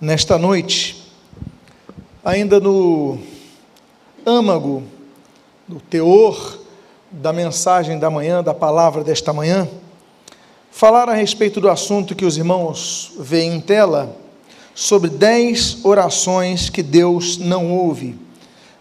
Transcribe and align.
nesta 0.00 0.38
noite, 0.38 0.96
ainda 2.24 2.58
no 2.58 3.18
âmago, 4.24 4.82
do 5.68 5.78
teor 5.78 6.58
da 7.10 7.32
mensagem 7.32 7.98
da 7.98 8.08
manhã, 8.08 8.42
da 8.42 8.54
palavra 8.54 9.04
desta 9.04 9.32
manhã, 9.32 9.68
falar 10.70 11.08
a 11.08 11.14
respeito 11.14 11.60
do 11.60 11.68
assunto 11.68 12.14
que 12.14 12.24
os 12.24 12.38
irmãos 12.38 13.12
veem 13.18 13.56
em 13.56 13.60
tela, 13.60 14.16
sobre 14.74 15.10
dez 15.10 15.84
orações 15.84 16.70
que 16.70 16.82
Deus 16.82 17.36
não 17.36 17.70
ouve. 17.70 18.16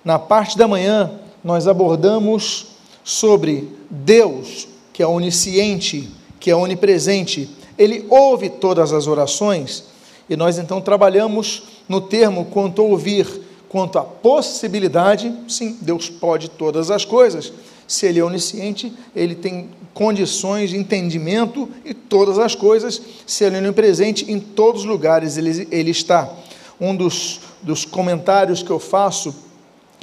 Na 0.05 0.17
parte 0.17 0.57
da 0.57 0.67
manhã, 0.67 1.11
nós 1.43 1.67
abordamos 1.67 2.67
sobre 3.03 3.75
Deus, 3.89 4.67
que 4.93 5.03
é 5.03 5.07
onisciente, 5.07 6.09
que 6.39 6.49
é 6.49 6.55
onipresente, 6.55 7.49
ele 7.77 8.05
ouve 8.09 8.49
todas 8.49 8.93
as 8.93 9.07
orações 9.07 9.83
e 10.29 10.35
nós 10.35 10.57
então 10.59 10.79
trabalhamos 10.79 11.63
no 11.87 11.99
termo 11.99 12.45
quanto 12.45 12.83
ouvir, 12.83 13.27
quanto 13.67 13.97
à 13.97 14.03
possibilidade, 14.03 15.33
sim, 15.47 15.77
Deus 15.81 16.09
pode 16.09 16.49
todas 16.49 16.91
as 16.91 17.03
coisas. 17.03 17.51
Se 17.87 18.05
Ele 18.05 18.19
é 18.19 18.23
onisciente, 18.23 18.93
Ele 19.15 19.33
tem 19.33 19.69
condições 19.93 20.69
de 20.69 20.77
entendimento 20.77 21.67
e 21.83 21.93
todas 21.93 22.37
as 22.37 22.53
coisas. 22.53 23.01
Se 23.25 23.43
Ele 23.43 23.55
é 23.55 23.59
onipresente, 23.59 24.31
em 24.31 24.39
todos 24.39 24.81
os 24.81 24.87
lugares 24.87 25.37
Ele, 25.37 25.67
ele 25.71 25.91
está. 25.91 26.31
Um 26.79 26.95
dos, 26.95 27.41
dos 27.61 27.83
comentários 27.85 28.61
que 28.61 28.69
eu 28.69 28.79
faço 28.79 29.33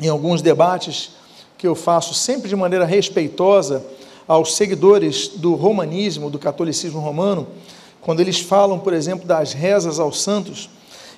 em 0.02 0.08
alguns 0.08 0.42
debates, 0.42 1.12
que 1.56 1.66
eu 1.66 1.74
faço 1.74 2.12
sempre 2.12 2.48
de 2.48 2.56
maneira 2.56 2.84
respeitosa 2.84 3.84
aos 4.26 4.56
seguidores 4.56 5.28
do 5.28 5.54
romanismo, 5.54 6.28
do 6.28 6.38
catolicismo 6.38 7.00
romano, 7.00 7.46
quando 8.06 8.20
eles 8.20 8.38
falam, 8.38 8.78
por 8.78 8.92
exemplo, 8.92 9.26
das 9.26 9.52
rezas 9.52 9.98
aos 9.98 10.22
santos, 10.22 10.70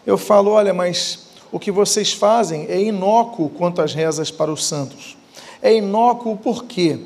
eu 0.07 0.17
falo: 0.17 0.53
olha, 0.53 0.73
mas 0.73 1.27
o 1.53 1.59
que 1.59 1.71
vocês 1.71 2.15
fazem 2.15 2.65
é 2.67 2.81
inócuo 2.81 3.51
quanto 3.51 3.83
às 3.83 3.93
rezas 3.93 4.31
para 4.31 4.51
os 4.51 4.65
santos. 4.65 5.15
É 5.61 5.75
inócuo 5.75 6.35
por 6.35 6.65
quê? 6.65 6.99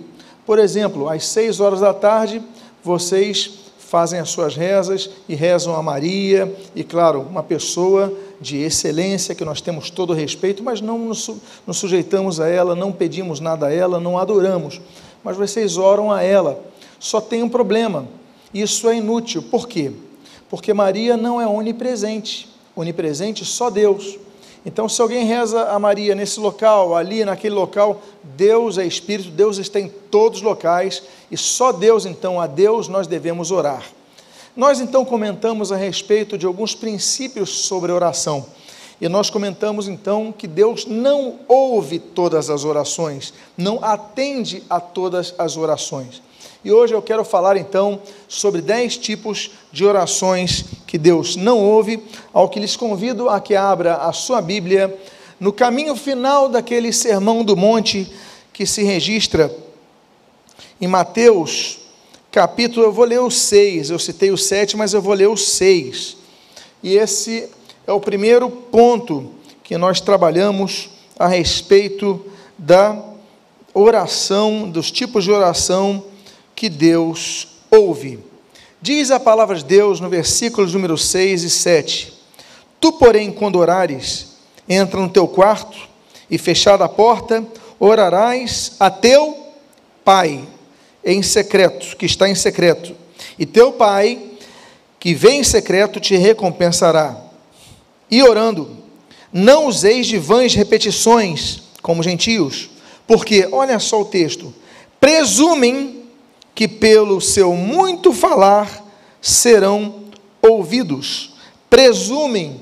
Por 0.47 0.61
exemplo, 0.61 1.09
às 1.09 1.27
seis 1.27 1.59
horas 1.59 1.81
da 1.81 1.93
tarde, 1.93 2.41
vocês 2.81 3.59
fazem 3.77 4.21
as 4.21 4.31
suas 4.31 4.55
rezas 4.55 5.11
e 5.29 5.35
rezam 5.35 5.75
a 5.75 5.83
Maria, 5.83 6.57
e 6.77 6.85
claro, 6.85 7.21
uma 7.23 7.43
pessoa 7.43 8.17
de 8.41 8.59
excelência, 8.59 9.35
que 9.35 9.45
nós 9.45 9.61
temos 9.61 9.91
todo 9.91 10.11
o 10.11 10.15
respeito, 10.15 10.63
mas 10.63 10.81
não 10.81 10.97
nos, 10.97 11.29
nos 11.67 11.77
sujeitamos 11.77 12.39
a 12.39 12.49
ela, 12.49 12.77
não 12.77 12.93
pedimos 12.93 13.41
nada 13.41 13.67
a 13.67 13.75
ela, 13.75 13.99
não 13.99 14.17
adoramos, 14.17 14.81
mas 15.25 15.37
vocês 15.37 15.77
oram 15.77 16.13
a 16.13 16.23
ela. 16.23 16.63
Só 17.01 17.21
tem 17.21 17.43
um 17.43 17.49
problema, 17.49 18.07
isso 18.53 18.89
é 18.89 18.97
inútil. 18.97 19.43
Por 19.43 19.69
quê? 19.69 19.93
Porque 20.49 20.75
Maria 20.75 21.17
não 21.17 21.41
é 21.41 21.47
onipresente. 21.47 22.49
Onipresente 22.77 23.45
só 23.45 23.71
Deus. 23.71 24.19
Então, 24.65 24.89
se 24.89 25.03
alguém 25.03 25.27
reza 25.27 25.65
a 25.71 25.79
Maria 25.79 26.15
nesse 26.15 26.39
local, 26.39 26.95
ali, 26.95 27.25
naquele 27.25 27.55
local, 27.55 28.01
Deus 28.23 28.79
é 28.79 28.87
Espírito, 28.87 29.31
Deus 29.31 29.59
está 29.59 29.81
em 29.81 29.89
todos 29.89 30.39
os 30.39 30.45
locais 30.45 31.03
e 31.31 31.37
só 31.37 31.73
Deus, 31.73 32.07
então, 32.07 32.41
a 32.41 32.47
Deus 32.47 32.87
nós 32.87 33.07
devemos 33.07 33.51
orar. 33.51 33.85
Nós 34.57 34.81
então 34.81 35.05
comentamos 35.05 35.73
a 35.73 35.77
respeito 35.77 36.37
de 36.37 36.47
alguns 36.47 36.75
princípios 36.75 37.51
sobre 37.51 37.91
oração. 37.91 38.47
E 39.01 39.09
nós 39.09 39.31
comentamos 39.31 39.89
então 39.89 40.31
que 40.31 40.47
Deus 40.47 40.87
não 40.87 41.41
ouve 41.49 41.99
todas 41.99 42.49
as 42.49 42.65
orações, 42.65 43.35
não 43.57 43.83
atende 43.83 44.63
a 44.71 44.79
todas 44.79 45.35
as 45.39 45.57
orações. 45.57 46.23
E 46.65 46.71
hoje 46.71 46.95
eu 46.95 47.03
quero 47.03 47.25
falar 47.25 47.57
então 47.57 48.01
sobre 48.29 48.61
dez 48.61 48.97
tipos 48.97 49.51
de 49.73 49.85
orações 49.85 50.65
que 50.87 50.97
Deus 50.97 51.35
não 51.35 51.59
ouve, 51.59 52.01
ao 52.33 52.49
que 52.49 52.61
lhes 52.61 52.77
convido 52.77 53.29
a 53.29 53.41
que 53.41 53.57
abra 53.57 53.97
a 53.97 54.13
sua 54.13 54.41
Bíblia 54.41 54.97
no 55.41 55.53
caminho 55.53 55.97
final 55.97 56.49
daquele 56.49 56.93
sermão 56.93 57.43
do 57.43 57.57
monte 57.57 58.09
que 58.53 58.65
se 58.65 58.85
registra 58.85 59.53
em 60.81 60.87
Mateus, 60.87 61.79
capítulo, 62.31 62.87
eu 62.87 62.93
vou 62.93 63.05
ler 63.05 63.21
o 63.21 63.31
6, 63.31 63.91
eu 63.91 63.99
citei 63.99 64.31
o 64.31 64.39
7, 64.39 64.77
mas 64.77 64.95
eu 64.95 65.03
vou 65.03 65.15
ler 65.15 65.29
o 65.29 65.37
6. 65.37 66.17
E 66.83 66.97
esse 66.97 67.49
é 67.87 67.93
o 67.93 68.01
primeiro 68.01 68.49
ponto 68.49 69.33
que 69.65 69.77
nós 69.77 70.01
trabalhamos 70.01 70.91
a 71.19 71.27
respeito 71.27 72.25
da 72.57 73.01
oração, 73.75 74.71
dos 74.71 74.93
tipos 74.93 75.25
de 75.25 75.33
oração 75.33 76.05
que 76.55 76.69
Deus 76.69 77.49
ouve. 77.71 78.19
Diz 78.81 79.11
a 79.11 79.21
palavra 79.21 79.57
de 79.57 79.65
Deus 79.65 80.01
no 80.01 80.09
versículos 80.09 80.75
número 80.75 80.99
6 80.99 81.45
e 81.45 81.51
7. 81.51 82.13
Tu, 82.81 82.93
porém, 82.93 83.31
quando 83.31 83.59
orares, 83.59 84.33
entra 84.69 85.01
no 85.01 85.09
teu 85.09 85.29
quarto 85.29 85.79
e 86.31 86.37
fechada 86.37 86.85
a 86.85 86.89
porta, 86.89 87.47
orarás 87.79 88.73
a 88.81 88.91
teu 88.91 89.47
pai 90.05 90.43
em 91.05 91.23
secreto, 91.23 91.97
que 91.97 92.07
está 92.07 92.29
em 92.29 92.35
secreto. 92.35 92.95
E 93.39 93.47
teu 93.47 93.73
pai, 93.73 94.21
que 94.99 95.15
vem 95.15 95.41
em 95.41 95.45
secreto, 95.45 96.01
te 96.01 96.17
recompensará. 96.17 97.17
E 98.11 98.23
orando, 98.23 98.77
não 99.33 99.67
useis 99.67 100.07
de 100.07 100.19
vãs 100.19 100.55
repetições, 100.55 101.63
como 101.81 102.03
gentios, 102.03 102.71
porque, 103.07 103.49
olha 103.51 103.79
só 103.79 104.01
o 104.01 104.05
texto, 104.05 104.55
presumem 105.01 106.02
que 106.55 106.69
pelo 106.69 107.21
seu 107.21 107.55
muito 107.55 108.13
falar 108.13 108.85
serão 109.21 110.05
ouvidos. 110.41 111.35
Presumem 111.71 112.61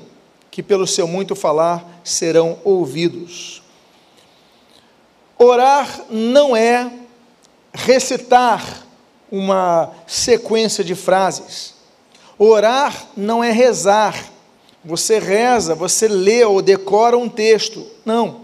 que 0.49 0.61
pelo 0.61 0.85
seu 0.85 1.07
muito 1.07 1.35
falar 1.35 2.01
serão 2.03 2.59
ouvidos. 2.63 3.61
Orar 5.37 6.05
não 6.09 6.55
é 6.55 6.91
recitar 7.73 8.85
uma 9.31 9.91
sequência 10.05 10.83
de 10.83 10.93
frases. 10.93 11.73
Orar 12.37 13.07
não 13.15 13.43
é 13.43 13.51
rezar. 13.51 14.25
Você 14.83 15.19
reza, 15.19 15.73
você 15.73 16.07
lê 16.07 16.43
ou 16.43 16.61
decora 16.61 17.17
um 17.17 17.29
texto. 17.29 17.85
Não. 18.05 18.41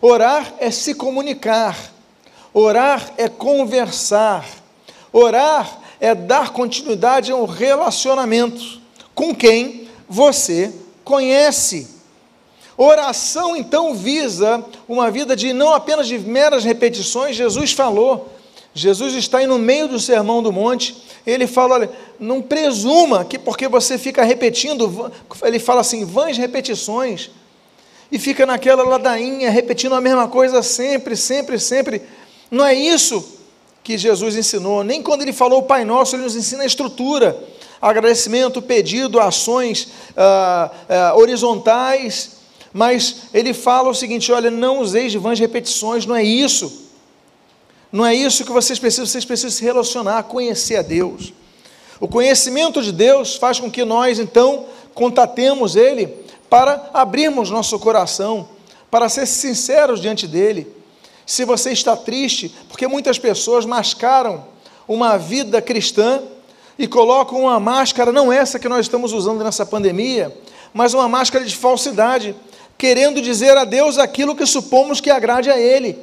Orar 0.00 0.54
é 0.58 0.70
se 0.70 0.94
comunicar. 0.94 1.76
Orar 2.52 3.12
é 3.16 3.28
conversar. 3.28 4.46
Orar 5.12 5.80
é 6.00 6.14
dar 6.14 6.50
continuidade 6.50 7.32
a 7.32 7.36
um 7.36 7.44
relacionamento 7.44 8.80
com 9.14 9.34
quem 9.34 9.88
você 10.08 10.72
conhece. 11.04 11.88
Oração 12.76 13.56
então 13.56 13.94
visa 13.94 14.64
uma 14.88 15.10
vida 15.10 15.34
de 15.34 15.52
não 15.52 15.74
apenas 15.74 16.06
de 16.06 16.18
meras 16.18 16.64
repetições, 16.64 17.34
Jesus 17.34 17.72
falou. 17.72 18.32
Jesus 18.72 19.14
está 19.14 19.38
aí 19.38 19.46
no 19.46 19.58
meio 19.58 19.88
do 19.88 19.98
sermão 19.98 20.40
do 20.42 20.52
monte, 20.52 20.96
ele 21.26 21.46
fala: 21.48 21.74
olha, 21.74 21.90
não 22.20 22.40
presuma 22.40 23.24
que 23.24 23.38
porque 23.38 23.66
você 23.66 23.98
fica 23.98 24.22
repetindo, 24.22 25.10
ele 25.42 25.58
fala 25.58 25.80
assim, 25.80 26.04
vãs 26.04 26.36
repetições, 26.36 27.30
e 28.12 28.18
fica 28.18 28.46
naquela 28.46 28.84
ladainha, 28.84 29.50
repetindo 29.50 29.94
a 29.96 30.00
mesma 30.00 30.28
coisa 30.28 30.62
sempre, 30.62 31.16
sempre, 31.16 31.58
sempre. 31.58 32.02
Não 32.50 32.64
é 32.64 32.74
isso 32.74 33.37
que 33.88 33.96
Jesus 33.96 34.36
ensinou. 34.36 34.84
Nem 34.84 35.02
quando 35.02 35.22
ele 35.22 35.32
falou 35.32 35.60
o 35.60 35.62
Pai 35.62 35.82
Nosso, 35.82 36.14
ele 36.14 36.24
nos 36.24 36.36
ensina 36.36 36.62
a 36.62 36.66
estrutura, 36.66 37.42
agradecimento, 37.80 38.60
pedido, 38.60 39.18
ações 39.18 39.88
ah, 40.14 40.70
ah, 40.86 41.14
horizontais. 41.16 42.32
Mas 42.70 43.22
ele 43.32 43.54
fala 43.54 43.88
o 43.88 43.94
seguinte: 43.94 44.30
olha, 44.30 44.50
não 44.50 44.80
useis 44.80 45.10
de 45.10 45.16
vãs 45.16 45.40
repetições, 45.40 46.04
não 46.04 46.14
é 46.14 46.22
isso. 46.22 46.86
Não 47.90 48.04
é 48.04 48.14
isso 48.14 48.44
que 48.44 48.52
vocês 48.52 48.78
precisam, 48.78 49.06
vocês 49.06 49.24
precisam 49.24 49.52
se 49.52 49.64
relacionar, 49.64 50.22
conhecer 50.24 50.76
a 50.76 50.82
Deus. 50.82 51.32
O 51.98 52.06
conhecimento 52.06 52.82
de 52.82 52.92
Deus 52.92 53.36
faz 53.36 53.58
com 53.58 53.70
que 53.70 53.86
nós, 53.86 54.18
então, 54.18 54.66
contatemos 54.92 55.76
Ele 55.76 56.08
para 56.50 56.90
abrirmos 56.92 57.48
nosso 57.48 57.78
coração, 57.78 58.50
para 58.90 59.08
ser 59.08 59.24
sinceros 59.24 59.98
diante 59.98 60.26
dEle 60.26 60.77
se 61.28 61.44
você 61.44 61.72
está 61.72 61.94
triste, 61.94 62.54
porque 62.70 62.88
muitas 62.88 63.18
pessoas 63.18 63.66
mascaram 63.66 64.46
uma 64.88 65.18
vida 65.18 65.60
cristã 65.60 66.22
e 66.78 66.86
colocam 66.86 67.42
uma 67.42 67.60
máscara, 67.60 68.10
não 68.10 68.32
essa 68.32 68.58
que 68.58 68.66
nós 68.66 68.86
estamos 68.86 69.12
usando 69.12 69.44
nessa 69.44 69.66
pandemia, 69.66 70.34
mas 70.72 70.94
uma 70.94 71.06
máscara 71.06 71.44
de 71.44 71.54
falsidade, 71.54 72.34
querendo 72.78 73.20
dizer 73.20 73.58
a 73.58 73.66
Deus 73.66 73.98
aquilo 73.98 74.34
que 74.34 74.46
supomos 74.46 75.02
que 75.02 75.10
agrade 75.10 75.50
a 75.50 75.60
Ele. 75.60 75.98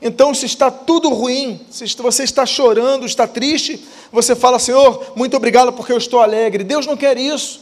Então, 0.00 0.32
se 0.32 0.46
está 0.46 0.70
tudo 0.70 1.10
ruim, 1.10 1.60
se 1.70 1.84
você 1.96 2.22
está 2.22 2.46
chorando, 2.46 3.04
está 3.04 3.26
triste, 3.26 3.86
você 4.10 4.34
fala, 4.34 4.58
Senhor, 4.58 5.12
muito 5.14 5.36
obrigado 5.36 5.74
porque 5.74 5.92
eu 5.92 5.98
estou 5.98 6.20
alegre. 6.20 6.64
Deus 6.64 6.86
não 6.86 6.96
quer 6.96 7.18
isso. 7.18 7.60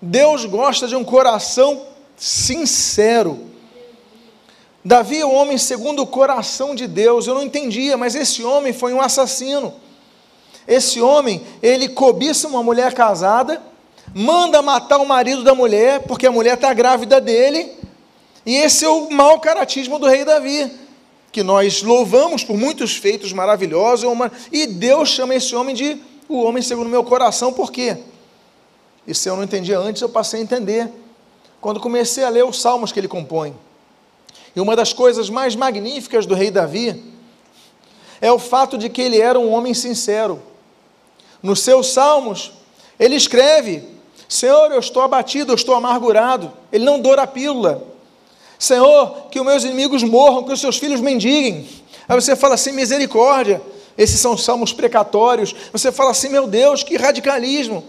Deus 0.00 0.44
gosta 0.44 0.86
de 0.86 0.94
um 0.94 1.04
coração 1.04 1.86
sincero. 2.18 3.53
Davi 4.84 5.20
é 5.20 5.26
um 5.26 5.34
homem 5.34 5.56
segundo 5.56 6.02
o 6.02 6.06
coração 6.06 6.74
de 6.74 6.86
Deus. 6.86 7.26
Eu 7.26 7.34
não 7.34 7.42
entendia, 7.42 7.96
mas 7.96 8.14
esse 8.14 8.44
homem 8.44 8.72
foi 8.72 8.92
um 8.92 9.00
assassino. 9.00 9.72
Esse 10.68 11.00
homem, 11.00 11.42
ele 11.62 11.88
cobiça 11.88 12.48
uma 12.48 12.62
mulher 12.62 12.92
casada, 12.92 13.62
manda 14.14 14.60
matar 14.62 14.98
o 14.98 15.06
marido 15.06 15.42
da 15.42 15.54
mulher, 15.54 16.00
porque 16.00 16.26
a 16.26 16.32
mulher 16.32 16.54
está 16.54 16.72
grávida 16.72 17.20
dele, 17.20 17.72
e 18.46 18.56
esse 18.56 18.84
é 18.84 18.88
o 18.88 19.10
mau 19.10 19.40
caratismo 19.40 19.98
do 19.98 20.06
rei 20.06 20.24
Davi, 20.24 20.70
que 21.30 21.42
nós 21.42 21.82
louvamos 21.82 22.44
por 22.44 22.56
muitos 22.56 22.96
feitos 22.96 23.32
maravilhosos, 23.32 24.08
e 24.50 24.66
Deus 24.66 25.10
chama 25.10 25.34
esse 25.34 25.54
homem 25.54 25.74
de 25.74 26.00
o 26.28 26.42
homem 26.42 26.62
segundo 26.62 26.86
o 26.86 26.90
meu 26.90 27.04
coração, 27.04 27.52
por 27.52 27.70
quê? 27.70 27.98
Isso 29.06 29.28
eu 29.28 29.36
não 29.36 29.44
entendia 29.44 29.78
antes, 29.78 30.00
eu 30.00 30.08
passei 30.08 30.40
a 30.40 30.42
entender, 30.42 30.90
quando 31.60 31.78
comecei 31.78 32.24
a 32.24 32.30
ler 32.30 32.44
os 32.44 32.58
salmos 32.58 32.90
que 32.90 33.00
ele 33.00 33.08
compõe. 33.08 33.54
E 34.54 34.60
uma 34.60 34.76
das 34.76 34.92
coisas 34.92 35.28
mais 35.28 35.56
magníficas 35.56 36.26
do 36.26 36.34
rei 36.34 36.50
Davi 36.50 37.02
é 38.20 38.30
o 38.30 38.38
fato 38.38 38.78
de 38.78 38.88
que 38.88 39.02
ele 39.02 39.20
era 39.20 39.38
um 39.38 39.52
homem 39.52 39.74
sincero. 39.74 40.40
Nos 41.42 41.60
seus 41.60 41.92
salmos, 41.92 42.52
ele 42.98 43.16
escreve: 43.16 43.82
Senhor, 44.28 44.70
eu 44.70 44.78
estou 44.78 45.02
abatido, 45.02 45.52
eu 45.52 45.56
estou 45.56 45.74
amargurado. 45.74 46.52
Ele 46.72 46.84
não 46.84 47.00
doura 47.00 47.22
a 47.22 47.26
pílula. 47.26 47.86
Senhor, 48.58 49.26
que 49.30 49.40
os 49.40 49.44
meus 49.44 49.64
inimigos 49.64 50.02
morram, 50.02 50.44
que 50.44 50.52
os 50.52 50.60
seus 50.60 50.78
filhos 50.78 51.00
mendiguem. 51.00 51.68
Aí 52.08 52.14
você 52.14 52.34
fala 52.36 52.54
assim: 52.54 52.72
misericórdia. 52.72 53.60
Esses 53.96 54.18
são 54.18 54.36
salmos 54.36 54.72
precatórios. 54.72 55.54
Você 55.72 55.92
fala 55.92 56.12
assim: 56.12 56.28
meu 56.28 56.46
Deus, 56.46 56.82
que 56.82 56.96
radicalismo. 56.96 57.84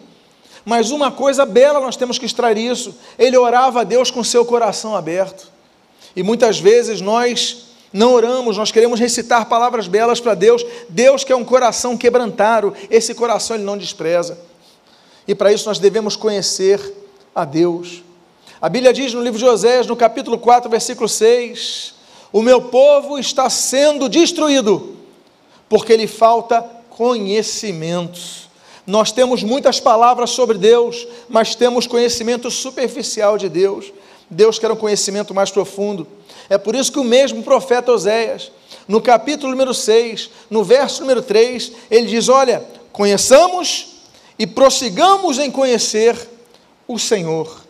Mas 0.65 0.89
uma 0.89 1.11
coisa 1.11 1.45
bela 1.45 1.79
nós 1.79 1.95
temos 1.95 2.17
que 2.17 2.25
extrair 2.25 2.57
isso. 2.57 2.95
Ele 3.17 3.37
orava 3.37 3.81
a 3.81 3.83
Deus 3.83 4.09
com 4.09 4.23
seu 4.23 4.43
coração 4.43 4.95
aberto. 4.95 5.54
E 6.15 6.23
muitas 6.23 6.59
vezes 6.59 7.01
nós 7.01 7.65
não 7.91 8.13
oramos, 8.13 8.57
nós 8.57 8.71
queremos 8.71 8.99
recitar 8.99 9.47
palavras 9.47 9.87
belas 9.87 10.19
para 10.19 10.33
Deus. 10.33 10.65
Deus 10.89 11.23
quer 11.23 11.35
um 11.35 11.45
coração 11.45 11.97
quebrantado, 11.97 12.73
esse 12.89 13.13
coração 13.13 13.55
ele 13.55 13.65
não 13.65 13.77
despreza. 13.77 14.37
E 15.27 15.33
para 15.33 15.51
isso 15.51 15.67
nós 15.67 15.79
devemos 15.79 16.15
conhecer 16.15 16.79
a 17.33 17.45
Deus. 17.45 18.03
A 18.61 18.69
Bíblia 18.69 18.93
diz 18.93 19.13
no 19.13 19.21
livro 19.21 19.39
de 19.39 19.45
Osés, 19.45 19.87
no 19.87 19.95
capítulo 19.95 20.37
4, 20.37 20.69
versículo 20.69 21.07
6: 21.07 21.93
O 22.31 22.41
meu 22.41 22.63
povo 22.63 23.17
está 23.17 23.49
sendo 23.49 24.07
destruído, 24.07 24.95
porque 25.67 25.95
lhe 25.95 26.07
falta 26.07 26.61
conhecimento. 26.89 28.19
Nós 28.87 29.11
temos 29.11 29.41
muitas 29.41 29.79
palavras 29.79 30.29
sobre 30.29 30.57
Deus, 30.57 31.07
mas 31.27 31.55
temos 31.55 31.87
conhecimento 31.87 32.51
superficial 32.51 33.37
de 33.37 33.49
Deus. 33.49 33.91
Deus 34.29 34.57
quer 34.57 34.71
um 34.71 34.75
conhecimento 34.75 35.33
mais 35.33 35.51
profundo. 35.51 36.07
É 36.49 36.57
por 36.57 36.75
isso 36.75 36.91
que 36.91 36.99
o 36.99 37.03
mesmo 37.03 37.43
profeta 37.43 37.91
Oséias, 37.91 38.51
no 38.87 39.01
capítulo 39.01 39.51
número 39.51 39.73
6, 39.73 40.29
no 40.49 40.63
verso 40.63 41.01
número 41.01 41.21
3, 41.21 41.71
ele 41.89 42.07
diz: 42.07 42.29
Olha, 42.29 42.65
conheçamos 42.91 43.95
e 44.37 44.45
prossigamos 44.45 45.39
em 45.39 45.49
conhecer 45.49 46.15
o 46.87 46.99
Senhor. 46.99 47.63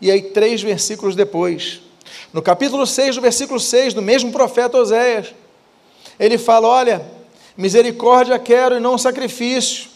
E 0.00 0.10
aí, 0.10 0.22
três 0.22 0.62
versículos 0.62 1.14
depois, 1.14 1.80
no 2.32 2.42
capítulo 2.42 2.86
6, 2.86 3.16
do 3.16 3.22
versículo 3.22 3.60
6, 3.60 3.94
do 3.94 4.02
mesmo 4.02 4.32
profeta 4.32 4.78
Oséias, 4.78 5.34
ele 6.18 6.38
fala: 6.38 6.68
Olha, 6.68 7.04
misericórdia 7.56 8.38
quero 8.38 8.76
e 8.76 8.80
não 8.80 8.96
sacrifício, 8.96 9.88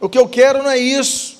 o 0.00 0.08
que 0.08 0.18
eu 0.18 0.28
quero 0.28 0.62
não 0.62 0.70
é 0.70 0.78
isso. 0.78 1.37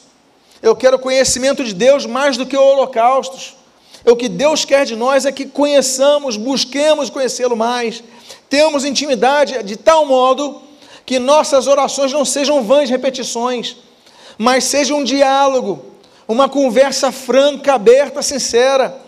Eu 0.62 0.74
quero 0.74 0.98
conhecimento 0.98 1.64
de 1.64 1.74
Deus 1.74 2.06
mais 2.06 2.36
do 2.36 2.46
que 2.46 2.56
holocaustos. 2.56 3.56
O 4.04 4.16
que 4.16 4.28
Deus 4.28 4.64
quer 4.64 4.84
de 4.84 4.96
nós 4.96 5.26
é 5.26 5.32
que 5.32 5.46
conheçamos, 5.46 6.36
busquemos 6.36 7.10
conhecê-lo 7.10 7.56
mais, 7.56 8.02
temos 8.48 8.84
intimidade 8.84 9.62
de 9.62 9.76
tal 9.76 10.06
modo 10.06 10.62
que 11.04 11.18
nossas 11.18 11.66
orações 11.66 12.12
não 12.12 12.24
sejam 12.24 12.62
vãs 12.62 12.88
repetições, 12.88 13.76
mas 14.36 14.64
seja 14.64 14.94
um 14.94 15.04
diálogo, 15.04 15.84
uma 16.26 16.48
conversa 16.48 17.10
franca, 17.10 17.74
aberta, 17.74 18.22
sincera, 18.22 19.00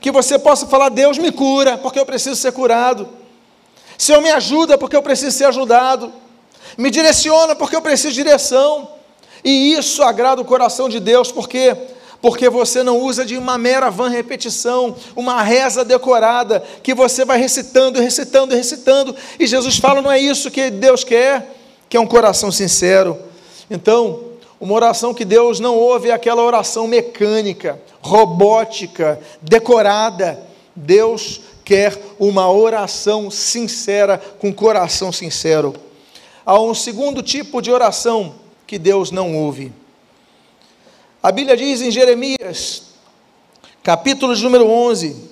que 0.00 0.10
você 0.10 0.38
possa 0.38 0.66
falar: 0.66 0.88
Deus 0.88 1.18
me 1.18 1.32
cura, 1.32 1.76
porque 1.76 1.98
eu 1.98 2.06
preciso 2.06 2.36
ser 2.36 2.52
curado. 2.52 3.08
Senhor, 3.96 4.22
me 4.22 4.30
ajuda, 4.30 4.78
porque 4.78 4.96
eu 4.96 5.02
preciso 5.02 5.36
ser 5.36 5.44
ajudado 5.46 6.12
me 6.78 6.90
direciona 6.90 7.56
porque 7.56 7.74
eu 7.74 7.82
preciso 7.82 8.14
de 8.14 8.22
direção. 8.22 8.88
E 9.44 9.72
isso 9.72 10.02
agrada 10.02 10.40
o 10.40 10.44
coração 10.44 10.88
de 10.88 11.00
Deus, 11.00 11.30
porque 11.30 11.76
porque 12.20 12.48
você 12.48 12.82
não 12.82 12.98
usa 12.98 13.24
de 13.24 13.36
uma 13.36 13.56
mera 13.56 13.90
vã 13.90 14.08
repetição, 14.08 14.96
uma 15.14 15.40
reza 15.40 15.84
decorada, 15.84 16.62
que 16.82 16.92
você 16.92 17.24
vai 17.24 17.38
recitando, 17.38 18.00
recitando, 18.00 18.54
recitando, 18.54 19.14
e 19.38 19.46
Jesus 19.46 19.78
fala: 19.78 20.02
não 20.02 20.10
é 20.10 20.18
isso 20.18 20.50
que 20.50 20.70
Deus 20.70 21.04
quer, 21.04 21.54
que 21.88 21.96
é 21.96 22.00
um 22.00 22.06
coração 22.06 22.50
sincero. 22.50 23.16
Então, 23.70 24.24
uma 24.60 24.74
oração 24.74 25.14
que 25.14 25.24
Deus 25.24 25.60
não 25.60 25.76
ouve 25.76 26.10
é 26.10 26.12
aquela 26.12 26.42
oração 26.42 26.86
mecânica, 26.88 27.80
robótica, 28.00 29.20
decorada. 29.40 30.42
Deus 30.74 31.40
quer 31.64 31.96
uma 32.18 32.50
oração 32.50 33.30
sincera, 33.30 34.20
com 34.38 34.52
coração 34.52 35.12
sincero. 35.12 35.74
Há 36.44 36.60
um 36.60 36.74
segundo 36.74 37.22
tipo 37.22 37.60
de 37.60 37.70
oração 37.70 38.34
que 38.68 38.78
Deus 38.78 39.10
não 39.10 39.34
ouve. 39.34 39.72
A 41.22 41.32
Bíblia 41.32 41.56
diz 41.56 41.80
em 41.80 41.90
Jeremias, 41.90 42.82
capítulo 43.82 44.36
número 44.36 44.68
11, 44.68 45.30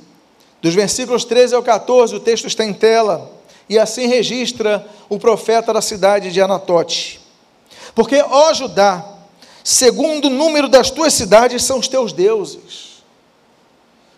dos 0.62 0.74
versículos 0.74 1.22
13 1.26 1.54
ao 1.54 1.62
14, 1.62 2.16
o 2.16 2.20
texto 2.20 2.46
está 2.46 2.64
em 2.64 2.72
tela, 2.72 3.30
e 3.68 3.78
assim 3.78 4.06
registra 4.06 4.88
o 5.10 5.18
profeta 5.18 5.70
da 5.70 5.82
cidade 5.82 6.32
de 6.32 6.40
Anatote. 6.40 7.20
Porque, 7.94 8.16
ó 8.22 8.54
Judá, 8.54 9.04
segundo 9.62 10.28
o 10.28 10.30
número 10.30 10.66
das 10.66 10.90
tuas 10.90 11.12
cidades 11.12 11.62
são 11.62 11.78
os 11.78 11.88
teus 11.88 12.14
deuses. 12.14 13.02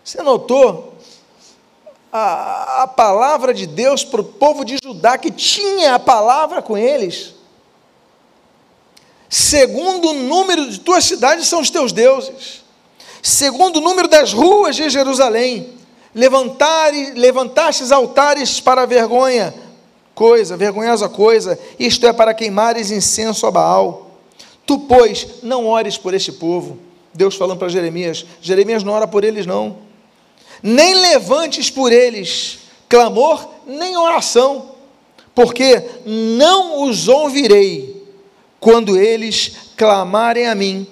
Você 0.01 0.23
notou 0.23 0.93
a, 2.09 2.83
a 2.83 2.87
palavra 2.87 3.53
de 3.53 3.67
Deus 3.67 4.05
para 4.05 4.21
o 4.21 4.23
povo 4.23 4.63
de 4.63 4.77
Judá, 4.81 5.17
que 5.17 5.29
tinha 5.29 5.95
a 5.95 5.99
palavra 5.99 6.61
com 6.61 6.77
eles. 6.77 7.37
Segundo 9.29 10.09
o 10.09 10.13
número 10.13 10.69
de 10.69 10.79
tuas 10.79 11.05
cidades 11.05 11.47
são 11.47 11.61
os 11.61 11.69
teus 11.69 11.91
deuses. 11.91 12.63
Segundo 13.21 13.77
o 13.77 13.81
número 13.81 14.07
das 14.07 14.33
ruas 14.33 14.75
de 14.75 14.89
Jerusalém, 14.89 15.69
levantar, 16.15 16.91
levantastes 17.15 17.91
altares 17.91 18.59
para 18.59 18.85
vergonha, 18.85 19.53
coisa, 20.15 20.57
vergonhosa 20.57 21.07
coisa, 21.07 21.59
isto 21.77 22.07
é 22.07 22.13
para 22.13 22.33
queimares 22.33 22.91
incenso 22.91 23.45
a 23.45 23.51
Baal. 23.51 24.11
Tu, 24.65 24.79
pois, 24.79 25.27
não 25.43 25.67
ores 25.67 25.97
por 25.97 26.13
este 26.13 26.31
povo. 26.31 26.79
Deus 27.13 27.35
falando 27.35 27.59
para 27.59 27.69
Jeremias, 27.69 28.25
Jeremias 28.41 28.83
não 28.83 28.93
ora 28.93 29.07
por 29.07 29.23
eles 29.23 29.45
não 29.45 29.89
nem 30.61 30.93
levantes 30.95 31.69
por 31.69 31.91
eles 31.91 32.59
clamor, 32.87 33.47
nem 33.67 33.95
oração, 33.95 34.71
porque 35.35 35.83
não 36.05 36.83
os 36.83 37.07
ouvirei 37.07 37.88
quando 38.59 38.97
eles 38.97 39.51
clamarem 39.77 40.47
a 40.47 40.55
mim 40.55 40.87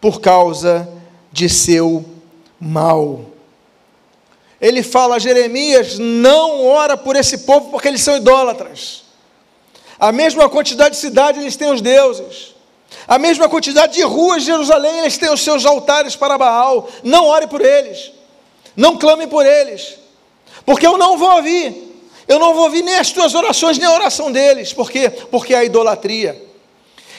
por 0.00 0.20
causa 0.20 0.88
de 1.30 1.48
seu 1.48 2.04
mal. 2.58 3.26
Ele 4.60 4.82
fala 4.82 5.16
a 5.16 5.18
Jeremias: 5.18 5.98
não 5.98 6.66
ora 6.66 6.96
por 6.96 7.16
esse 7.16 7.38
povo 7.38 7.70
porque 7.70 7.88
eles 7.88 8.00
são 8.00 8.16
idólatras. 8.16 9.02
A 9.98 10.10
mesma 10.10 10.48
quantidade 10.48 10.94
de 10.94 11.00
cidade 11.00 11.40
eles 11.40 11.56
têm 11.56 11.70
os 11.70 11.80
deuses. 11.80 12.54
A 13.06 13.18
mesma 13.18 13.48
quantidade 13.48 13.94
de 13.94 14.02
ruas 14.02 14.42
de 14.42 14.46
Jerusalém 14.46 15.00
eles 15.00 15.18
têm 15.18 15.32
os 15.32 15.42
seus 15.42 15.64
altares 15.64 16.16
para 16.16 16.38
Baal. 16.38 16.88
Não 17.02 17.26
ore 17.26 17.46
por 17.46 17.60
eles. 17.60 18.12
Não 18.76 18.96
clame 18.96 19.26
por 19.26 19.44
eles, 19.44 19.98
porque 20.64 20.86
eu 20.86 20.96
não 20.96 21.18
vou 21.18 21.30
ouvir. 21.36 21.90
Eu 22.26 22.38
não 22.38 22.54
vou 22.54 22.64
ouvir 22.64 22.82
nem 22.82 22.94
as 22.94 23.10
tuas 23.10 23.34
orações, 23.34 23.76
nem 23.78 23.86
a 23.86 23.92
oração 23.92 24.30
deles. 24.30 24.72
Por 24.72 24.90
quê? 24.90 25.10
Porque 25.10 25.52
é 25.52 25.58
a 25.58 25.64
idolatria. 25.64 26.51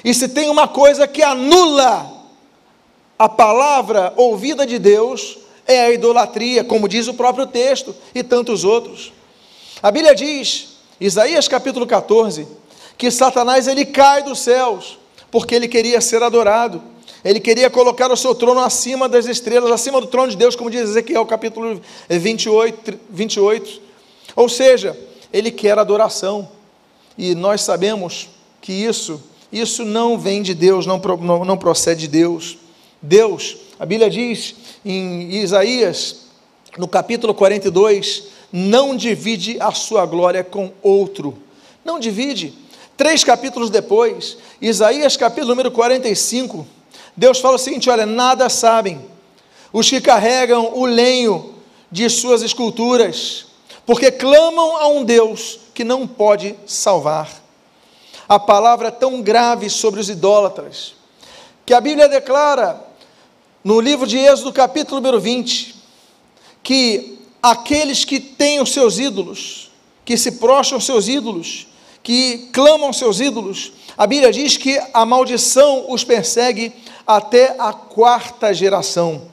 E 0.04 0.14
se 0.14 0.28
tem 0.28 0.50
uma 0.50 0.68
coisa 0.68 1.08
que 1.08 1.24
anula 1.24 2.12
a 3.18 3.30
palavra 3.30 4.14
ouvida 4.18 4.66
de 4.66 4.78
Deus, 4.78 5.38
é 5.66 5.86
a 5.86 5.92
idolatria, 5.92 6.64
como 6.64 6.90
diz 6.90 7.08
o 7.08 7.14
próprio 7.14 7.48
texto 7.48 7.96
e 8.14 8.22
tantos 8.22 8.64
outros. 8.64 9.14
A 9.82 9.90
Bíblia 9.92 10.14
diz, 10.14 10.78
Isaías 11.00 11.48
capítulo 11.48 11.88
14, 11.88 12.48
que 12.98 13.10
Satanás 13.10 13.68
ele 13.68 13.86
cai 13.86 14.24
dos 14.24 14.40
céus 14.40 14.98
porque 15.32 15.56
ele 15.56 15.68
queria 15.68 16.00
ser 16.00 16.22
adorado. 16.22 16.82
Ele 17.24 17.40
queria 17.40 17.70
colocar 17.70 18.12
o 18.12 18.18
seu 18.18 18.36
trono 18.36 18.60
acima 18.60 19.10
das 19.10 19.26
estrelas, 19.26 19.72
acima 19.72 20.00
do 20.00 20.08
trono 20.08 20.30
de 20.30 20.38
Deus, 20.38 20.56
como 20.56 20.70
diz 20.70 20.82
Ezequiel 20.82 21.26
capítulo 21.26 21.82
28, 22.10 23.00
28. 23.10 23.82
Ou 24.36 24.48
seja, 24.48 24.98
ele 25.32 25.50
quer 25.50 25.80
adoração. 25.80 26.50
E 27.18 27.34
nós 27.34 27.62
sabemos 27.62 28.30
que 28.62 28.74
isso, 28.74 29.22
isso 29.54 29.86
não 29.86 30.18
vem 30.18 30.42
de 30.42 30.56
Deus, 30.56 30.88
não, 30.88 31.00
não, 31.22 31.46
não 31.46 31.58
procede 31.58 32.02
de 32.02 32.08
Deus. 32.08 32.58
Deus, 33.00 33.56
a 33.80 33.86
Bíblia 33.86 34.10
diz 34.10 34.56
em 34.84 35.30
Isaías, 35.36 36.22
no 36.76 36.88
capítulo 36.88 37.36
42, 37.36 38.24
não 38.52 38.96
divide 38.96 39.58
a 39.60 39.72
sua 39.72 40.08
glória 40.08 40.44
com 40.44 40.72
outro. 40.82 41.38
Não 41.86 42.00
divide. 42.00 42.54
Três 42.98 43.24
capítulos 43.24 43.70
depois, 43.70 44.38
Isaías 44.60 45.16
capítulo 45.16 45.50
número 45.50 45.72
45, 45.72 46.66
Deus 47.16 47.40
fala 47.40 47.56
o 47.56 47.60
seguinte: 47.60 47.90
olha, 47.90 48.06
nada 48.06 48.50
sabem 48.50 49.02
os 49.72 49.90
que 49.90 50.02
carregam 50.02 50.72
o 50.76 50.86
lenho 50.86 51.54
de 51.92 52.10
suas 52.10 52.42
esculturas, 52.42 53.46
porque 53.86 54.12
clamam 54.12 54.78
a 54.78 54.88
um 54.88 55.04
Deus 55.04 55.60
que 55.74 55.84
não 55.84 56.08
pode 56.08 56.56
salvar. 56.66 57.43
A 58.34 58.40
palavra 58.40 58.92
tão 58.92 59.22
grave 59.22 59.70
sobre 59.70 60.00
os 60.00 60.10
idólatras, 60.10 60.96
que 61.64 61.72
a 61.72 61.80
Bíblia 61.80 62.10
declara 62.10 62.84
no 63.64 63.80
livro 63.80 64.08
de 64.08 64.18
Êxodo, 64.18 64.52
capítulo 64.52 65.00
número 65.00 65.20
20, 65.20 65.76
que 66.64 67.20
aqueles 67.44 68.04
que 68.04 68.20
têm 68.20 68.60
os 68.60 68.74
seus 68.74 68.98
ídolos, 68.98 69.72
que 70.04 70.18
se 70.18 70.32
prostram 70.32 70.78
aos 70.78 70.86
seus 70.88 71.08
ídolos, 71.08 71.68
que 72.02 72.50
clamam 72.52 72.88
aos 72.88 72.98
seus 72.98 73.20
ídolos, 73.20 73.72
a 73.96 74.08
Bíblia 74.08 74.34
diz 74.34 74.58
que 74.58 74.82
a 74.92 75.06
maldição 75.06 75.86
os 75.90 76.04
persegue 76.04 76.74
até 77.06 77.56
a 77.60 77.72
quarta 77.72 78.52
geração. 78.52 79.28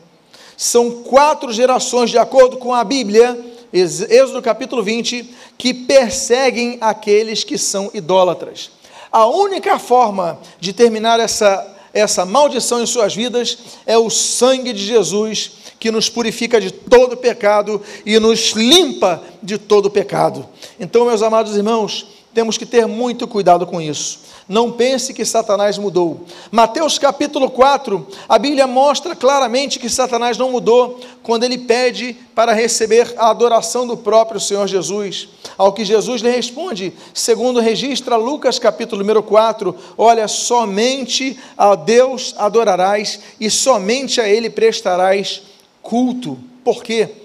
São 0.58 1.04
quatro 1.04 1.50
gerações, 1.54 2.10
de 2.10 2.18
acordo 2.18 2.58
com 2.58 2.74
a 2.74 2.84
Bíblia, 2.84 3.46
Êxodo 3.72 4.42
capítulo 4.42 4.82
20, 4.82 5.34
que 5.56 5.72
perseguem 5.72 6.76
aqueles 6.82 7.42
que 7.42 7.56
são 7.56 7.90
idólatras. 7.94 8.78
A 9.12 9.26
única 9.26 9.78
forma 9.78 10.38
de 10.60 10.72
terminar 10.72 11.18
essa, 11.18 11.76
essa 11.92 12.24
maldição 12.24 12.82
em 12.82 12.86
suas 12.86 13.14
vidas 13.14 13.58
é 13.86 13.98
o 13.98 14.08
sangue 14.08 14.72
de 14.72 14.84
Jesus, 14.84 15.52
que 15.80 15.90
nos 15.90 16.08
purifica 16.08 16.60
de 16.60 16.70
todo 16.70 17.16
pecado 17.16 17.82
e 18.04 18.18
nos 18.20 18.50
limpa 18.50 19.22
de 19.42 19.58
todo 19.58 19.90
pecado. 19.90 20.46
Então, 20.78 21.06
meus 21.06 21.22
amados 21.22 21.56
irmãos, 21.56 22.06
temos 22.32 22.56
que 22.56 22.66
ter 22.66 22.86
muito 22.86 23.26
cuidado 23.26 23.66
com 23.66 23.80
isso. 23.80 24.20
Não 24.48 24.72
pense 24.72 25.14
que 25.14 25.24
Satanás 25.24 25.78
mudou. 25.78 26.24
Mateus 26.50 26.98
capítulo 26.98 27.50
4, 27.50 28.06
a 28.28 28.38
Bíblia 28.38 28.66
mostra 28.66 29.14
claramente 29.14 29.78
que 29.78 29.88
Satanás 29.88 30.36
não 30.36 30.50
mudou 30.50 30.98
quando 31.22 31.44
ele 31.44 31.58
pede 31.58 32.16
para 32.34 32.52
receber 32.52 33.14
a 33.16 33.30
adoração 33.30 33.86
do 33.86 33.96
próprio 33.96 34.40
Senhor 34.40 34.66
Jesus. 34.66 35.28
Ao 35.56 35.72
que 35.72 35.84
Jesus 35.84 36.20
lhe 36.20 36.30
responde, 36.30 36.92
segundo 37.14 37.60
registra 37.60 38.16
Lucas 38.16 38.58
capítulo 38.58 39.02
número 39.02 39.22
4, 39.22 39.74
olha, 39.96 40.26
somente 40.26 41.38
a 41.56 41.74
Deus 41.74 42.34
adorarás 42.36 43.20
e 43.38 43.48
somente 43.48 44.20
a 44.20 44.28
ele 44.28 44.50
prestarás 44.50 45.42
culto. 45.82 46.36
Por 46.64 46.82
quê? 46.82 47.19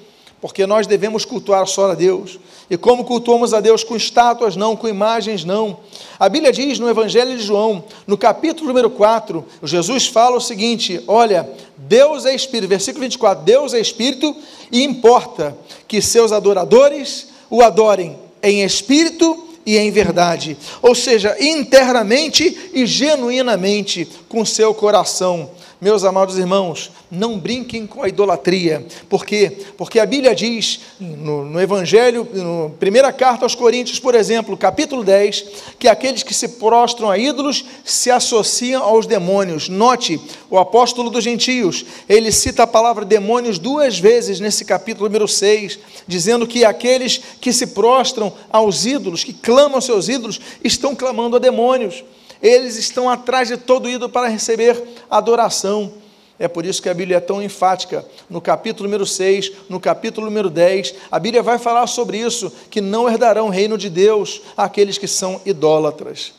Porque 0.46 0.68
nós 0.68 0.86
devemos 0.86 1.26
cultuar 1.26 1.66
só 1.66 1.90
a 1.90 1.96
Deus. 1.96 2.40
E 2.70 2.78
como 2.78 3.04
cultuamos 3.04 3.52
a 3.52 3.60
Deus 3.60 3.84
com 3.84 3.96
estátuas, 3.96 4.56
não, 4.56 4.76
com 4.76 4.88
imagens, 4.88 5.44
não. 5.44 5.80
A 6.20 6.30
Bíblia 6.30 6.52
diz 6.52 6.78
no 6.78 6.88
Evangelho 6.88 7.36
de 7.36 7.44
João, 7.44 7.84
no 8.06 8.16
capítulo 8.16 8.68
número 8.68 8.92
4, 8.92 9.44
Jesus 9.64 10.06
fala 10.06 10.38
o 10.38 10.40
seguinte: 10.42 11.02
olha, 11.08 11.50
Deus 11.76 12.28
é 12.28 12.36
Espírito, 12.36 12.70
versículo 12.70 13.04
24: 13.04 13.44
Deus 13.44 13.74
é 13.74 13.80
Espírito 13.80 14.36
e 14.72 14.84
importa 14.84 15.58
que 15.88 16.00
seus 16.00 16.32
adoradores 16.32 17.30
o 17.50 17.64
adorem 17.64 18.16
em 18.44 18.64
espírito 18.64 19.48
e 19.66 19.78
em 19.78 19.90
verdade, 19.90 20.56
ou 20.80 20.94
seja, 20.94 21.36
internamente 21.44 22.70
e 22.72 22.86
genuinamente 22.86 24.08
com 24.30 24.46
seu 24.46 24.76
coração. 24.76 25.50
Meus 25.82 26.06
amados 26.06 26.38
irmãos, 26.38 26.90
não 27.12 27.38
brinquem 27.38 27.86
com 27.86 28.02
a 28.02 28.08
idolatria. 28.08 28.86
Por 29.10 29.26
quê? 29.26 29.52
Porque 29.78 30.00
a 30.00 30.06
Bíblia 30.06 30.34
diz, 30.34 30.80
no, 31.00 31.44
no 31.44 31.60
Evangelho, 31.60 32.26
na 32.34 32.70
primeira 32.78 33.12
carta 33.12 33.44
aos 33.44 33.56
Coríntios, 33.56 34.00
por 34.00 34.16
exemplo, 34.16 34.56
capítulo 34.56 35.04
10, 35.04 35.46
que 35.78 35.90
aqueles 35.90 36.24
que 36.24 36.34
se 36.34 36.48
prostram 36.48 37.12
a 37.12 37.18
ídolos 37.18 37.66
se 37.84 38.10
associam 38.10 38.82
aos 38.84 39.06
demônios. 39.06 39.68
Note, 39.68 40.20
o 40.50 40.58
apóstolo 40.58 41.10
dos 41.10 41.26
gentios, 41.26 41.86
ele 42.08 42.32
cita 42.32 42.64
a 42.64 42.68
palavra 42.68 43.04
demônios 43.04 43.60
duas 43.60 44.00
vezes 44.00 44.40
nesse 44.40 44.64
capítulo 44.64 45.10
número 45.10 45.28
6, 45.28 45.78
dizendo 46.08 46.48
que 46.48 46.64
aqueles 46.64 47.20
que 47.42 47.52
se 47.52 47.68
prostram 47.68 48.32
aos 48.50 48.86
ídolos, 48.86 49.26
que 49.26 49.34
clamam 49.34 49.76
aos 49.76 49.86
seus 49.86 50.08
ídolos, 50.08 50.40
estão 50.64 50.96
clamando 50.96 51.36
a 51.36 51.40
demônios. 51.40 52.02
Eles 52.46 52.78
estão 52.78 53.10
atrás 53.10 53.48
de 53.48 53.58
todo 53.58 53.90
ídolo 53.90 54.08
para 54.08 54.28
receber 54.28 54.80
adoração. 55.10 55.94
É 56.38 56.48
por 56.48 56.64
isso 56.64 56.80
que 56.80 56.88
a 56.88 56.94
Bíblia 56.94 57.18
é 57.18 57.20
tão 57.20 57.42
enfática. 57.42 58.06
No 58.30 58.40
capítulo 58.40 58.88
número 58.88 59.04
6, 59.04 59.52
no 59.68 59.80
capítulo 59.80 60.28
número 60.28 60.48
10, 60.48 60.94
a 61.10 61.18
Bíblia 61.18 61.42
vai 61.42 61.58
falar 61.58 61.88
sobre 61.88 62.20
isso, 62.20 62.54
que 62.70 62.82
não 62.82 63.10
herdarão 63.10 63.48
o 63.48 63.50
reino 63.50 63.80
de 63.80 63.90
Deus 63.90 64.44
aqueles 64.56 65.00
que 65.00 65.08
são 65.08 65.42
idólatras. 65.44 66.34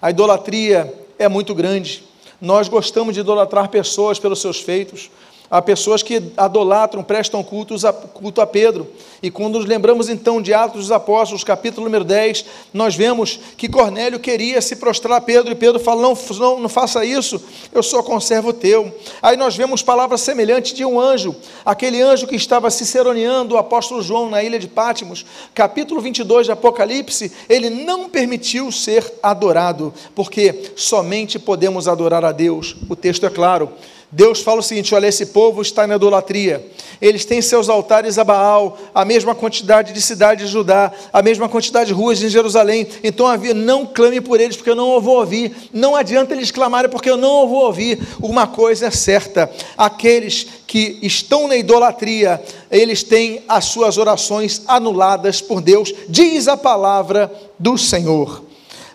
A 0.00 0.10
idolatria 0.10 0.94
é 1.18 1.26
muito 1.26 1.52
grande. 1.56 2.04
Nós 2.40 2.68
gostamos 2.68 3.14
de 3.14 3.20
idolatrar 3.20 3.68
pessoas 3.68 4.20
pelos 4.20 4.40
seus 4.40 4.60
feitos. 4.60 5.10
Há 5.50 5.62
pessoas 5.62 6.02
que 6.02 6.22
adolatram, 6.36 7.02
prestam 7.02 7.42
cultos 7.42 7.82
a, 7.82 7.90
culto 7.90 8.42
a 8.42 8.46
Pedro. 8.46 8.86
E 9.22 9.30
quando 9.30 9.58
nos 9.58 9.64
lembramos 9.64 10.10
então 10.10 10.42
de 10.42 10.52
Atos 10.52 10.82
dos 10.82 10.92
Apóstolos, 10.92 11.42
capítulo 11.42 11.86
número 11.86 12.04
10, 12.04 12.44
nós 12.74 12.94
vemos 12.94 13.40
que 13.56 13.66
Cornélio 13.66 14.20
queria 14.20 14.60
se 14.60 14.76
prostrar 14.76 15.16
a 15.16 15.20
Pedro, 15.22 15.50
e 15.50 15.54
Pedro 15.54 15.80
fala: 15.80 16.02
não, 16.02 16.18
não, 16.38 16.60
não 16.60 16.68
faça 16.68 17.02
isso, 17.02 17.42
eu 17.72 17.82
sou 17.82 18.02
conservo 18.02 18.52
teu. 18.52 18.94
Aí 19.22 19.38
nós 19.38 19.56
vemos 19.56 19.82
palavras 19.82 20.20
semelhantes 20.20 20.74
de 20.74 20.84
um 20.84 21.00
anjo, 21.00 21.34
aquele 21.64 22.02
anjo 22.02 22.26
que 22.26 22.36
estava 22.36 22.70
ciceroneando 22.70 23.54
o 23.54 23.58
apóstolo 23.58 24.02
João 24.02 24.28
na 24.28 24.42
ilha 24.42 24.58
de 24.58 24.68
Pátimos, 24.68 25.24
capítulo 25.54 26.02
22 26.02 26.44
de 26.44 26.52
Apocalipse, 26.52 27.32
ele 27.48 27.70
não 27.70 28.10
permitiu 28.10 28.70
ser 28.70 29.14
adorado, 29.22 29.94
porque 30.14 30.72
somente 30.76 31.38
podemos 31.38 31.88
adorar 31.88 32.22
a 32.22 32.32
Deus. 32.32 32.76
O 32.86 32.94
texto 32.94 33.24
é 33.24 33.30
claro. 33.30 33.72
Deus 34.10 34.40
fala 34.40 34.60
o 34.60 34.62
seguinte: 34.62 34.94
olha, 34.94 35.06
esse 35.06 35.26
povo 35.26 35.60
está 35.60 35.86
na 35.86 35.96
idolatria. 35.96 36.64
Eles 37.00 37.24
têm 37.24 37.42
seus 37.42 37.68
altares 37.68 38.18
a 38.18 38.24
Baal, 38.24 38.78
a 38.94 39.04
mesma 39.04 39.34
quantidade 39.34 39.92
de 39.92 40.00
cidades 40.00 40.46
de 40.46 40.52
Judá, 40.52 40.90
a 41.12 41.22
mesma 41.22 41.48
quantidade 41.48 41.88
de 41.88 41.92
ruas 41.92 42.20
em 42.22 42.28
Jerusalém. 42.28 42.88
Então, 43.04 43.26
não 43.54 43.86
clame 43.86 44.20
por 44.20 44.40
eles, 44.40 44.56
porque 44.56 44.70
eu 44.70 44.74
não 44.74 45.00
vou 45.00 45.18
ouvir. 45.18 45.54
Não 45.72 45.94
adianta 45.94 46.34
eles 46.34 46.50
clamarem, 46.50 46.90
porque 46.90 47.10
eu 47.10 47.16
não 47.16 47.46
vou 47.46 47.66
ouvir. 47.66 48.00
Uma 48.20 48.46
coisa 48.46 48.86
é 48.86 48.90
certa: 48.90 49.50
aqueles 49.76 50.46
que 50.66 50.98
estão 51.02 51.46
na 51.46 51.56
idolatria, 51.56 52.42
eles 52.70 53.02
têm 53.02 53.42
as 53.46 53.66
suas 53.66 53.98
orações 53.98 54.62
anuladas 54.66 55.40
por 55.42 55.60
Deus, 55.60 55.92
diz 56.08 56.48
a 56.48 56.56
palavra 56.56 57.30
do 57.58 57.76
Senhor. 57.76 58.42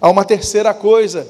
Há 0.01 0.09
uma 0.09 0.25
terceira 0.25 0.73
coisa 0.73 1.27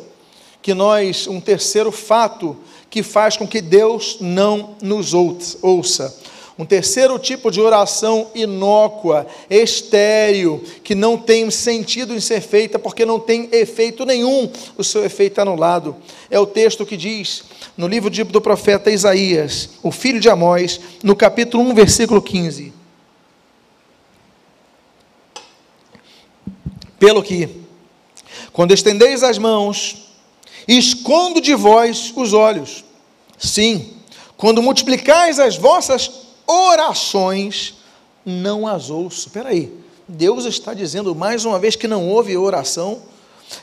que 0.62 0.74
nós, 0.74 1.28
um 1.28 1.42
terceiro 1.42 1.92
fato 1.92 2.58
que 2.94 3.02
faz 3.02 3.36
com 3.36 3.48
que 3.48 3.60
Deus 3.60 4.18
não 4.22 4.76
nos 4.80 5.16
ouça. 5.16 6.16
Um 6.60 6.64
terceiro 6.64 7.18
tipo 7.18 7.50
de 7.50 7.60
oração 7.60 8.30
inócua, 8.36 9.26
estéril, 9.50 10.64
que 10.84 10.94
não 10.94 11.18
tem 11.18 11.50
sentido 11.50 12.14
em 12.14 12.20
ser 12.20 12.40
feita 12.40 12.78
porque 12.78 13.04
não 13.04 13.20
tem 13.20 13.50
efeito 13.52 14.06
nenhum, 14.06 14.48
o 14.78 14.84
seu 14.84 15.04
efeito 15.04 15.40
é 15.40 15.42
anulado. 15.42 15.96
É 16.30 16.40
o 16.40 16.46
texto 16.46 16.86
que 16.86 16.96
diz 16.96 17.46
no 17.76 17.88
livro 17.88 18.12
do 18.12 18.40
profeta 18.40 18.92
Isaías, 18.92 19.72
o 19.82 19.90
filho 19.90 20.20
de 20.20 20.30
Amós, 20.30 20.80
no 21.02 21.16
capítulo 21.16 21.64
1, 21.64 21.74
versículo 21.74 22.22
15. 22.22 22.72
Pelo 27.00 27.24
que, 27.24 27.50
quando 28.52 28.72
estendeis 28.72 29.24
as 29.24 29.40
mãos, 29.40 30.13
escondo 30.68 31.42
de 31.42 31.54
vós 31.56 32.14
os 32.16 32.34
olhos. 32.34 32.84
Sim, 33.38 33.94
quando 34.38 34.62
multiplicais 34.62 35.40
as 35.40 35.58
vossas 35.58 36.12
orações, 36.46 37.76
não 38.26 38.68
as 38.68 38.90
ouço. 38.90 39.28
Espera 39.28 39.50
aí, 39.50 39.74
Deus 40.08 40.46
está 40.46 40.74
dizendo 40.74 41.16
mais 41.16 41.46
uma 41.46 41.60
vez 41.60 41.76
que 41.76 41.88
não 41.88 42.10
houve 42.10 42.36
oração. 42.38 43.02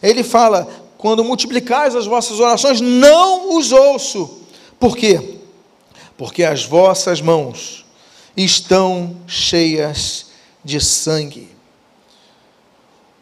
Ele 0.02 0.23
fala: 0.23 0.69
quando 0.97 1.25
multiplicais 1.25 1.95
as 1.95 2.07
vossas 2.07 2.40
orações, 2.40 2.80
não 2.80 3.57
os 3.57 3.73
ouço. 3.73 4.38
Por 4.78 4.97
quê? 4.97 5.38
Porque 6.16 6.45
as 6.45 6.64
vossas 6.64 7.21
mãos 7.21 7.85
estão 8.37 9.16
cheias 9.26 10.26
de 10.64 10.80
sangue. 10.80 11.49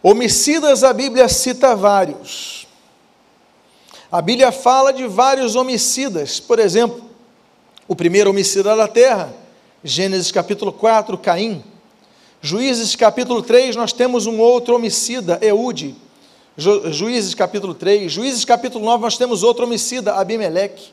Homicidas, 0.03 0.85
a 0.85 0.93
Bíblia 0.93 1.29
cita 1.29 1.75
vários. 1.75 2.68
A 4.11 4.23
Bíblia 4.23 4.51
fala 4.51 4.91
de 4.91 5.07
vários 5.07 5.55
homicidas, 5.55 6.41
por 6.41 6.59
exemplo, 6.59 7.05
o 7.87 7.95
primeiro 7.95 8.31
homicida 8.31 8.75
da 8.75 8.89
terra, 8.89 9.35
Gênesis 9.85 10.33
capítulo 10.33 10.73
4, 10.73 11.19
Caim. 11.19 11.63
Juízes 12.41 12.97
capítulo 12.97 13.43
3, 13.43 13.77
nós 13.77 13.93
temos 13.93 14.25
um 14.25 14.41
outro 14.41 14.75
homicida, 14.75 15.39
Eude. 15.43 15.95
Juízes 16.57 17.35
capítulo 17.35 17.75
3, 17.75 18.11
Juízes 18.11 18.47
capítulo 18.47 18.83
9, 18.83 19.03
nós 19.03 19.19
temos 19.19 19.43
outro 19.43 19.67
homicida, 19.67 20.15
Abimeleque. 20.15 20.91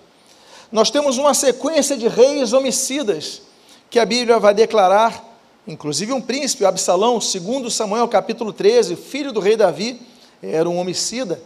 Nós 0.69 0.91
temos 0.91 1.17
uma 1.17 1.33
sequência 1.33 1.95
de 1.95 2.09
reis 2.09 2.51
homicidas 2.51 3.43
que 3.89 3.97
a 3.97 4.05
Bíblia 4.05 4.39
vai 4.39 4.53
declarar, 4.53 5.23
inclusive 5.65 6.11
um 6.11 6.19
príncipe, 6.19 6.65
Absalão, 6.65 7.21
segundo 7.21 7.71
Samuel 7.71 8.09
capítulo 8.09 8.51
13, 8.51 8.97
filho 8.97 9.31
do 9.31 9.39
rei 9.39 9.55
Davi, 9.55 10.01
era 10.43 10.67
um 10.69 10.77
homicida. 10.77 11.41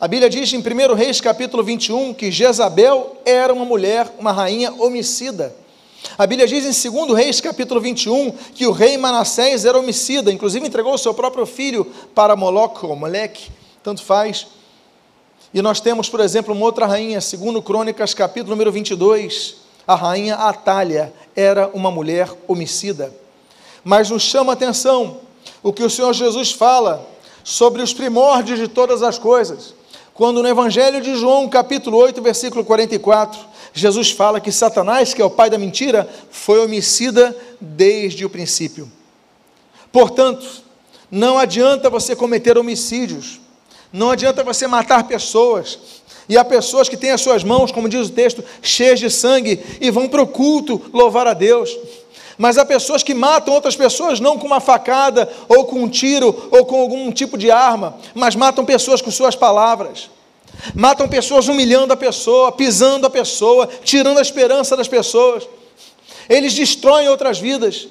A 0.00 0.06
Bíblia 0.06 0.28
diz 0.28 0.52
em 0.52 0.58
1 0.58 0.94
Reis 0.94 1.20
capítulo 1.20 1.62
21 1.62 2.12
que 2.12 2.30
Jezabel 2.30 3.16
era 3.24 3.54
uma 3.54 3.64
mulher, 3.64 4.12
uma 4.18 4.30
rainha 4.30 4.70
homicida. 4.72 5.54
A 6.18 6.26
Bíblia 6.26 6.46
diz 6.46 6.84
em 6.84 6.90
2 6.90 7.16
Reis 7.16 7.40
capítulo 7.40 7.80
21 7.80 8.32
que 8.54 8.66
o 8.66 8.72
rei 8.72 8.98
Manassés 8.98 9.64
era 9.64 9.78
homicida, 9.78 10.30
inclusive 10.30 10.66
entregou 10.66 10.98
seu 10.98 11.14
próprio 11.14 11.46
filho 11.46 11.84
para 12.14 12.36
Moloch 12.36 12.84
ou 12.84 12.94
Moleque, 12.94 13.50
tanto 13.82 14.02
faz. 14.02 14.48
E 15.54 15.62
nós 15.62 15.80
temos, 15.80 16.10
por 16.10 16.20
exemplo, 16.20 16.52
uma 16.54 16.66
outra 16.66 16.86
rainha, 16.86 17.20
segundo 17.20 17.62
Crônicas 17.62 18.12
capítulo 18.12 18.50
número 18.50 18.70
22, 18.70 19.56
a 19.86 19.94
rainha 19.94 20.34
Atália 20.34 21.10
era 21.34 21.70
uma 21.72 21.90
mulher 21.90 22.30
homicida. 22.46 23.14
Mas 23.82 24.10
nos 24.10 24.22
chama 24.22 24.52
a 24.52 24.54
atenção 24.54 25.20
o 25.62 25.72
que 25.72 25.82
o 25.82 25.88
Senhor 25.88 26.12
Jesus 26.12 26.52
fala 26.52 27.15
sobre 27.46 27.80
os 27.80 27.94
primórdios 27.94 28.58
de 28.58 28.66
todas 28.66 29.04
as 29.04 29.20
coisas. 29.20 29.72
Quando 30.12 30.42
no 30.42 30.48
Evangelho 30.48 31.00
de 31.00 31.14
João, 31.14 31.48
capítulo 31.48 31.96
8, 31.96 32.20
versículo 32.20 32.64
44, 32.64 33.38
Jesus 33.72 34.10
fala 34.10 34.40
que 34.40 34.50
Satanás, 34.50 35.14
que 35.14 35.22
é 35.22 35.24
o 35.24 35.30
pai 35.30 35.48
da 35.48 35.56
mentira, 35.56 36.10
foi 36.28 36.58
homicida 36.58 37.36
desde 37.60 38.24
o 38.24 38.30
princípio. 38.30 38.90
Portanto, 39.92 40.44
não 41.08 41.38
adianta 41.38 41.88
você 41.88 42.16
cometer 42.16 42.58
homicídios, 42.58 43.38
não 43.92 44.10
adianta 44.10 44.42
você 44.42 44.66
matar 44.66 45.04
pessoas, 45.04 45.78
e 46.28 46.36
há 46.36 46.44
pessoas 46.44 46.88
que 46.88 46.96
têm 46.96 47.12
as 47.12 47.20
suas 47.20 47.44
mãos, 47.44 47.70
como 47.70 47.88
diz 47.88 48.08
o 48.08 48.12
texto, 48.12 48.42
cheias 48.60 48.98
de 48.98 49.08
sangue 49.08 49.62
e 49.80 49.88
vão 49.88 50.08
para 50.08 50.20
o 50.20 50.26
culto 50.26 50.82
louvar 50.92 51.28
a 51.28 51.32
Deus. 51.32 51.70
Mas 52.38 52.58
há 52.58 52.64
pessoas 52.64 53.02
que 53.02 53.14
matam 53.14 53.54
outras 53.54 53.76
pessoas 53.76 54.20
não 54.20 54.38
com 54.38 54.46
uma 54.46 54.60
facada, 54.60 55.30
ou 55.48 55.64
com 55.64 55.82
um 55.82 55.88
tiro, 55.88 56.48
ou 56.50 56.66
com 56.66 56.80
algum 56.80 57.10
tipo 57.10 57.38
de 57.38 57.50
arma, 57.50 57.96
mas 58.14 58.36
matam 58.36 58.64
pessoas 58.64 59.00
com 59.00 59.10
suas 59.10 59.34
palavras. 59.34 60.10
Matam 60.74 61.08
pessoas 61.08 61.48
humilhando 61.48 61.92
a 61.92 61.96
pessoa, 61.96 62.52
pisando 62.52 63.06
a 63.06 63.10
pessoa, 63.10 63.68
tirando 63.84 64.18
a 64.18 64.22
esperança 64.22 64.76
das 64.76 64.88
pessoas. 64.88 65.48
Eles 66.28 66.54
destroem 66.54 67.08
outras 67.08 67.38
vidas. 67.38 67.88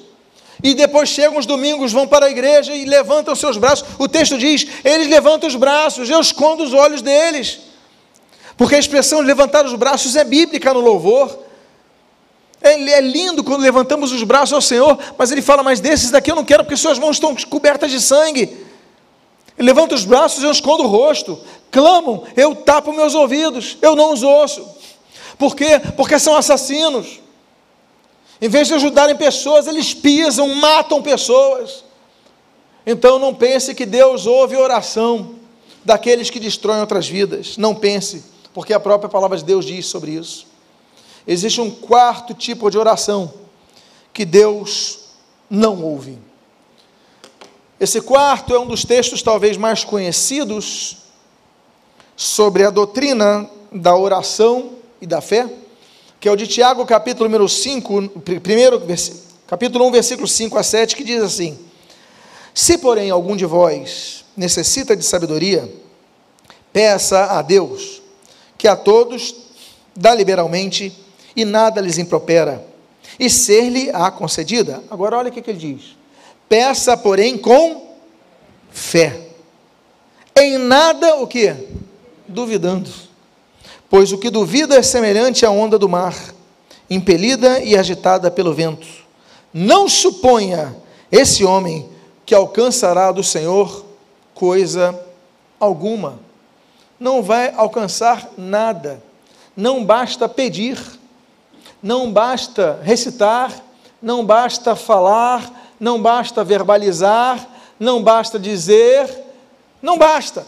E 0.62 0.74
depois 0.74 1.08
chegam 1.08 1.38
os 1.38 1.46
domingos, 1.46 1.92
vão 1.92 2.06
para 2.06 2.26
a 2.26 2.30
igreja 2.30 2.74
e 2.74 2.84
levantam 2.84 3.34
seus 3.34 3.56
braços. 3.56 3.86
O 3.98 4.08
texto 4.08 4.38
diz: 4.38 4.66
eles 4.84 5.08
levantam 5.08 5.48
os 5.48 5.54
braços, 5.54 6.08
eu 6.08 6.20
escondo 6.20 6.64
os 6.64 6.72
olhos 6.72 7.02
deles. 7.02 7.58
Porque 8.56 8.74
a 8.74 8.78
expressão 8.78 9.20
levantar 9.20 9.66
os 9.66 9.74
braços 9.74 10.16
é 10.16 10.24
bíblica 10.24 10.72
no 10.72 10.80
louvor. 10.80 11.45
É, 12.60 12.72
é 12.72 13.00
lindo 13.00 13.44
quando 13.44 13.62
levantamos 13.62 14.12
os 14.12 14.22
braços 14.22 14.52
ao 14.52 14.60
Senhor, 14.60 14.98
mas 15.16 15.30
ele 15.30 15.42
fala: 15.42 15.62
Mas 15.62 15.80
desses 15.80 16.10
daqui 16.10 16.30
eu 16.30 16.36
não 16.36 16.44
quero, 16.44 16.64
porque 16.64 16.76
suas 16.76 16.98
mãos 16.98 17.16
estão 17.16 17.34
cobertas 17.48 17.90
de 17.90 18.00
sangue. 18.00 18.66
Ele 19.58 19.66
levanta 19.66 19.94
os 19.94 20.04
braços, 20.04 20.42
eu 20.42 20.50
escondo 20.50 20.84
o 20.84 20.86
rosto. 20.86 21.38
Clamam, 21.70 22.24
eu 22.36 22.54
tapo 22.54 22.92
meus 22.92 23.14
ouvidos, 23.14 23.78
eu 23.80 23.96
não 23.96 24.12
os 24.12 24.22
ouço. 24.22 24.66
Por 25.38 25.54
quê? 25.54 25.80
Porque 25.96 26.18
são 26.18 26.36
assassinos. 26.36 27.20
Em 28.40 28.48
vez 28.48 28.68
de 28.68 28.74
ajudarem 28.74 29.16
pessoas, 29.16 29.66
eles 29.66 29.94
pisam, 29.94 30.54
matam 30.54 31.02
pessoas. 31.02 31.84
Então 32.86 33.18
não 33.18 33.34
pense 33.34 33.74
que 33.74 33.86
Deus 33.86 34.26
ouve 34.26 34.56
oração 34.56 35.34
daqueles 35.84 36.30
que 36.30 36.38
destroem 36.38 36.80
outras 36.80 37.08
vidas. 37.08 37.56
Não 37.56 37.74
pense 37.74 38.24
porque 38.52 38.72
a 38.72 38.80
própria 38.80 39.08
palavra 39.08 39.36
de 39.36 39.44
Deus 39.44 39.64
diz 39.64 39.86
sobre 39.86 40.12
isso. 40.12 40.46
Existe 41.26 41.60
um 41.60 41.70
quarto 41.70 42.34
tipo 42.34 42.70
de 42.70 42.78
oração 42.78 43.32
que 44.12 44.24
Deus 44.24 45.00
não 45.50 45.82
ouve. 45.82 46.18
Esse 47.78 48.00
quarto 48.00 48.54
é 48.54 48.58
um 48.58 48.66
dos 48.66 48.84
textos 48.84 49.22
talvez 49.22 49.56
mais 49.56 49.84
conhecidos 49.84 50.98
sobre 52.16 52.64
a 52.64 52.70
doutrina 52.70 53.50
da 53.70 53.94
oração 53.94 54.72
e 55.00 55.06
da 55.06 55.20
fé, 55.20 55.46
que 56.18 56.28
é 56.28 56.32
o 56.32 56.36
de 56.36 56.46
Tiago, 56.46 56.86
capítulo 56.86 57.28
número 57.28 57.48
5, 57.48 58.08
primeiro, 58.40 58.80
capítulo 59.46 59.86
1, 59.88 59.90
versículo 59.90 60.26
5 60.26 60.56
a 60.56 60.62
7, 60.62 60.96
que 60.96 61.04
diz 61.04 61.22
assim: 61.22 61.58
Se, 62.54 62.78
porém, 62.78 63.10
algum 63.10 63.36
de 63.36 63.44
vós 63.44 64.24
necessita 64.34 64.96
de 64.96 65.04
sabedoria, 65.04 65.70
peça 66.72 67.26
a 67.26 67.42
Deus, 67.42 68.00
que 68.56 68.66
a 68.66 68.76
todos 68.76 69.34
dá 69.94 70.14
liberalmente 70.14 71.05
e 71.36 71.44
nada 71.44 71.80
lhes 71.80 71.98
impropera, 71.98 72.64
e 73.18 73.30
ser-lhe-á 73.30 74.10
concedida. 74.10 74.82
Agora 74.90 75.18
olha 75.18 75.28
o 75.28 75.32
que, 75.32 75.42
que 75.42 75.50
ele 75.50 75.58
diz: 75.58 75.96
peça, 76.48 76.96
porém, 76.96 77.36
com 77.36 77.94
fé. 78.70 79.20
Em 80.34 80.58
nada 80.58 81.16
o 81.16 81.26
que? 81.26 81.54
Duvidando. 82.26 82.90
Pois 83.88 84.10
o 84.10 84.18
que 84.18 84.30
duvida 84.30 84.76
é 84.76 84.82
semelhante 84.82 85.46
à 85.46 85.50
onda 85.50 85.78
do 85.78 85.88
mar, 85.88 86.14
impelida 86.90 87.60
e 87.60 87.76
agitada 87.76 88.30
pelo 88.30 88.52
vento. 88.52 88.86
Não 89.52 89.88
suponha 89.88 90.76
esse 91.10 91.44
homem 91.44 91.88
que 92.24 92.34
alcançará 92.34 93.12
do 93.12 93.22
Senhor 93.22 93.86
coisa 94.34 94.98
alguma 95.60 96.26
não 96.98 97.22
vai 97.22 97.52
alcançar 97.54 98.30
nada. 98.36 99.02
Não 99.56 99.84
basta 99.84 100.28
pedir, 100.28 100.78
não 101.86 102.10
basta 102.12 102.80
recitar, 102.82 103.52
não 104.02 104.26
basta 104.26 104.74
falar, 104.74 105.70
não 105.78 106.02
basta 106.02 106.42
verbalizar, 106.42 107.48
não 107.78 108.02
basta 108.02 108.40
dizer, 108.40 109.08
não 109.80 109.96
basta. 109.96 110.44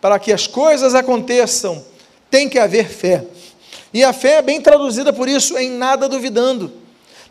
Para 0.00 0.18
que 0.18 0.32
as 0.32 0.48
coisas 0.48 0.92
aconteçam, 0.92 1.84
tem 2.28 2.48
que 2.48 2.58
haver 2.58 2.88
fé. 2.88 3.24
E 3.92 4.02
a 4.02 4.12
fé 4.12 4.38
é 4.38 4.42
bem 4.42 4.60
traduzida 4.60 5.12
por 5.12 5.28
isso, 5.28 5.56
em 5.56 5.70
nada 5.70 6.08
duvidando. 6.08 6.72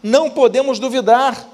Não 0.02 0.30
podemos 0.30 0.80
duvidar, 0.80 1.46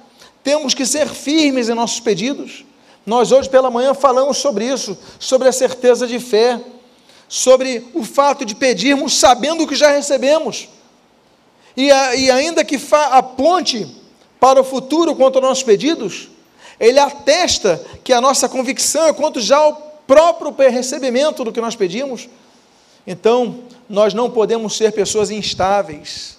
temos 0.44 0.76
que 0.76 0.86
ser 0.86 1.08
firmes 1.08 1.68
em 1.68 1.74
nossos 1.74 2.00
pedidos. 2.00 2.64
Nós 3.08 3.32
hoje 3.32 3.50
pela 3.50 3.72
manhã 3.72 3.96
falamos 3.96 4.38
sobre 4.38 4.66
isso, 4.72 4.96
sobre 5.18 5.48
a 5.48 5.52
certeza 5.52 6.06
de 6.06 6.20
fé, 6.20 6.62
sobre 7.28 7.88
o 7.96 8.04
fato 8.04 8.46
de 8.46 8.54
pedirmos 8.54 9.18
sabendo 9.18 9.64
o 9.64 9.68
que 9.68 9.76
já 9.76 9.90
recebemos. 9.90 10.70
E, 11.80 11.90
a, 11.90 12.14
e 12.14 12.30
ainda 12.30 12.66
que 12.66 12.78
aponte 13.10 13.88
para 14.38 14.60
o 14.60 14.66
futuro 14.66 15.16
quanto 15.16 15.38
aos 15.38 15.48
nossos 15.48 15.64
pedidos, 15.64 16.28
ele 16.78 17.00
atesta 17.00 17.82
que 18.04 18.12
a 18.12 18.20
nossa 18.20 18.50
convicção 18.50 19.08
é 19.08 19.14
quanto 19.14 19.40
já 19.40 19.56
ao 19.56 19.74
próprio 20.06 20.54
recebimento 20.70 21.42
do 21.46 21.54
que 21.54 21.62
nós 21.62 21.78
pedimos. 21.78 22.28
Então, 23.08 23.62
nós 23.88 24.14
não 24.14 24.30
podemos 24.30 24.76
ser 24.76 24.92
pessoas 24.92 25.32
instáveis. 25.32 26.38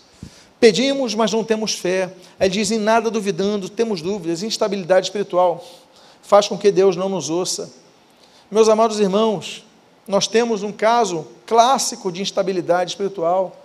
Pedimos, 0.60 1.14
mas 1.14 1.32
não 1.32 1.42
temos 1.42 1.72
fé. 1.72 2.12
Ele 2.38 2.50
diz: 2.50 2.70
em 2.70 2.78
nada 2.78 3.10
duvidando, 3.10 3.70
temos 3.70 4.02
dúvidas, 4.02 4.42
instabilidade 4.42 5.06
espiritual 5.06 5.64
faz 6.20 6.48
com 6.48 6.58
que 6.58 6.70
Deus 6.70 6.96
não 6.96 7.08
nos 7.08 7.30
ouça. 7.30 7.72
Meus 8.50 8.68
amados 8.68 9.00
irmãos, 9.00 9.64
nós 10.06 10.28
temos 10.28 10.62
um 10.62 10.70
caso 10.70 11.26
clássico 11.46 12.12
de 12.12 12.20
instabilidade 12.20 12.90
espiritual. 12.90 13.56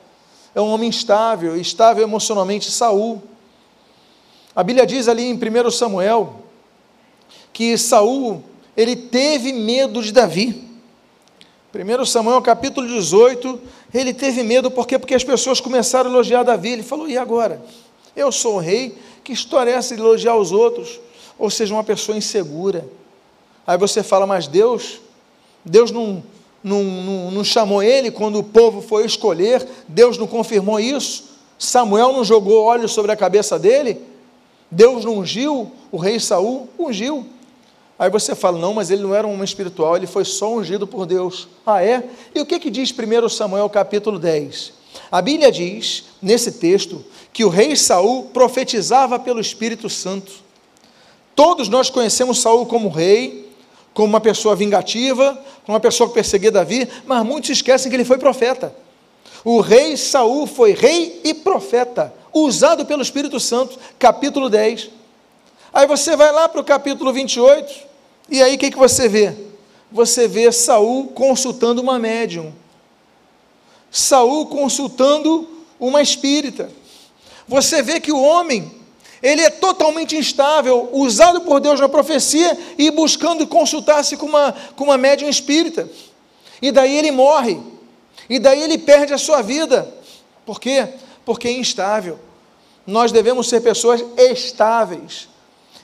É 0.56 0.62
um 0.62 0.70
homem 0.70 0.90
instável, 0.90 1.56
estável 1.56 2.02
emocionalmente, 2.02 2.72
Saul. 2.72 3.22
A 4.56 4.64
Bíblia 4.64 4.88
diz 4.88 5.08
ali 5.08 5.24
em 5.24 5.36
1 5.36 5.70
Samuel 5.70 6.42
que 7.52 7.78
Saul, 7.78 8.44
ele 8.76 8.96
teve 8.96 9.54
medo 9.54 10.02
de 10.02 10.12
Davi. 10.12 10.64
1 11.74 12.06
Samuel 12.06 12.42
capítulo 12.42 12.88
18, 12.88 13.62
ele 13.94 14.14
teve 14.14 14.42
medo, 14.42 14.72
por 14.72 14.88
quê? 14.88 14.98
Porque 14.98 15.14
as 15.14 15.24
pessoas 15.24 15.60
começaram 15.60 16.10
a 16.10 16.14
elogiar 16.14 16.44
Davi. 16.44 16.70
Ele 16.70 16.84
falou: 16.84 17.08
e 17.08 17.18
agora? 17.18 17.62
Eu 18.16 18.32
sou 18.32 18.56
o 18.56 18.60
rei, 18.60 18.98
que 19.24 19.34
história 19.34 19.72
é 19.72 19.74
essa 19.74 19.94
de 19.94 20.02
elogiar 20.02 20.38
os 20.38 20.54
outros? 20.54 21.00
ou 21.38 21.50
seja, 21.50 21.74
uma 21.74 21.84
pessoa 21.84 22.18
insegura. 22.18 22.88
Aí 23.66 23.78
você 23.78 24.04
fala, 24.04 24.26
mas 24.26 24.48
Deus, 24.48 25.00
Deus 25.64 25.92
não, 25.92 26.24
não, 26.66 26.84
não, 26.84 27.32
não 27.32 27.44
chamou 27.44 27.84
ele 27.84 28.10
quando 28.10 28.40
o 28.40 28.44
povo 28.44 28.82
foi 28.82 29.06
escolher, 29.06 29.64
Deus 29.88 30.18
não 30.18 30.26
confirmou 30.26 30.80
isso, 30.80 31.26
Samuel 31.60 32.12
não 32.12 32.24
jogou 32.24 32.64
óleo 32.64 32.90
sobre 32.90 33.12
a 33.12 33.16
cabeça 33.16 33.60
dele, 33.60 34.02
Deus 34.72 35.06
não 35.06 35.20
ungiu 35.20 35.72
o 35.92 35.98
rei 35.98 36.20
Saul, 36.20 36.68
ungiu. 36.78 37.24
Aí 38.00 38.10
você 38.10 38.34
fala, 38.34 38.58
não, 38.58 38.74
mas 38.74 38.90
ele 38.90 39.04
não 39.04 39.14
era 39.14 39.28
um 39.28 39.34
homem 39.34 39.44
espiritual, 39.44 39.96
ele 39.96 40.08
foi 40.08 40.26
só 40.26 40.52
ungido 40.52 40.88
por 40.88 41.06
Deus. 41.06 41.48
Ah, 41.64 41.84
é? 41.84 42.04
E 42.34 42.42
o 42.42 42.46
que, 42.46 42.60
que 42.60 42.72
diz 42.72 42.92
1 42.92 43.30
Samuel 43.30 43.70
capítulo 43.70 44.18
10? 44.18 44.74
A 45.12 45.22
Bíblia 45.22 45.52
diz, 45.52 46.06
nesse 46.20 46.54
texto, 46.54 47.06
que 47.32 47.46
o 47.46 47.50
rei 47.50 47.76
Saul 47.76 48.24
profetizava 48.34 49.20
pelo 49.20 49.40
Espírito 49.40 49.88
Santo. 49.88 50.32
Todos 51.36 51.70
nós 51.70 51.92
conhecemos 51.92 52.42
Saul 52.42 52.66
como 52.66 52.90
rei, 52.90 53.45
como 53.96 54.10
uma 54.10 54.22
pessoa 54.22 54.56
vingativa, 54.56 55.34
como 55.66 55.76
uma 55.76 55.80
pessoa 55.80 56.08
que 56.08 56.14
perseguia 56.14 56.52
Davi, 56.52 56.88
mas 57.08 57.26
muitos 57.26 57.50
esquecem 57.50 57.90
que 57.90 57.96
ele 57.96 58.06
foi 58.06 58.20
profeta. 58.20 58.76
O 59.44 59.60
rei 59.60 59.98
Saul 59.98 60.46
foi 60.46 60.74
rei 60.74 61.22
e 61.24 61.34
profeta, 61.34 62.14
usado 62.32 62.86
pelo 62.86 63.02
Espírito 63.02 63.40
Santo, 63.40 63.80
capítulo 63.98 64.52
10. 64.52 64.92
Aí 65.74 65.88
você 65.88 66.16
vai 66.16 66.32
lá 66.32 66.48
para 66.48 66.62
o 66.62 66.64
capítulo 66.64 67.12
28, 67.12 67.74
e 68.30 68.44
aí 68.44 68.54
o 68.54 68.58
que, 68.60 68.70
que 68.70 68.78
você 68.78 69.10
vê? 69.10 69.34
você 69.96 70.28
vê 70.28 70.52
Saul 70.52 71.08
consultando 71.08 71.82
uma 71.82 71.98
médium. 71.98 72.54
Saul 73.90 74.48
consultando 74.48 75.48
uma 75.80 76.02
espírita. 76.02 76.70
Você 77.48 77.82
vê 77.82 78.02
que 78.02 78.12
o 78.12 78.22
homem, 78.22 78.70
ele 79.26 79.42
é 79.42 79.50
totalmente 79.50 80.16
instável, 80.16 80.88
usado 80.94 81.42
por 81.42 81.60
Deus 81.60 81.80
na 81.80 81.90
profecia 81.90 82.56
e 82.78 82.92
buscando 82.92 83.48
consultar-se 83.48 84.16
com 84.16 84.28
uma, 84.28 84.54
com 84.76 84.84
uma 84.84 85.00
médium 85.00 85.28
espírita. 85.28 85.90
E 86.62 86.72
daí 86.72 86.96
ele 86.96 87.10
morre. 87.10 87.60
E 88.30 88.38
daí 88.38 88.62
ele 88.62 88.78
perde 88.78 89.16
a 89.16 89.18
sua 89.18 89.42
vida. 89.42 89.92
Por 90.46 90.60
quê? 90.60 90.90
Porque 91.26 91.48
é 91.48 91.52
instável. 91.52 92.20
Nós 92.86 93.12
devemos 93.12 93.50
ser 93.50 93.62
pessoas 93.62 94.06
estáveis, 94.16 95.28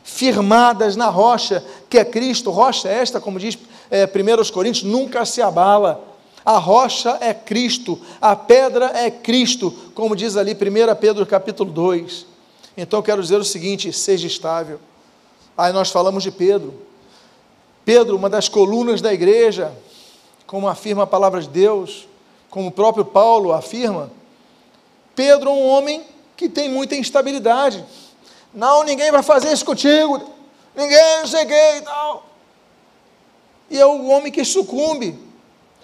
firmadas 0.03 0.95
na 0.95 1.07
rocha, 1.07 1.65
que 1.89 1.97
é 1.97 2.05
Cristo. 2.05 2.51
Rocha 2.51 2.89
esta, 2.89 3.19
como 3.19 3.39
diz 3.39 3.57
é, 3.89 4.05
1 4.05 4.51
Coríntios, 4.51 4.83
nunca 4.83 5.25
se 5.25 5.41
abala. 5.41 5.99
A 6.45 6.59
rocha 6.59 7.17
é 7.19 7.33
Cristo, 7.33 7.99
a 8.21 8.35
pedra 8.35 8.91
é 8.93 9.09
Cristo, 9.09 9.73
como 9.95 10.15
diz 10.15 10.37
ali 10.37 10.53
1 10.53 10.95
Pedro 10.99 11.25
capítulo 11.25 11.71
2. 11.71 12.30
Então 12.75 12.99
eu 12.99 13.03
quero 13.03 13.21
dizer 13.21 13.37
o 13.37 13.45
seguinte: 13.45 13.91
seja 13.91 14.27
estável. 14.27 14.79
Aí 15.57 15.73
nós 15.73 15.89
falamos 15.89 16.23
de 16.23 16.31
Pedro. 16.31 16.73
Pedro, 17.83 18.15
uma 18.15 18.29
das 18.29 18.47
colunas 18.47 19.01
da 19.01 19.13
igreja, 19.13 19.73
como 20.45 20.67
afirma 20.67 21.03
a 21.03 21.07
palavra 21.07 21.41
de 21.41 21.49
Deus, 21.49 22.07
como 22.49 22.67
o 22.67 22.71
próprio 22.71 23.03
Paulo 23.03 23.51
afirma, 23.53 24.11
Pedro 25.15 25.49
é 25.49 25.53
um 25.53 25.67
homem 25.67 26.03
que 26.37 26.49
tem 26.49 26.69
muita 26.69 26.95
instabilidade. 26.95 27.83
Não, 28.53 28.83
ninguém 28.83 29.11
vai 29.11 29.23
fazer 29.23 29.51
isso 29.51 29.65
contigo, 29.65 30.21
ninguém, 30.75 31.19
não 31.19 31.27
sei 31.27 31.45
quem 31.45 31.77
e 31.77 31.81
tal. 31.81 32.25
E 33.69 33.79
é 33.79 33.85
o 33.85 34.07
homem 34.07 34.31
que 34.31 34.43
sucumbe. 34.43 35.17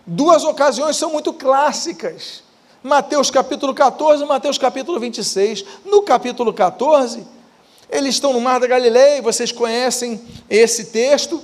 Duas 0.06 0.44
ocasiões 0.44 0.98
são 0.98 1.12
muito 1.12 1.34
clássicas. 1.34 2.44
Mateus 2.84 3.32
capítulo 3.32 3.74
14 3.74 4.24
e 4.24 4.28
Mateus 4.28 4.58
capítulo 4.58 5.00
26. 5.00 5.66
No 5.86 6.02
capítulo 6.04 6.54
14, 6.54 7.26
eles 7.90 8.16
estão 8.16 8.34
no 8.34 8.42
Mar 8.42 8.60
da 8.60 8.68
Galileia, 8.68 9.22
vocês 9.22 9.52
conhecem 9.52 10.22
esse 10.50 10.86
texto. 10.86 11.42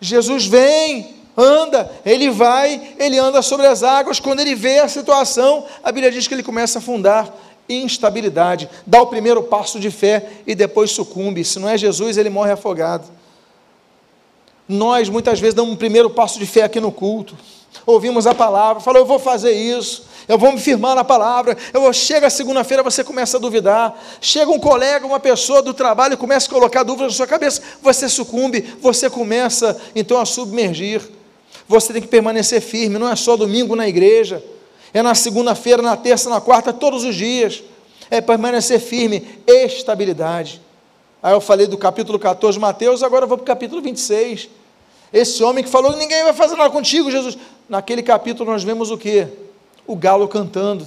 Jesus 0.00 0.46
vem, 0.46 1.14
anda, 1.36 1.90
ele 2.04 2.30
vai, 2.30 2.94
ele 2.98 3.18
anda 3.18 3.42
sobre 3.42 3.66
as 3.66 3.82
águas. 3.82 4.20
Quando 4.20 4.40
ele 4.40 4.54
vê 4.54 4.78
a 4.78 4.88
situação, 4.88 5.64
a 5.82 5.90
Bíblia 5.90 6.12
diz 6.12 6.28
que 6.28 6.34
ele 6.34 6.42
começa 6.42 6.78
a 6.78 6.80
afundar 6.80 7.32
instabilidade, 7.68 8.68
dá 8.86 9.02
o 9.02 9.06
primeiro 9.06 9.42
passo 9.42 9.78
de 9.78 9.90
fé 9.90 10.26
e 10.46 10.54
depois 10.54 10.90
sucumbe. 10.90 11.44
Se 11.44 11.58
não 11.58 11.68
é 11.68 11.76
Jesus, 11.76 12.16
ele 12.16 12.30
morre 12.30 12.52
afogado. 12.52 13.06
Nós 14.66 15.08
muitas 15.08 15.40
vezes 15.40 15.54
damos 15.54 15.72
um 15.72 15.76
primeiro 15.76 16.10
passo 16.10 16.38
de 16.38 16.46
fé 16.46 16.62
aqui 16.62 16.80
no 16.80 16.92
culto. 16.92 17.36
Ouvimos 17.84 18.26
a 18.26 18.34
palavra, 18.34 18.82
falou, 18.82 19.00
eu 19.00 19.06
vou 19.06 19.18
fazer 19.18 19.52
isso, 19.52 20.06
eu 20.28 20.38
vou 20.38 20.52
me 20.52 20.60
firmar 20.60 20.94
na 20.94 21.02
palavra. 21.02 21.56
Eu 21.72 21.80
vou, 21.80 21.92
chega 21.92 22.28
segunda-feira, 22.28 22.82
você 22.82 23.02
começa 23.02 23.38
a 23.38 23.40
duvidar. 23.40 23.98
Chega 24.20 24.50
um 24.50 24.58
colega, 24.58 25.06
uma 25.06 25.18
pessoa 25.18 25.62
do 25.62 25.72
trabalho, 25.72 26.18
começa 26.18 26.46
a 26.46 26.50
colocar 26.50 26.82
dúvidas 26.82 27.12
na 27.12 27.16
sua 27.16 27.26
cabeça, 27.26 27.62
você 27.80 28.08
sucumbe, 28.08 28.60
você 28.80 29.08
começa 29.08 29.80
então 29.94 30.20
a 30.20 30.24
submergir 30.24 31.18
você 31.68 31.92
tem 31.92 32.00
que 32.00 32.08
permanecer 32.08 32.62
firme, 32.62 32.98
não 32.98 33.08
é 33.08 33.14
só 33.14 33.36
domingo 33.36 33.76
na 33.76 33.86
igreja, 33.86 34.42
é 34.94 35.02
na 35.02 35.14
segunda-feira, 35.14 35.82
na 35.82 35.96
terça, 35.96 36.30
na 36.30 36.40
quarta, 36.40 36.72
todos 36.72 37.04
os 37.04 37.14
dias. 37.14 37.62
É 38.10 38.22
permanecer 38.22 38.80
firme, 38.80 39.28
estabilidade. 39.46 40.62
Aí 41.22 41.34
eu 41.34 41.42
falei 41.42 41.66
do 41.66 41.76
capítulo 41.76 42.18
14 42.18 42.54
de 42.54 42.60
Mateus, 42.60 43.02
agora 43.02 43.24
eu 43.24 43.28
vou 43.28 43.36
para 43.36 43.42
o 43.42 43.46
capítulo 43.46 43.82
26. 43.82 44.48
Esse 45.12 45.42
homem 45.42 45.62
que 45.62 45.68
falou: 45.68 45.94
ninguém 45.94 46.24
vai 46.24 46.32
fazer 46.32 46.56
nada 46.56 46.70
contigo, 46.70 47.10
Jesus. 47.10 47.36
Naquele 47.68 48.02
capítulo 48.02 48.50
nós 48.50 48.64
vemos 48.64 48.90
o 48.90 48.96
que? 48.96 49.28
O 49.88 49.96
galo 49.96 50.28
cantando. 50.28 50.86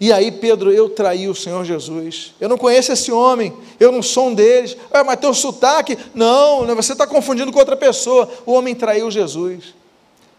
E 0.00 0.12
aí, 0.12 0.32
Pedro, 0.32 0.72
eu 0.72 0.88
traí 0.88 1.28
o 1.28 1.34
Senhor 1.34 1.64
Jesus. 1.64 2.34
Eu 2.40 2.48
não 2.48 2.58
conheço 2.58 2.90
esse 2.90 3.12
homem, 3.12 3.52
eu 3.78 3.92
não 3.92 4.02
sou 4.02 4.30
um 4.30 4.34
deles. 4.34 4.76
Ah, 4.90 5.04
mas 5.04 5.20
teu 5.20 5.32
sotaque. 5.32 5.96
Não, 6.12 6.66
você 6.74 6.92
está 6.92 7.06
confundindo 7.06 7.52
com 7.52 7.58
outra 7.60 7.76
pessoa. 7.76 8.28
O 8.44 8.52
homem 8.52 8.74
traiu 8.74 9.08
Jesus. 9.12 9.74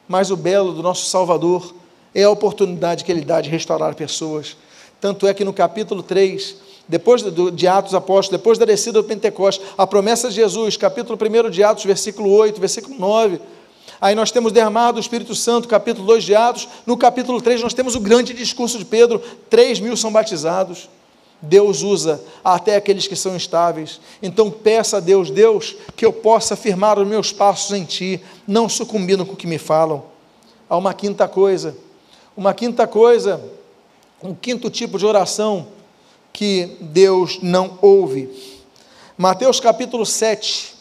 Mas 0.06 0.32
o 0.32 0.36
belo 0.36 0.74
do 0.74 0.84
nosso 0.84 1.06
Salvador 1.06 1.74
é 2.14 2.24
a 2.24 2.30
oportunidade 2.30 3.06
que 3.06 3.12
ele 3.12 3.22
dá 3.22 3.40
de 3.40 3.50
restaurar 3.50 3.96
pessoas. 3.96 4.58
Tanto 5.00 5.28
é 5.28 5.34
que 5.34 5.46
no 5.46 5.54
capítulo 5.54 6.04
3, 6.04 6.58
depois 6.86 7.24
de 7.54 7.66
Atos 7.66 7.96
Apóstolos, 7.96 8.38
depois 8.40 8.58
da 8.58 8.66
descida 8.66 9.02
do 9.02 9.08
Pentecostes, 9.08 9.66
a 9.78 9.88
promessa 9.88 10.28
de 10.28 10.36
Jesus, 10.36 10.76
capítulo 10.76 11.18
1 11.18 11.50
de 11.50 11.64
Atos, 11.64 11.86
versículo 11.86 12.30
8, 12.32 12.60
versículo 12.60 12.96
9 13.00 13.40
Aí 14.04 14.16
nós 14.16 14.32
temos 14.32 14.52
derramado 14.52 14.98
o 14.98 15.00
Espírito 15.00 15.34
Santo, 15.34 15.66
capítulo 15.66 16.06
2 16.08 16.26
de 16.26 16.36
Atos. 16.36 16.68
No 16.86 16.98
capítulo 16.98 17.42
3 17.42 17.62
nós 17.62 17.74
temos 17.74 17.96
o 17.96 18.02
grande 18.02 18.34
discurso 18.34 18.78
de 18.78 18.84
Pedro: 18.84 19.18
3 19.50 19.80
mil 19.80 19.96
são 19.96 20.12
batizados. 20.12 20.90
Deus 21.42 21.84
usa 21.84 22.22
até 22.44 22.76
aqueles 22.76 23.08
que 23.08 23.16
são 23.16 23.34
instáveis. 23.34 24.02
Então 24.22 24.52
peça 24.52 24.98
a 24.98 25.00
Deus, 25.00 25.32
Deus, 25.32 25.78
que 25.96 26.06
eu 26.06 26.12
possa 26.12 26.58
firmar 26.58 27.00
os 27.00 27.08
meus 27.08 27.32
passos 27.32 27.72
em 27.72 27.86
Ti, 27.86 28.20
não 28.46 28.68
sucumbindo 28.68 29.26
com 29.26 29.36
o 29.36 29.38
que 29.38 29.48
me 29.48 29.58
falam. 29.58 30.04
Há 30.70 30.76
uma 30.76 30.94
quinta 30.94 31.26
coisa, 31.26 31.74
uma 32.36 32.54
quinta 32.54 32.86
coisa, 32.86 33.42
um 34.22 34.36
quinto 34.36 34.70
tipo 34.70 34.98
de 34.98 35.06
oração 35.06 35.68
que 36.34 36.76
Deus 36.82 37.40
não 37.42 37.80
ouve. 37.82 38.30
Mateus 39.18 39.62
capítulo 39.62 40.06
7, 40.06 40.76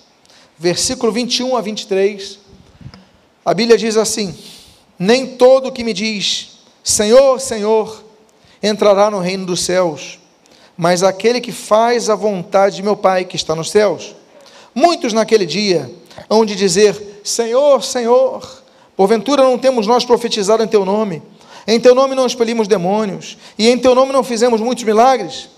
versículo 0.58 1.12
21 1.12 1.56
a 1.56 1.60
23. 1.60 2.41
A 3.44 3.52
Bíblia 3.52 3.76
diz 3.76 3.96
assim: 3.96 4.34
Nem 4.98 5.26
todo 5.26 5.72
que 5.72 5.84
me 5.84 5.92
diz 5.92 6.58
Senhor, 6.82 7.40
Senhor, 7.40 8.02
entrará 8.62 9.10
no 9.10 9.20
reino 9.20 9.46
dos 9.46 9.62
céus, 9.62 10.18
mas 10.76 11.02
aquele 11.02 11.40
que 11.40 11.52
faz 11.52 12.10
a 12.10 12.14
vontade 12.14 12.76
de 12.76 12.82
meu 12.82 12.96
Pai 12.96 13.24
que 13.24 13.36
está 13.36 13.54
nos 13.54 13.70
céus. 13.70 14.14
Muitos 14.74 15.12
naquele 15.12 15.46
dia 15.46 15.90
hão 16.28 16.44
de 16.44 16.56
dizer: 16.56 17.20
Senhor, 17.22 17.82
Senhor, 17.82 18.62
porventura 18.96 19.42
não 19.42 19.58
temos 19.58 19.86
nós 19.86 20.04
profetizado 20.04 20.62
em 20.62 20.68
teu 20.68 20.84
nome? 20.84 21.22
Em 21.66 21.78
teu 21.78 21.94
nome 21.94 22.16
não 22.16 22.26
expelimos 22.26 22.66
demônios, 22.66 23.38
e 23.56 23.68
em 23.68 23.78
teu 23.78 23.94
nome 23.94 24.12
não 24.12 24.24
fizemos 24.24 24.60
muitos 24.60 24.82
milagres? 24.82 25.48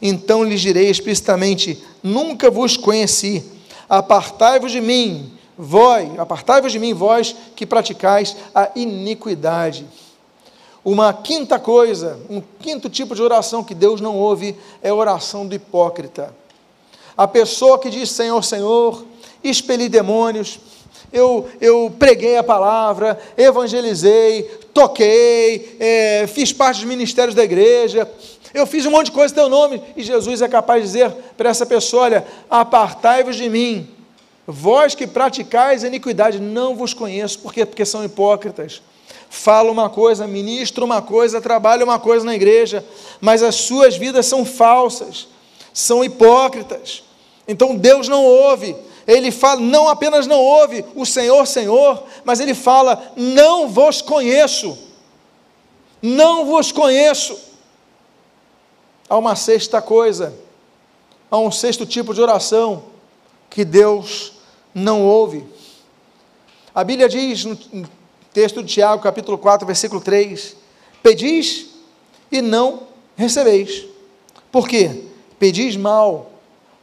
Então 0.00 0.44
lhes 0.44 0.60
direi 0.60 0.88
explicitamente: 0.88 1.82
Nunca 2.02 2.50
vos 2.50 2.76
conheci, 2.76 3.44
apartai-vos 3.88 4.72
de 4.72 4.80
mim, 4.80 5.30
vós, 5.60 6.18
apartai-vos 6.18 6.72
de 6.72 6.78
mim, 6.78 6.94
vós 6.94 7.36
que 7.54 7.66
praticais 7.66 8.34
a 8.54 8.70
iniquidade. 8.74 9.86
Uma 10.82 11.12
quinta 11.12 11.58
coisa, 11.58 12.18
um 12.30 12.42
quinto 12.58 12.88
tipo 12.88 13.14
de 13.14 13.22
oração 13.22 13.62
que 13.62 13.74
Deus 13.74 14.00
não 14.00 14.16
ouve 14.16 14.56
é 14.82 14.88
a 14.88 14.94
oração 14.94 15.46
do 15.46 15.54
hipócrita. 15.54 16.34
A 17.14 17.28
pessoa 17.28 17.78
que 17.78 17.90
diz 17.90 18.10
Senhor, 18.10 18.42
Senhor, 18.42 19.04
expeli 19.44 19.90
demônios, 19.90 20.58
eu, 21.12 21.46
eu 21.60 21.92
preguei 21.98 22.38
a 22.38 22.42
palavra, 22.42 23.18
evangelizei, 23.36 24.44
toquei, 24.72 25.76
é, 25.78 26.26
fiz 26.26 26.52
parte 26.52 26.76
dos 26.76 26.88
ministérios 26.88 27.34
da 27.34 27.44
igreja, 27.44 28.10
eu 28.54 28.66
fiz 28.66 28.86
um 28.86 28.90
monte 28.90 29.06
de 29.06 29.12
coisa 29.12 29.34
em 29.34 29.36
teu 29.36 29.48
nome, 29.48 29.82
e 29.94 30.02
Jesus 30.02 30.40
é 30.40 30.48
capaz 30.48 30.82
de 30.82 30.86
dizer 30.86 31.12
para 31.36 31.50
essa 31.50 31.66
pessoa: 31.66 32.04
olha, 32.04 32.26
apartai-vos 32.48 33.36
de 33.36 33.50
mim, 33.50 33.86
Vós 34.46 34.94
que 34.94 35.06
praticais 35.06 35.84
iniquidade, 35.84 36.40
não 36.40 36.74
vos 36.74 36.94
conheço, 36.94 37.38
porque 37.40 37.64
porque 37.64 37.84
são 37.84 38.04
hipócritas. 38.04 38.82
Fala 39.28 39.70
uma 39.70 39.88
coisa, 39.88 40.26
ministra 40.26 40.84
uma 40.84 41.00
coisa, 41.00 41.40
trabalha 41.40 41.84
uma 41.84 42.00
coisa 42.00 42.24
na 42.24 42.34
igreja, 42.34 42.84
mas 43.20 43.42
as 43.42 43.54
suas 43.54 43.96
vidas 43.96 44.26
são 44.26 44.44
falsas, 44.44 45.28
são 45.72 46.04
hipócritas. 46.04 47.04
Então 47.46 47.76
Deus 47.76 48.08
não 48.08 48.24
ouve. 48.24 48.76
Ele 49.06 49.30
fala, 49.30 49.60
não 49.60 49.88
apenas 49.88 50.26
não 50.26 50.38
ouve 50.38 50.84
o 50.94 51.04
Senhor, 51.06 51.46
Senhor, 51.46 52.02
mas 52.24 52.40
ele 52.40 52.54
fala: 52.54 53.12
não 53.16 53.68
vos 53.68 54.02
conheço. 54.02 54.76
Não 56.02 56.44
vos 56.44 56.72
conheço. 56.72 57.38
Há 59.08 59.18
uma 59.18 59.36
sexta 59.36 59.82
coisa, 59.82 60.32
há 61.30 61.38
um 61.38 61.50
sexto 61.50 61.84
tipo 61.84 62.14
de 62.14 62.20
oração 62.20 62.84
que 63.50 63.64
Deus 63.64 64.32
não 64.72 65.02
ouve. 65.02 65.44
A 66.74 66.82
Bíblia 66.84 67.08
diz 67.08 67.44
no 67.44 67.58
texto 68.32 68.62
de 68.62 68.72
Tiago, 68.72 69.02
capítulo 69.02 69.36
4, 69.36 69.66
versículo 69.66 70.00
3: 70.00 70.56
Pedis 71.02 71.66
e 72.32 72.40
não 72.40 72.84
recebeis. 73.16 73.84
Por 74.50 74.68
quê? 74.68 75.04
Pedis 75.38 75.76
mal, 75.76 76.30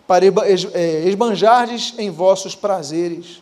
para 0.06 0.26
é, 0.26 1.08
esbanjardes 1.08 1.94
em 1.98 2.12
vossos 2.12 2.54
prazeres. 2.54 3.42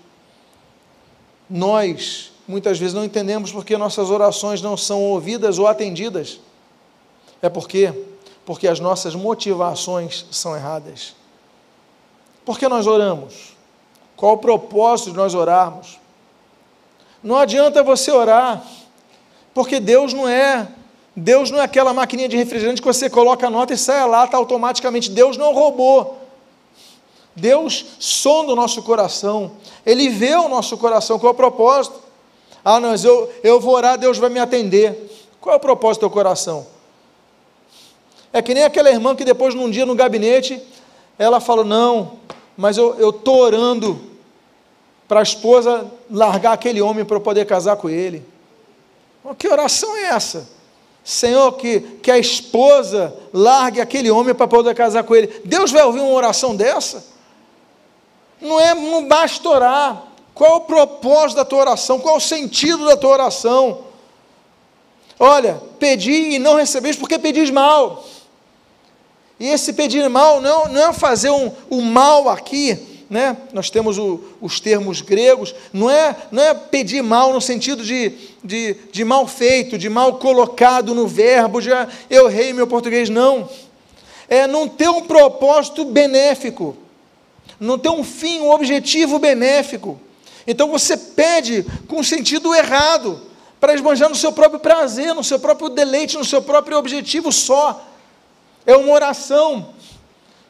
Nós, 1.49 2.31
muitas 2.47 2.77
vezes, 2.77 2.93
não 2.93 3.03
entendemos 3.03 3.51
porque 3.51 3.77
nossas 3.77 4.09
orações 4.09 4.61
não 4.61 4.77
são 4.77 5.01
ouvidas 5.01 5.57
ou 5.57 5.67
atendidas. 5.67 6.39
É 7.41 7.49
porque 7.49 7.93
porque 8.45 8.67
as 8.67 8.79
nossas 8.79 9.15
motivações 9.15 10.25
são 10.29 10.55
erradas. 10.55 11.15
Por 12.45 12.59
que 12.59 12.67
nós 12.69 12.85
oramos? 12.85 13.55
Qual 14.15 14.33
o 14.33 14.37
propósito 14.37 15.11
de 15.11 15.17
nós 15.17 15.33
orarmos? 15.33 15.99
Não 17.23 17.37
adianta 17.37 17.83
você 17.83 18.11
orar, 18.11 18.63
porque 19.53 19.79
Deus 19.79 20.13
não 20.13 20.27
é 20.27 20.67
Deus 21.15 21.49
não 21.49 21.59
é 21.59 21.63
aquela 21.63 21.93
maquininha 21.93 22.27
de 22.27 22.35
refrigerante 22.35 22.81
que 22.81 22.87
você 22.87 23.09
coloca 23.09 23.47
a 23.47 23.49
nota 23.49 23.73
e 23.73 23.77
sai 23.77 23.99
a 23.99 24.05
lata 24.05 24.35
automaticamente. 24.35 25.09
Deus 25.09 25.37
não 25.37 25.53
roubou. 25.53 26.19
Deus 27.33 27.85
sonda 27.99 28.51
o 28.51 28.55
nosso 28.55 28.83
coração. 28.83 29.53
Ele 29.85 30.09
vê 30.09 30.35
o 30.35 30.49
nosso 30.49 30.77
coração. 30.77 31.17
Qual 31.17 31.31
é 31.31 31.33
o 31.33 31.37
propósito? 31.37 32.01
Ah, 32.65 32.81
não, 32.81 32.89
mas 32.89 33.05
eu, 33.05 33.31
eu 33.43 33.61
vou 33.61 33.75
orar, 33.75 33.97
Deus 33.97 34.17
vai 34.17 34.29
me 34.29 34.39
atender. 34.39 35.09
Qual 35.39 35.53
é 35.53 35.57
o 35.57 35.59
propósito 35.59 36.01
do 36.01 36.09
teu 36.09 36.09
coração? 36.09 36.67
É 38.33 38.41
que 38.41 38.53
nem 38.53 38.63
aquela 38.63 38.89
irmã 38.89 39.15
que 39.15 39.23
depois, 39.23 39.55
num 39.55 39.69
dia 39.69 39.85
no 39.85 39.95
gabinete, 39.95 40.61
ela 41.17 41.39
falou: 41.39 41.63
Não, 41.63 42.13
mas 42.57 42.77
eu 42.77 43.09
estou 43.09 43.39
orando 43.39 43.99
para 45.07 45.19
a 45.19 45.23
esposa 45.23 45.91
largar 46.09 46.53
aquele 46.53 46.81
homem 46.81 47.05
para 47.05 47.17
eu 47.17 47.21
poder 47.21 47.45
casar 47.45 47.75
com 47.75 47.89
ele. 47.89 48.25
Que 49.37 49.47
oração 49.47 49.95
é 49.95 50.05
essa? 50.05 50.47
Senhor, 51.03 51.51
que, 51.53 51.79
que 52.01 52.09
a 52.09 52.17
esposa 52.17 53.15
largue 53.31 53.79
aquele 53.79 54.09
homem 54.09 54.33
para 54.33 54.47
poder 54.47 54.73
casar 54.73 55.03
com 55.03 55.15
ele. 55.15 55.41
Deus 55.45 55.71
vai 55.71 55.83
ouvir 55.83 55.99
uma 55.99 56.13
oração 56.13 56.55
dessa? 56.55 57.05
Não 58.41 58.59
é, 58.59 58.73
não 58.73 59.07
basta 59.07 59.47
orar. 59.47 60.03
Qual 60.33 60.51
é 60.51 60.55
o 60.55 60.61
propósito 60.61 61.37
da 61.37 61.45
tua 61.45 61.59
oração? 61.59 61.99
Qual 61.99 62.15
é 62.15 62.17
o 62.17 62.21
sentido 62.21 62.85
da 62.85 62.97
tua 62.97 63.11
oração? 63.11 63.85
Olha, 65.19 65.61
pedi 65.79 66.33
e 66.33 66.39
não 66.39 66.55
recebeis 66.55 66.95
porque 66.95 67.17
pedis 67.17 67.49
mal. 67.49 68.03
E 69.39 69.47
esse 69.47 69.73
pedir 69.73 70.09
mal 70.09 70.41
não, 70.41 70.67
não 70.67 70.89
é 70.89 70.93
fazer 70.93 71.29
um, 71.29 71.51
um 71.69 71.81
mal 71.81 72.29
aqui, 72.29 72.77
né? 73.09 73.35
nós 73.53 73.69
temos 73.69 73.97
o, 73.97 74.19
os 74.41 74.59
termos 74.59 75.01
gregos, 75.01 75.53
não 75.73 75.89
é, 75.89 76.15
não 76.31 76.41
é 76.41 76.53
pedir 76.53 77.03
mal 77.03 77.33
no 77.33 77.41
sentido 77.41 77.83
de, 77.83 78.13
de, 78.43 78.75
de 78.91 79.03
mal 79.03 79.27
feito, 79.27 79.77
de 79.77 79.89
mal 79.89 80.15
colocado 80.15 80.95
no 80.95 81.07
verbo, 81.07 81.61
já 81.61 81.87
eu 82.09 82.27
rei 82.27 82.53
meu 82.53 82.67
português, 82.67 83.09
não. 83.09 83.49
É 84.27 84.47
não 84.47 84.67
ter 84.67 84.89
um 84.89 85.01
propósito 85.01 85.85
benéfico, 85.85 86.75
não 87.59 87.77
ter 87.77 87.89
um 87.89 88.03
fim, 88.03 88.39
um 88.39 88.49
objetivo 88.49 89.19
benéfico. 89.19 89.99
Então 90.47 90.69
você 90.69 90.95
pede 90.97 91.65
com 91.87 92.01
sentido 92.01 92.53
errado, 92.55 93.21
para 93.59 93.73
esbanjar 93.73 94.09
no 94.09 94.15
seu 94.15 94.31
próprio 94.31 94.59
prazer, 94.59 95.15
no 95.15 95.23
seu 95.23 95.39
próprio 95.39 95.69
deleite, 95.69 96.17
no 96.17 96.23
seu 96.23 96.41
próprio 96.41 96.77
objetivo 96.77 97.31
só. 97.31 97.83
É 98.65 98.75
uma 98.75 98.91
oração 98.91 99.73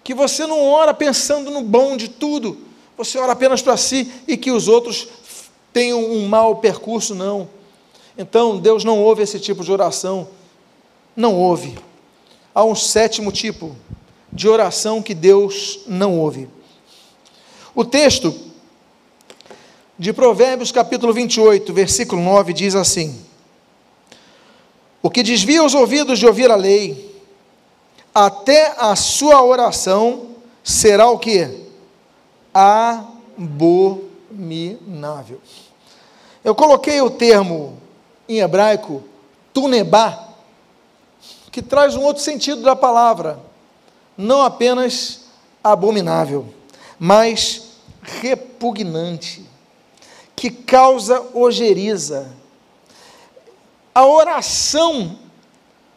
que 0.04 0.14
você 0.14 0.46
não 0.46 0.68
ora 0.68 0.94
pensando 0.94 1.50
no 1.50 1.62
bom 1.62 1.98
de 1.98 2.08
tudo, 2.08 2.58
você 2.98 3.18
ora 3.18 3.34
apenas 3.34 3.62
para 3.62 3.76
si 3.76 4.12
e 4.28 4.38
que 4.38 4.52
os 4.52 4.68
outros 4.68 5.08
tenham 5.74 6.00
um 6.00 6.28
mau 6.28 6.58
percurso, 6.58 7.14
não. 7.14 7.50
Então, 8.18 8.58
Deus 8.58 8.84
não 8.84 9.02
ouve 9.04 9.24
esse 9.24 9.40
tipo 9.40 9.64
de 9.64 9.72
oração, 9.72 10.28
não 11.16 11.36
ouve. 11.36 11.78
Há 12.54 12.64
um 12.64 12.76
sétimo 12.76 13.32
tipo 13.32 13.76
de 14.32 14.48
oração 14.48 15.02
que 15.02 15.14
Deus 15.14 15.82
não 15.88 16.18
ouve. 16.18 16.48
O 17.74 17.84
texto 17.84 18.34
de 19.98 20.14
Provérbios, 20.14 20.72
capítulo 20.72 21.14
28, 21.14 21.74
versículo 21.74 22.22
9, 22.22 22.54
diz 22.54 22.76
assim: 22.76 23.20
O 25.02 25.10
que 25.10 25.24
desvia 25.24 25.64
os 25.64 25.74
ouvidos 25.74 26.20
de 26.20 26.26
ouvir 26.26 26.50
a 26.52 26.56
lei, 26.56 27.15
até 28.16 28.74
a 28.78 28.96
sua 28.96 29.44
oração 29.44 30.30
será 30.64 31.10
o 31.10 31.20
que? 31.20 31.66
Abominável. 32.54 33.92
Eu 36.42 36.56
coloquei 36.56 37.02
o 37.02 37.10
termo 37.10 37.78
em 38.30 38.40
hebraico, 38.40 39.04
tunebá, 39.54 40.30
que 41.52 41.62
traz 41.62 41.98
um 41.98 42.04
outro 42.04 42.24
sentido 42.24 42.62
da 42.62 42.74
palavra, 42.74 43.38
não 44.18 44.42
apenas 44.42 45.26
abominável, 45.62 46.48
mas 46.98 47.64
repugnante, 48.02 49.46
que 50.36 50.50
causa 50.50 51.22
ojeriza. 51.34 52.32
A 53.94 54.06
oração 54.06 55.18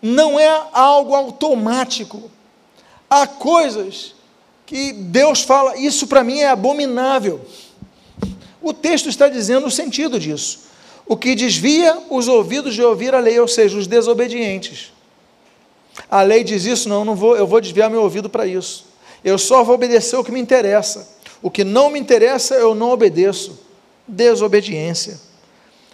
não 0.00 0.38
é 0.38 0.68
algo 0.72 1.14
automático. 1.14 2.30
Há 3.08 3.26
coisas 3.26 4.14
que 4.66 4.92
Deus 4.92 5.42
fala, 5.42 5.76
isso 5.76 6.06
para 6.06 6.22
mim 6.22 6.40
é 6.40 6.48
abominável. 6.48 7.40
O 8.60 8.72
texto 8.72 9.08
está 9.08 9.28
dizendo 9.28 9.66
o 9.66 9.70
sentido 9.70 10.20
disso. 10.20 10.68
O 11.06 11.16
que 11.16 11.34
desvia 11.34 11.96
os 12.10 12.28
ouvidos 12.28 12.74
de 12.74 12.82
ouvir 12.82 13.14
a 13.14 13.18
lei, 13.18 13.40
ou 13.40 13.48
seja, 13.48 13.78
os 13.78 13.86
desobedientes. 13.86 14.92
A 16.10 16.22
lei 16.22 16.44
diz 16.44 16.64
isso, 16.64 16.88
não, 16.88 17.04
não 17.04 17.16
vou, 17.16 17.36
eu 17.36 17.46
vou 17.46 17.60
desviar 17.60 17.88
meu 17.88 18.02
ouvido 18.02 18.28
para 18.28 18.46
isso. 18.46 18.86
Eu 19.24 19.38
só 19.38 19.64
vou 19.64 19.74
obedecer 19.74 20.16
o 20.16 20.24
que 20.24 20.30
me 20.30 20.38
interessa. 20.38 21.16
O 21.40 21.50
que 21.50 21.64
não 21.64 21.90
me 21.90 21.98
interessa, 21.98 22.54
eu 22.54 22.74
não 22.74 22.90
obedeço. 22.90 23.58
Desobediência. 24.06 25.18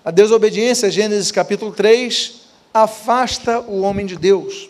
A 0.04 0.10
desobediência, 0.10 0.90
Gênesis 0.90 1.30
capítulo 1.30 1.72
3, 1.72 2.43
afasta 2.74 3.60
o 3.60 3.82
homem 3.82 4.04
de 4.04 4.16
Deus. 4.16 4.68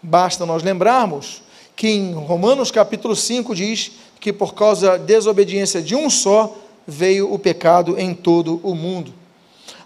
Basta 0.00 0.46
nós 0.46 0.62
lembrarmos 0.62 1.42
que 1.74 1.88
em 1.88 2.14
Romanos 2.14 2.70
capítulo 2.70 3.16
5 3.16 3.52
diz 3.56 3.90
que 4.20 4.32
por 4.32 4.54
causa 4.54 4.90
da 4.90 4.96
desobediência 4.96 5.82
de 5.82 5.96
um 5.96 6.08
só 6.08 6.56
veio 6.86 7.32
o 7.32 7.38
pecado 7.38 7.98
em 7.98 8.14
todo 8.14 8.60
o 8.62 8.76
mundo. 8.76 9.12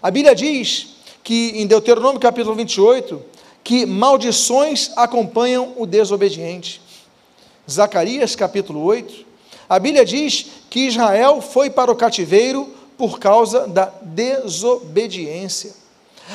A 0.01 0.11
Bíblia 0.11 0.35
diz 0.35 0.97
que 1.23 1.53
em 1.55 1.65
Deuteronômio 1.65 2.19
capítulo 2.19 2.55
28 2.55 3.19
que 3.63 3.83
maldições 3.83 4.91
acompanham 4.95 5.73
o 5.75 5.87
desobediente. 5.87 6.79
Zacarias 7.69 8.35
capítulo 8.35 8.83
8, 8.83 9.25
a 9.67 9.79
Bíblia 9.79 10.05
diz 10.05 10.45
que 10.69 10.87
Israel 10.87 11.41
foi 11.41 11.69
para 11.69 11.91
o 11.91 11.95
cativeiro 11.95 12.69
por 12.97 13.19
causa 13.19 13.67
da 13.67 13.91
desobediência. 14.01 15.78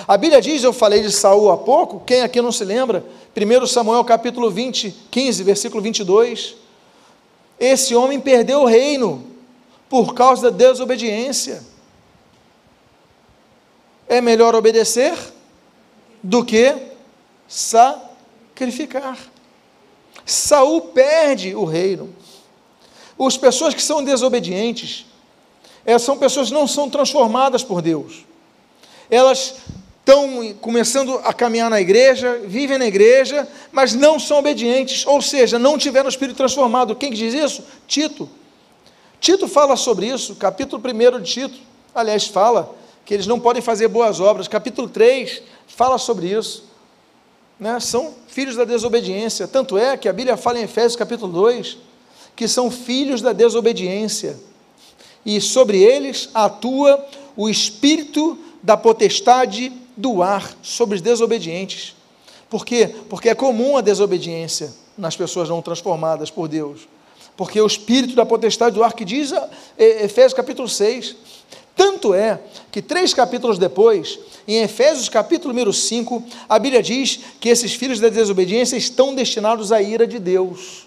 A 0.09 0.16
Bíblia 0.16 0.40
diz, 0.40 0.64
eu 0.64 0.72
falei 0.72 1.02
de 1.02 1.12
Saul 1.12 1.50
há 1.50 1.57
pouco, 1.57 2.00
quem 2.00 2.22
aqui 2.22 2.42
não 2.42 2.50
se 2.50 2.64
lembra? 2.64 3.04
1 3.37 3.66
Samuel 3.66 4.04
capítulo 4.04 4.50
20, 4.50 4.94
15, 5.11 5.42
versículo 5.44 5.83
22. 5.83 6.57
Esse 7.59 7.94
homem 7.94 8.20
perdeu 8.20 8.62
o 8.62 8.66
reino 8.66 9.24
por 9.88 10.12
causa 10.14 10.50
da 10.50 10.57
desobediência. 10.57 11.62
É 14.09 14.20
melhor 14.20 14.54
obedecer 14.54 15.16
do 16.22 16.44
que 16.44 16.74
sacrificar. 17.46 19.16
Saul 20.26 20.80
perde 20.80 21.54
o 21.54 21.64
reino. 21.64 22.14
As 23.18 23.37
pessoas 23.37 23.74
que 23.74 23.83
são 23.83 24.02
desobedientes, 24.02 25.07
elas 25.87 26.02
são 26.02 26.18
pessoas 26.18 26.48
que 26.48 26.54
não 26.54 26.66
são 26.66 26.90
transformadas 26.90 27.62
por 27.62 27.80
Deus. 27.80 28.24
Elas 29.09 29.57
estão 30.05 30.55
começando 30.61 31.19
a 31.25 31.33
caminhar 31.33 31.71
na 31.71 31.81
igreja, 31.81 32.43
vivem 32.45 32.77
na 32.77 32.87
igreja, 32.87 33.49
mas 33.73 33.95
não 33.95 34.21
são 34.21 34.38
obedientes, 34.38 35.07
ou 35.07 35.23
seja, 35.23 35.59
não 35.59 35.79
tiveram 35.79 36.07
o 36.07 36.11
espírito 36.11 36.37
transformado. 36.37 36.95
Quem 36.95 37.11
que 37.11 37.17
diz 37.17 37.33
isso? 37.33 37.64
Tito. 37.88 38.29
Tito 39.19 39.49
fala 39.49 39.77
sobre 39.77 40.07
isso, 40.07 40.35
capítulo 40.35 40.83
1 40.87 41.23
de 41.23 41.33
Tito, 41.33 41.59
aliás, 41.95 42.27
fala 42.27 42.77
que 43.07 43.14
eles 43.14 43.27
não 43.27 43.40
podem 43.40 43.62
fazer 43.62 43.88
boas 43.88 44.21
obras. 44.21 44.47
Capítulo 44.47 44.88
3 44.88 45.43
fala 45.67 45.97
sobre 45.97 46.27
isso. 46.27 46.64
Né? 47.59 47.81
São 47.81 48.14
filhos 48.29 48.57
da 48.57 48.64
desobediência. 48.64 49.49
Tanto 49.49 49.79
é 49.79 49.97
que 49.97 50.09
a 50.09 50.12
Bíblia 50.12 50.37
fala 50.37 50.59
em 50.59 50.64
Efésios 50.64 50.97
capítulo 50.97 51.33
2 51.33 51.79
que 52.37 52.49
são 52.49 52.71
filhos 52.71 53.23
da 53.23 53.33
desobediência. 53.33 54.37
E 55.25 55.40
sobre 55.40 55.83
eles 55.83 56.29
atua 56.35 57.05
o 57.37 57.49
espírito 57.49 58.38
da 58.62 58.77
potestade 58.77 59.73
do 59.96 60.22
ar 60.22 60.57
sobre 60.62 60.96
os 60.96 61.00
desobedientes. 61.00 61.94
Por 62.48 62.64
quê? 62.64 62.94
Porque 63.09 63.28
é 63.28 63.35
comum 63.35 63.76
a 63.76 63.80
desobediência 63.80 64.72
nas 64.96 65.16
pessoas 65.16 65.48
não 65.48 65.61
transformadas 65.61 66.30
por 66.30 66.48
Deus. 66.48 66.88
Porque 67.37 67.61
o 67.61 67.66
espírito 67.66 68.14
da 68.14 68.24
potestade 68.24 68.74
do 68.74 68.85
ar 68.85 68.92
que 68.92 69.04
diz 69.04 69.33
Efésios 69.76 70.35
capítulo 70.35 70.68
6. 70.68 71.16
Tanto 71.74 72.14
é 72.14 72.40
que 72.70 72.80
três 72.80 73.12
capítulos 73.12 73.59
depois, 73.59 74.18
em 74.46 74.62
Efésios 74.62 75.09
capítulo 75.09 75.52
número 75.52 75.72
5, 75.72 76.22
a 76.48 76.59
Bíblia 76.59 76.80
diz 76.80 77.18
que 77.40 77.48
esses 77.48 77.74
filhos 77.74 77.98
da 77.98 78.09
desobediência 78.09 78.76
estão 78.76 79.14
destinados 79.14 79.72
à 79.72 79.83
ira 79.83 80.07
de 80.07 80.20
Deus. 80.20 80.87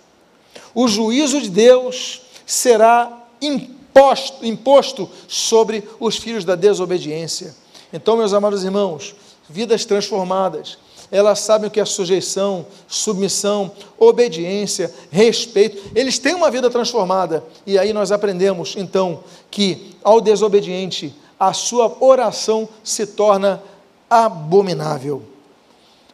O 0.73 0.87
juízo 0.87 1.41
de 1.41 1.49
Deus 1.49 2.21
será 2.45 3.25
imposto, 3.41 4.45
imposto 4.45 5.09
sobre 5.27 5.83
os 5.99 6.15
filhos 6.15 6.45
da 6.45 6.55
desobediência. 6.55 7.53
Então, 7.91 8.17
meus 8.17 8.33
amados 8.33 8.63
irmãos, 8.63 9.15
vidas 9.49 9.85
transformadas, 9.85 10.77
elas 11.11 11.39
sabem 11.39 11.67
o 11.67 11.71
que 11.71 11.79
é 11.79 11.85
sujeição, 11.85 12.65
submissão, 12.87 13.71
obediência, 13.97 14.93
respeito. 15.09 15.91
Eles 15.95 16.19
têm 16.19 16.35
uma 16.35 16.51
vida 16.51 16.69
transformada. 16.69 17.43
E 17.65 17.77
aí 17.79 17.93
nós 17.93 18.11
aprendemos, 18.11 18.75
então, 18.75 19.23
que 19.49 19.95
ao 20.03 20.19
desobediente, 20.19 21.15
a 21.39 21.53
sua 21.53 21.95
oração 22.01 22.67
se 22.83 23.05
torna 23.05 23.63
abominável. 24.09 25.21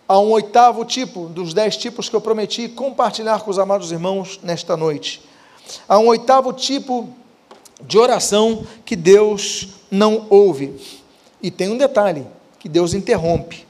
Há 0.08 0.20
um 0.20 0.32
oitavo 0.32 0.86
tipo, 0.86 1.28
dos 1.28 1.54
dez 1.54 1.78
tipos 1.78 2.08
que 2.08 2.16
eu 2.16 2.22
prometi 2.22 2.68
compartilhar 2.68 3.42
com 3.42 3.50
os 3.50 3.58
amados 3.58 3.92
irmãos 3.92 4.40
nesta 4.44 4.78
noite. 4.78 5.22
Há 5.88 5.98
um 5.98 6.08
oitavo 6.08 6.54
tipo 6.54 7.10
de 7.82 7.98
oração 7.98 8.66
que 8.86 8.96
Deus 8.96 9.70
não 9.90 10.28
ouve. 10.30 10.80
E 11.44 11.52
tem 11.52 11.70
um 11.70 11.78
detalhe: 11.78 12.26
que 12.58 12.70
Deus 12.70 12.94
interrompe. 12.94 13.68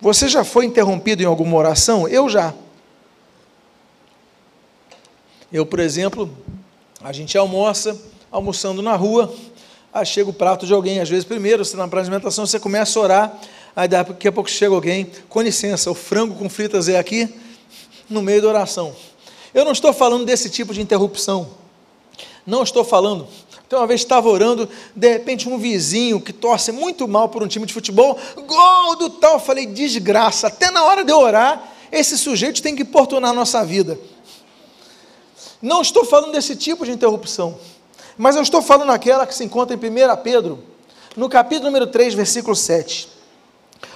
Você 0.00 0.26
já 0.26 0.42
foi 0.42 0.64
interrompido 0.66 1.22
em 1.22 1.26
alguma 1.26 1.56
oração? 1.56 2.08
Eu 2.08 2.28
já. 2.28 2.52
Eu, 5.52 5.64
por 5.64 5.78
exemplo, 5.78 6.28
a 7.00 7.12
gente 7.12 7.38
almoça, 7.38 7.96
almoçando 8.30 8.82
na 8.82 8.96
rua, 8.96 9.32
aí 9.92 10.04
chega 10.04 10.28
o 10.28 10.32
prato 10.32 10.66
de 10.66 10.72
alguém, 10.72 10.98
às 10.98 11.08
vezes 11.08 11.24
primeiro, 11.24 11.64
você 11.64 11.76
na 11.76 11.84
alimentação, 11.84 12.46
você 12.46 12.58
começa 12.58 12.98
a 12.98 13.02
orar, 13.02 13.40
aí 13.76 13.86
daqui 13.86 14.26
a 14.26 14.32
pouco 14.32 14.50
chega 14.50 14.74
alguém, 14.74 15.10
com 15.28 15.42
licença, 15.42 15.90
o 15.90 15.94
frango 15.94 16.34
com 16.34 16.48
fritas 16.48 16.88
é 16.88 16.98
aqui, 16.98 17.32
no 18.08 18.22
meio 18.22 18.40
da 18.40 18.48
oração. 18.48 18.96
Eu 19.52 19.64
não 19.64 19.72
estou 19.72 19.92
falando 19.92 20.24
desse 20.24 20.48
tipo 20.48 20.72
de 20.72 20.80
interrupção. 20.80 21.50
Não 22.46 22.62
estou 22.62 22.82
falando 22.82 23.28
então, 23.72 23.80
uma 23.80 23.86
vez 23.86 24.02
estava 24.02 24.28
orando, 24.28 24.68
de 24.94 25.08
repente 25.10 25.48
um 25.48 25.56
vizinho 25.56 26.20
que 26.20 26.30
torce 26.30 26.70
muito 26.70 27.08
mal 27.08 27.30
por 27.30 27.42
um 27.42 27.48
time 27.48 27.64
de 27.64 27.72
futebol, 27.72 28.18
gol 28.46 28.96
do 28.96 29.08
tal, 29.08 29.32
eu 29.32 29.40
falei, 29.40 29.64
desgraça, 29.64 30.48
até 30.48 30.70
na 30.70 30.84
hora 30.84 31.02
de 31.02 31.10
eu 31.10 31.18
orar, 31.18 31.72
esse 31.90 32.18
sujeito 32.18 32.60
tem 32.60 32.76
que 32.76 32.82
importunar 32.82 33.30
a 33.30 33.32
nossa 33.32 33.64
vida. 33.64 33.98
Não 35.62 35.80
estou 35.80 36.04
falando 36.04 36.32
desse 36.32 36.54
tipo 36.54 36.84
de 36.84 36.90
interrupção, 36.90 37.58
mas 38.18 38.36
eu 38.36 38.42
estou 38.42 38.60
falando 38.60 38.92
aquela 38.92 39.26
que 39.26 39.34
se 39.34 39.42
encontra 39.42 39.74
em 39.74 39.78
1 39.78 40.16
Pedro, 40.22 40.62
no 41.16 41.30
capítulo 41.30 41.70
número 41.70 41.86
3, 41.86 42.12
versículo 42.12 42.54
7. 42.54 43.08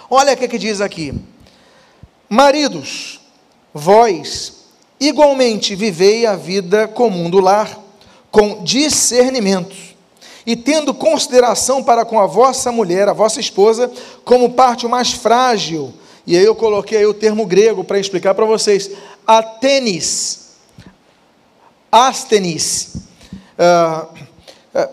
Olha 0.09 0.33
o 0.33 0.37
que, 0.39 0.49
que 0.49 0.57
diz 0.57 0.81
aqui: 0.81 1.13
Maridos, 2.31 3.21
vós 3.75 4.55
igualmente 4.99 5.75
vivei 5.75 6.25
a 6.25 6.35
vida 6.35 6.89
comum 6.89 7.29
do 7.29 7.41
lar 7.41 7.85
com 8.37 8.63
discernimento, 8.63 9.75
e 10.45 10.55
tendo 10.55 10.93
consideração 10.93 11.83
para 11.83 12.05
com 12.05 12.21
a 12.21 12.27
vossa 12.27 12.71
mulher, 12.71 13.09
a 13.09 13.15
vossa 13.15 13.41
esposa, 13.41 13.91
como 14.27 14.53
parte 14.53 14.87
mais 14.87 15.11
frágil. 15.11 15.95
E 16.27 16.37
aí 16.37 16.45
eu 16.45 16.55
coloquei 16.55 16.99
aí 16.99 17.07
o 17.07 17.15
termo 17.15 17.47
grego 17.47 17.83
para 17.83 17.99
explicar 17.99 18.35
para 18.35 18.45
vocês. 18.45 18.91
Atenis, 19.27 20.51
astenis, 21.91 22.97
uh, 23.59 24.87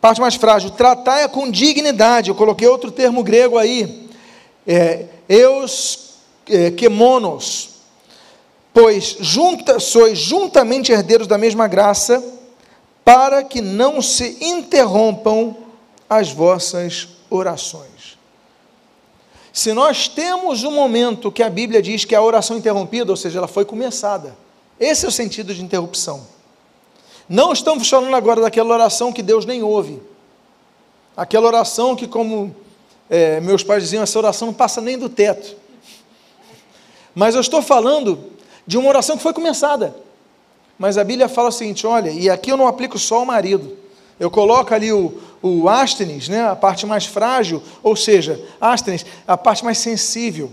parte 0.00 0.20
mais 0.20 0.34
frágil, 0.34 0.70
tratai-a 0.70 1.28
com 1.28 1.48
dignidade. 1.48 2.30
Eu 2.30 2.34
coloquei 2.34 2.66
outro 2.66 2.90
termo 2.90 3.22
grego 3.22 3.58
aí, 3.58 4.08
é, 4.66 5.04
eus 5.28 6.16
é, 6.50 6.72
pois 8.74 9.18
junta, 9.20 9.78
sois 9.78 10.18
juntamente 10.18 10.90
herdeiros 10.90 11.28
da 11.28 11.38
mesma 11.38 11.68
graça, 11.68 12.41
para 13.04 13.42
que 13.42 13.60
não 13.60 14.00
se 14.00 14.38
interrompam 14.40 15.56
as 16.08 16.30
vossas 16.30 17.08
orações. 17.28 18.18
Se 19.52 19.72
nós 19.72 20.08
temos 20.08 20.64
um 20.64 20.70
momento 20.70 21.30
que 21.30 21.42
a 21.42 21.50
Bíblia 21.50 21.82
diz 21.82 22.04
que 22.04 22.14
a 22.14 22.22
oração 22.22 22.56
interrompida, 22.56 23.10
ou 23.10 23.16
seja, 23.16 23.38
ela 23.38 23.48
foi 23.48 23.64
começada, 23.64 24.36
esse 24.80 25.04
é 25.04 25.08
o 25.08 25.12
sentido 25.12 25.54
de 25.54 25.62
interrupção. 25.62 26.26
Não 27.28 27.52
estamos 27.52 27.88
falando 27.88 28.14
agora 28.14 28.40
daquela 28.40 28.72
oração 28.74 29.12
que 29.12 29.22
Deus 29.22 29.44
nem 29.44 29.62
ouve, 29.62 30.02
aquela 31.16 31.46
oração 31.46 31.94
que, 31.94 32.06
como 32.06 32.54
é, 33.10 33.40
meus 33.40 33.62
pais 33.62 33.82
diziam, 33.82 34.02
essa 34.02 34.18
oração 34.18 34.46
não 34.46 34.54
passa 34.54 34.80
nem 34.80 34.98
do 34.98 35.08
teto. 35.08 35.54
Mas 37.14 37.34
eu 37.34 37.40
estou 37.40 37.60
falando 37.60 38.32
de 38.66 38.78
uma 38.78 38.88
oração 38.88 39.16
que 39.16 39.22
foi 39.22 39.34
começada. 39.34 39.94
Mas 40.78 40.98
a 40.98 41.04
Bíblia 41.04 41.28
fala 41.28 41.48
o 41.48 41.52
seguinte: 41.52 41.86
olha, 41.86 42.10
e 42.10 42.28
aqui 42.28 42.50
eu 42.50 42.56
não 42.56 42.66
aplico 42.66 42.98
só 42.98 43.22
o 43.22 43.26
marido. 43.26 43.76
Eu 44.18 44.30
coloco 44.30 44.72
ali 44.74 44.92
o, 44.92 45.20
o 45.42 45.64
né, 46.28 46.48
a 46.48 46.54
parte 46.54 46.86
mais 46.86 47.06
frágil, 47.06 47.62
ou 47.82 47.96
seja, 47.96 48.40
ástenes, 48.60 49.04
a 49.26 49.36
parte 49.36 49.64
mais 49.64 49.78
sensível. 49.78 50.50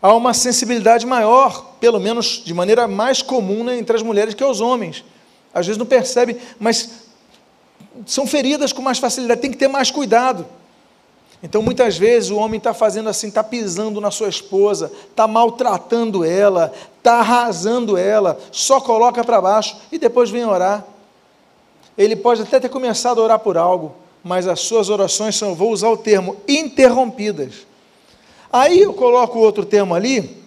Há 0.00 0.14
uma 0.14 0.34
sensibilidade 0.34 1.06
maior, 1.06 1.76
pelo 1.78 2.00
menos 2.00 2.42
de 2.44 2.52
maneira 2.52 2.88
mais 2.88 3.22
comum 3.22 3.62
né, 3.62 3.78
entre 3.78 3.94
as 3.94 4.02
mulheres 4.02 4.34
que 4.34 4.42
os 4.42 4.60
homens. 4.60 5.04
Às 5.54 5.66
vezes 5.66 5.78
não 5.78 5.86
percebem, 5.86 6.38
mas 6.58 6.90
são 8.06 8.26
feridas 8.26 8.72
com 8.72 8.82
mais 8.82 8.98
facilidade, 8.98 9.40
tem 9.40 9.50
que 9.50 9.56
ter 9.56 9.68
mais 9.68 9.90
cuidado. 9.90 10.46
Então, 11.42 11.60
muitas 11.60 11.98
vezes, 11.98 12.30
o 12.30 12.36
homem 12.36 12.58
está 12.58 12.72
fazendo 12.72 13.08
assim, 13.08 13.26
está 13.26 13.42
pisando 13.42 14.00
na 14.00 14.12
sua 14.12 14.28
esposa, 14.28 14.92
está 15.10 15.26
maltratando 15.26 16.24
ela, 16.24 16.72
está 16.98 17.14
arrasando 17.14 17.96
ela, 17.96 18.38
só 18.52 18.80
coloca 18.80 19.24
para 19.24 19.40
baixo 19.40 19.76
e 19.90 19.98
depois 19.98 20.30
vem 20.30 20.44
orar. 20.44 20.86
Ele 21.98 22.14
pode 22.14 22.42
até 22.42 22.60
ter 22.60 22.68
começado 22.68 23.20
a 23.20 23.24
orar 23.24 23.38
por 23.40 23.58
algo, 23.58 23.92
mas 24.22 24.46
as 24.46 24.60
suas 24.60 24.88
orações 24.88 25.34
são, 25.34 25.52
vou 25.52 25.72
usar 25.72 25.88
o 25.88 25.96
termo, 25.96 26.36
interrompidas. 26.46 27.66
Aí 28.52 28.80
eu 28.80 28.94
coloco 28.94 29.40
outro 29.40 29.64
termo 29.64 29.94
ali, 29.96 30.42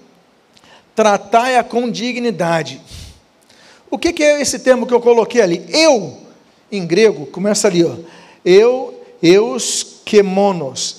tratai-a 0.95 1.61
com 1.61 1.91
dignidade. 1.91 2.81
O 3.91 3.97
que, 3.97 4.13
que, 4.13 4.23
é 4.23 4.41
esse 4.41 4.59
termo 4.59 4.87
que 4.87 4.93
eu 4.93 5.01
coloquei 5.01 5.41
ali? 5.41 5.65
Eu, 5.69 6.17
em 6.71 6.87
grego, 6.87 7.25
começa 7.25 7.67
ali, 7.67 7.83
ó. 7.83 7.95
Eu, 8.43 9.03
eus 9.21 9.94
kemonos. 10.05 10.97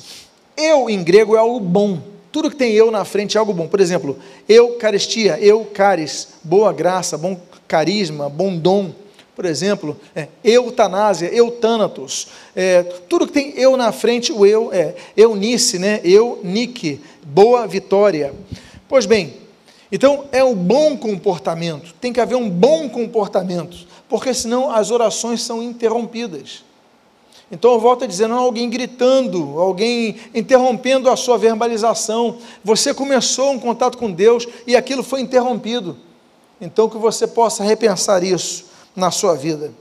Eu, 0.57 0.91
em 0.91 1.03
grego, 1.03 1.37
é 1.37 1.39
algo 1.39 1.61
bom. 1.61 2.01
Tudo 2.33 2.51
que 2.51 2.57
tem 2.57 2.73
eu 2.73 2.91
na 2.91 3.05
frente 3.05 3.37
é 3.37 3.41
algo 3.41 3.55
bom. 3.55 3.69
Por 3.69 3.81
exemplo, 3.81 4.19
eucaristia, 4.49 5.39
eucaris, 5.41 6.29
boa 6.43 6.73
graça, 6.73 7.17
bom 7.17 7.41
carisma, 7.67 8.29
bom 8.29 8.57
dom. 8.59 8.93
Por 9.35 9.45
exemplo, 9.45 9.99
é, 10.15 10.29
eutanásia, 10.43 11.33
eutânatos. 11.33 12.29
É, 12.55 12.83
tudo 12.83 13.27
que 13.27 13.33
tem 13.33 13.53
eu 13.57 13.77
na 13.77 13.93
frente, 13.93 14.33
o 14.33 14.47
eu 14.47 14.73
é 14.73 14.95
eunice, 15.17 15.79
né? 15.79 16.01
eunique, 16.03 17.01
boa 17.23 17.67
vitória. 17.67 18.35
Pois 18.89 19.05
bem, 19.05 19.35
então 19.93 20.25
é 20.33 20.43
o 20.43 20.55
bom 20.55 20.97
comportamento. 20.97 21.95
Tem 22.01 22.13
que 22.13 22.21
haver 22.21 22.37
um 22.37 22.49
bom 22.49 22.89
comportamento, 22.89 23.77
porque 24.09 24.33
senão 24.33 24.71
as 24.71 24.91
orações 24.91 25.43
são 25.43 25.63
interrompidas. 25.63 26.65
Então 27.51 27.73
eu 27.75 27.81
volto 27.81 28.05
a 28.05 28.07
dizer, 28.07 28.27
não 28.27 28.39
alguém 28.39 28.69
gritando, 28.69 29.61
alguém 29.61 30.17
interrompendo 30.35 31.09
a 31.09 31.17
sua 31.17 31.39
verbalização. 31.39 32.39
Você 32.65 32.93
começou 32.93 33.53
um 33.53 33.59
contato 33.59 33.97
com 33.97 34.11
Deus 34.11 34.47
e 34.67 34.75
aquilo 34.75 35.03
foi 35.03 35.21
interrompido. 35.21 35.97
Então 36.61 36.89
que 36.89 36.99
você 36.99 37.27
possa 37.27 37.63
repensar 37.63 38.25
isso 38.25 38.67
na 38.97 39.11
sua 39.11 39.37
vida. 39.37 39.73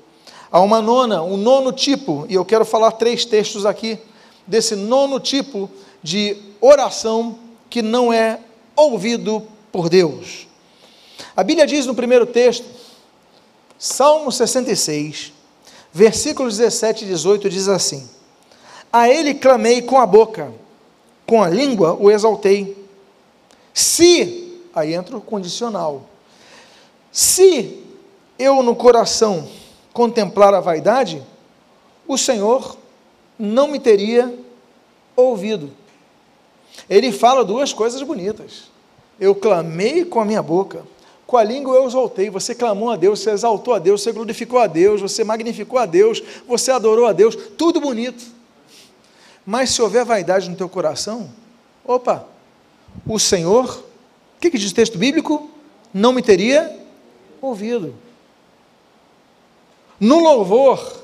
Há 0.51 0.59
uma 0.59 0.81
nona, 0.81 1.23
um 1.23 1.37
nono 1.37 1.71
tipo, 1.71 2.25
e 2.29 2.35
eu 2.35 2.45
quero 2.45 2.63
falar 2.63 2.91
três 2.91 3.25
textos 3.25 3.65
aqui, 3.65 3.97
desse 4.45 4.75
nono 4.75 5.19
tipo 5.19 5.69
de 6.03 6.37
oração 6.61 7.37
que 7.69 7.81
não 7.81 8.13
é 8.13 8.39
ouvido 8.75 9.41
por 9.71 9.89
Deus. 9.89 10.47
A 11.35 11.43
Bíblia 11.43 11.65
diz 11.65 11.85
no 11.85 11.95
primeiro 11.95 12.25
texto, 12.25 12.65
Salmo 13.77 14.31
66, 14.31 15.33
versículos 15.95 16.57
17 16.57 17.05
e 17.05 17.07
18 17.07 17.49
diz 17.49 17.69
assim: 17.69 18.05
A 18.91 19.09
ele 19.09 19.33
clamei 19.33 19.81
com 19.81 19.97
a 19.97 20.05
boca, 20.05 20.51
com 21.25 21.41
a 21.41 21.47
língua 21.47 21.93
o 21.97 22.11
exaltei. 22.11 22.85
Se, 23.73 24.59
aí 24.75 24.93
entra 24.93 25.15
o 25.15 25.21
condicional, 25.21 26.03
se 27.13 27.81
eu 28.37 28.61
no 28.61 28.75
coração 28.75 29.47
contemplar 29.93 30.53
a 30.53 30.59
vaidade, 30.59 31.23
o 32.05 32.17
Senhor 32.17 32.77
não 33.39 33.69
me 33.69 33.79
teria 33.79 34.37
ouvido. 35.15 35.71
Ele 36.89 37.13
fala 37.13 37.45
duas 37.45 37.71
coisas 37.71 38.01
bonitas. 38.01 38.69
Eu 39.17 39.33
clamei 39.33 40.03
com 40.03 40.19
a 40.19 40.25
minha 40.25 40.43
boca, 40.43 40.83
com 41.25 41.37
a 41.37 41.43
língua 41.43 41.75
eu 41.75 41.87
exaltei, 41.87 42.29
você 42.29 42.53
clamou 42.53 42.91
a 42.91 42.95
Deus, 42.95 43.19
você 43.19 43.31
exaltou 43.31 43.73
a 43.73 43.79
Deus, 43.79 44.01
você 44.01 44.11
glorificou 44.11 44.59
a 44.59 44.67
Deus, 44.67 45.01
você 45.01 45.23
magnificou 45.23 45.79
a 45.79 45.85
Deus, 45.85 46.21
você 46.47 46.71
adorou 46.71 47.07
a 47.07 47.13
Deus, 47.13 47.35
tudo 47.57 47.81
bonito. 47.81 48.23
Mas 49.45 49.71
se 49.71 49.81
houver 49.81 50.05
vaidade 50.05 50.49
no 50.49 50.55
teu 50.55 50.69
coração, 50.69 51.29
opa, 51.83 52.27
o 53.07 53.19
Senhor, 53.19 53.83
o 54.37 54.39
que, 54.39 54.51
que 54.51 54.57
diz 54.57 54.71
o 54.71 54.75
texto 54.75 54.97
bíblico? 54.97 55.49
Não 55.93 56.13
me 56.13 56.21
teria 56.21 56.79
ouvido. 57.41 57.95
No 59.99 60.19
louvor, 60.19 61.03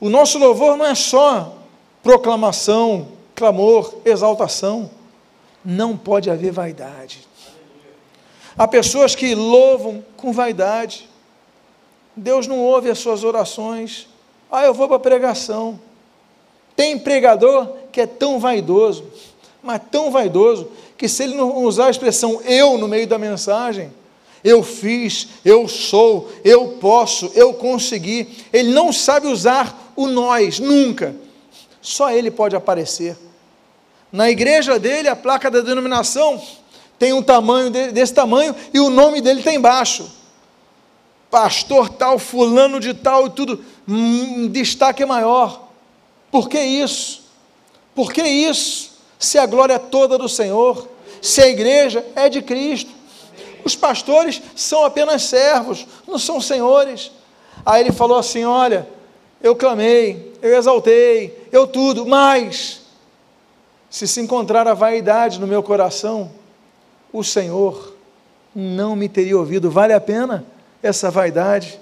o 0.00 0.10
nosso 0.10 0.38
louvor 0.38 0.76
não 0.76 0.86
é 0.86 0.94
só 0.94 1.56
proclamação, 2.02 3.08
clamor, 3.34 3.94
exaltação. 4.04 4.90
Não 5.64 5.96
pode 5.96 6.30
haver 6.30 6.52
vaidade. 6.52 7.26
Há 8.58 8.66
pessoas 8.66 9.14
que 9.14 9.34
louvam 9.34 10.02
com 10.16 10.32
vaidade. 10.32 11.08
Deus 12.14 12.46
não 12.46 12.58
ouve 12.58 12.88
as 12.88 12.98
suas 12.98 13.22
orações. 13.22 14.08
Ah, 14.50 14.64
eu 14.64 14.72
vou 14.72 14.88
para 14.88 14.96
a 14.96 15.00
pregação. 15.00 15.78
Tem 16.74 16.98
pregador 16.98 17.68
que 17.92 18.00
é 18.00 18.06
tão 18.06 18.38
vaidoso, 18.38 19.04
mas 19.62 19.80
tão 19.90 20.10
vaidoso, 20.10 20.70
que 20.96 21.08
se 21.08 21.24
ele 21.24 21.34
não 21.34 21.64
usar 21.64 21.86
a 21.86 21.90
expressão 21.90 22.40
eu 22.42 22.78
no 22.78 22.88
meio 22.88 23.06
da 23.06 23.18
mensagem, 23.18 23.92
eu 24.44 24.62
fiz, 24.62 25.28
eu 25.44 25.66
sou, 25.66 26.30
eu 26.44 26.76
posso, 26.80 27.32
eu 27.34 27.54
consegui, 27.54 28.28
ele 28.52 28.70
não 28.72 28.92
sabe 28.92 29.26
usar 29.26 29.92
o 29.96 30.06
nós, 30.06 30.60
nunca. 30.60 31.16
Só 31.82 32.10
ele 32.10 32.30
pode 32.30 32.54
aparecer. 32.54 33.16
Na 34.12 34.30
igreja 34.30 34.78
dele, 34.78 35.08
a 35.08 35.16
placa 35.16 35.50
da 35.50 35.60
denominação 35.60 36.40
tem 36.98 37.12
um 37.12 37.22
tamanho 37.22 37.70
desse 37.70 38.14
tamanho 38.14 38.54
e 38.72 38.80
o 38.80 38.90
nome 38.90 39.20
dele 39.20 39.40
está 39.40 39.52
embaixo. 39.52 40.10
Pastor 41.30 41.88
tal, 41.90 42.18
fulano 42.18 42.80
de 42.80 42.94
tal 42.94 43.26
e 43.26 43.30
tudo, 43.30 43.64
um 43.86 44.48
destaque 44.48 45.04
maior. 45.04 45.68
Por 46.30 46.48
que 46.48 46.60
isso? 46.60 47.22
Por 47.94 48.12
que 48.12 48.22
isso? 48.22 48.96
Se 49.18 49.38
a 49.38 49.46
glória 49.46 49.74
é 49.74 49.78
toda 49.78 50.18
do 50.18 50.28
Senhor, 50.28 50.88
se 51.20 51.42
a 51.42 51.48
igreja 51.48 52.04
é 52.14 52.28
de 52.28 52.42
Cristo, 52.42 52.90
os 53.64 53.74
pastores 53.74 54.40
são 54.54 54.84
apenas 54.84 55.22
servos, 55.22 55.86
não 56.06 56.18
são 56.18 56.40
senhores. 56.40 57.10
Aí 57.64 57.82
ele 57.82 57.92
falou 57.92 58.16
assim: 58.16 58.44
Olha, 58.44 58.88
eu 59.42 59.56
clamei, 59.56 60.32
eu 60.40 60.56
exaltei, 60.56 61.48
eu 61.50 61.66
tudo, 61.66 62.06
mas 62.06 62.82
se 63.90 64.06
se 64.06 64.20
encontrar 64.20 64.68
a 64.68 64.74
vaidade 64.74 65.40
no 65.40 65.46
meu 65.46 65.62
coração, 65.62 66.30
o 67.12 67.22
Senhor 67.22 67.94
não 68.54 68.96
me 68.96 69.08
teria 69.08 69.36
ouvido. 69.36 69.70
Vale 69.70 69.92
a 69.92 70.00
pena 70.00 70.44
essa 70.82 71.10
vaidade? 71.10 71.78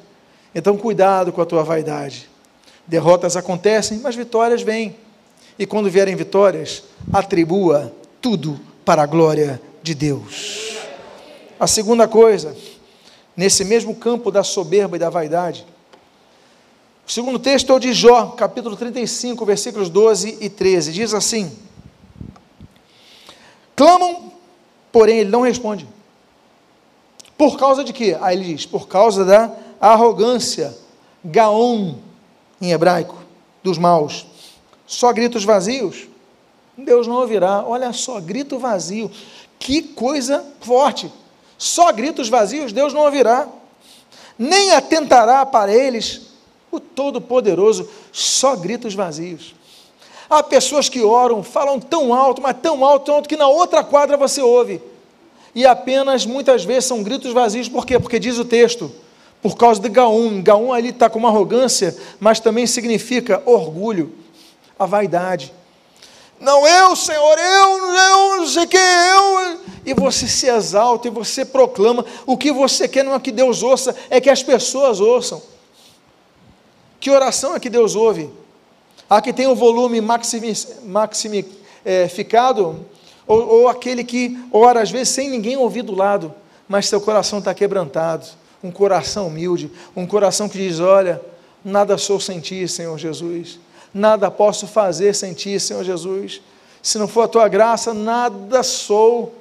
Então, 0.55 0.77
cuidado 0.77 1.33
com 1.33 1.41
a 1.41 1.47
tua 1.47 1.63
vaidade. 1.63 2.29
Derrotas 2.87 3.37
acontecem, 3.37 3.99
mas 3.99 4.15
vitórias 4.15 4.63
vêm. 4.63 4.97
E 5.59 5.67
quando 5.67 5.91
vierem 5.91 6.17
vitórias, 6.17 6.83
atribua 7.13 7.93
tudo 8.21 8.61
para 8.85 9.03
a 9.03 9.07
glória 9.07 9.61
de 9.83 9.95
Deus. 9.95 10.77
A 11.59 11.67
segunda 11.67 12.09
coisa, 12.09 12.57
nesse 13.37 13.65
mesmo 13.65 13.95
campo 13.95 14.31
da 14.31 14.43
soberba 14.43 14.97
e 14.97 14.99
da 14.99 15.09
vaidade, 15.09 15.65
o 17.07 17.11
segundo 17.13 17.39
texto 17.39 17.71
é 17.71 17.75
o 17.75 17.79
de 17.79 17.93
Jó, 17.93 18.29
capítulo 18.29 18.77
35, 18.77 19.45
versículos 19.45 19.89
12 19.91 20.39
e 20.41 20.49
13. 20.49 20.93
Diz 20.93 21.13
assim: 21.13 21.53
Clamam, 23.77 24.33
porém 24.95 25.19
ele 25.19 25.31
não 25.31 25.41
responde. 25.41 25.89
Por 27.37 27.59
causa 27.59 27.83
de 27.83 27.93
quê? 27.93 28.17
Aí 28.21 28.37
ele 28.37 28.55
diz: 28.55 28.65
por 28.65 28.87
causa 28.87 29.25
da 29.25 29.51
arrogância, 29.81 30.73
gaon, 31.25 31.97
em 32.61 32.71
hebraico, 32.71 33.17
dos 33.61 33.77
maus. 33.77 34.25
Só 34.87 35.13
gritos 35.13 35.43
vazios. 35.43 36.07
Deus 36.79 37.09
não 37.09 37.17
ouvirá. 37.17 37.65
Olha 37.67 37.93
só, 37.93 38.21
grito 38.21 38.57
vazio. 38.57 39.11
Que 39.59 39.83
coisa 39.83 40.45
forte. 40.61 41.11
Só 41.59 41.93
gritos 41.93 42.29
vazios 42.29 42.73
Deus 42.73 42.93
não 42.93 43.01
ouvirá. 43.01 43.49
Nem 44.39 44.71
atentará 44.73 45.45
para 45.45 45.75
eles 45.75 46.29
o 46.71 46.79
Todo-Poderoso, 46.79 47.89
só 48.13 48.55
gritos 48.55 48.95
vazios. 48.95 49.55
Há 50.35 50.43
pessoas 50.43 50.89
que 50.89 51.01
oram, 51.01 51.45
falam 51.45 51.79
tão 51.79 52.13
alto, 52.13 52.43
mas 52.43 52.57
tão 52.61 52.85
alto, 52.85 53.07
tão 53.07 53.15
alto, 53.15 53.29
que 53.29 53.37
na 53.37 53.47
outra 53.47 53.85
quadra 53.85 54.17
você 54.17 54.43
ouve. 54.43 54.83
E 55.55 55.65
apenas, 55.65 56.27
muitas 56.27 56.65
vezes, 56.65 56.87
são 56.87 57.05
gritos 57.05 57.33
vazios, 57.33 57.69
por 57.69 57.87
quê? 57.87 58.01
Porque 58.01 58.19
diz 58.19 58.37
o 58.37 58.45
texto, 58.45 58.91
por 59.41 59.57
causa 59.57 59.81
de 59.81 59.89
Gaum. 59.89 60.43
Gaum 60.43 60.73
ali 60.73 60.89
está 60.89 61.09
com 61.09 61.21
uma 61.21 61.29
arrogância, 61.29 61.97
mas 62.19 62.41
também 62.41 62.67
significa 62.67 63.41
orgulho, 63.47 64.13
a 64.77 64.87
vaidade. 64.87 65.55
Não, 66.41 66.67
eu, 66.67 66.97
Senhor, 66.97 67.39
eu, 67.39 67.95
eu, 67.95 68.37
não 68.39 68.47
sei 68.49 68.65
o 68.65 68.67
que, 68.67 68.77
eu. 68.77 69.61
E 69.87 69.95
você 69.95 70.27
se 70.27 70.49
exalta 70.49 71.07
e 71.07 71.13
você 71.13 71.45
proclama. 71.45 72.05
O 72.27 72.37
que 72.37 72.51
você 72.51 72.89
quer 72.89 73.05
não 73.05 73.15
é 73.15 73.21
que 73.21 73.31
Deus 73.31 73.63
ouça, 73.63 73.95
é 74.11 74.21
que 74.21 74.29
as 74.29 74.43
pessoas 74.43 74.99
ouçam. 74.99 75.41
Que 76.99 77.09
oração 77.09 77.55
é 77.55 77.61
que 77.61 77.71
Deus 77.71 77.95
ouve? 77.95 78.29
Que 79.23 79.33
tem 79.33 79.47
o 79.47 79.55
volume 79.55 80.01
maximificado, 80.01 82.85
ou, 83.27 83.49
ou 83.49 83.69
aquele 83.69 84.05
que 84.05 84.39
ora 84.53 84.83
às 84.83 84.91
vezes 84.91 85.09
sem 85.11 85.31
ninguém 85.31 85.57
ouvir 85.57 85.83
do 85.83 85.95
lado, 85.95 86.35
mas 86.69 86.87
seu 86.87 87.01
coração 87.01 87.39
está 87.39 87.55
quebrantado, 87.55 88.27
um 88.63 88.71
coração 88.71 89.29
humilde, 89.29 89.71
um 89.97 90.07
coração 90.07 90.49
que 90.49 90.59
diz: 90.59 90.81
Olha, 90.81 91.21
nada 91.65 91.99
sou 91.99 92.21
sem 92.21 92.41
ti, 92.41 92.69
Senhor 92.69 92.99
Jesus, 92.99 93.59
nada 93.93 94.31
posso 94.31 94.67
fazer 94.67 95.15
sem 95.15 95.33
ti, 95.33 95.59
Senhor 95.59 95.85
Jesus, 95.85 96.43
se 96.83 96.99
não 96.99 97.09
for 97.09 97.23
a 97.23 97.29
tua 97.29 97.49
graça, 97.49 97.95
nada 97.95 98.63
sou, 98.63 99.35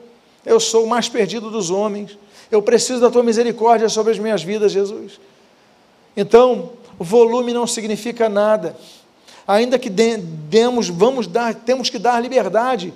eu 0.46 0.60
sou 0.60 0.86
o 0.86 0.88
mais 0.88 1.10
perdido 1.10 1.50
dos 1.50 1.70
homens, 1.70 2.18
eu 2.50 2.62
preciso 2.62 3.02
da 3.02 3.12
tua 3.12 3.24
misericórdia 3.24 3.90
sobre 3.90 4.14
as 4.14 4.20
minhas 4.20 4.44
vidas, 4.44 4.72
Jesus. 4.72 5.20
Então, 6.16 6.72
volume 6.98 7.54
não 7.54 7.66
significa 7.66 8.30
nada. 8.30 8.76
Ainda 9.48 9.78
que 9.78 9.90
demos, 9.90 10.90
vamos 10.90 11.28
dar, 11.28 11.54
temos 11.54 11.90
que 11.90 12.00
dar 12.00 12.20
liberdade 12.22 12.94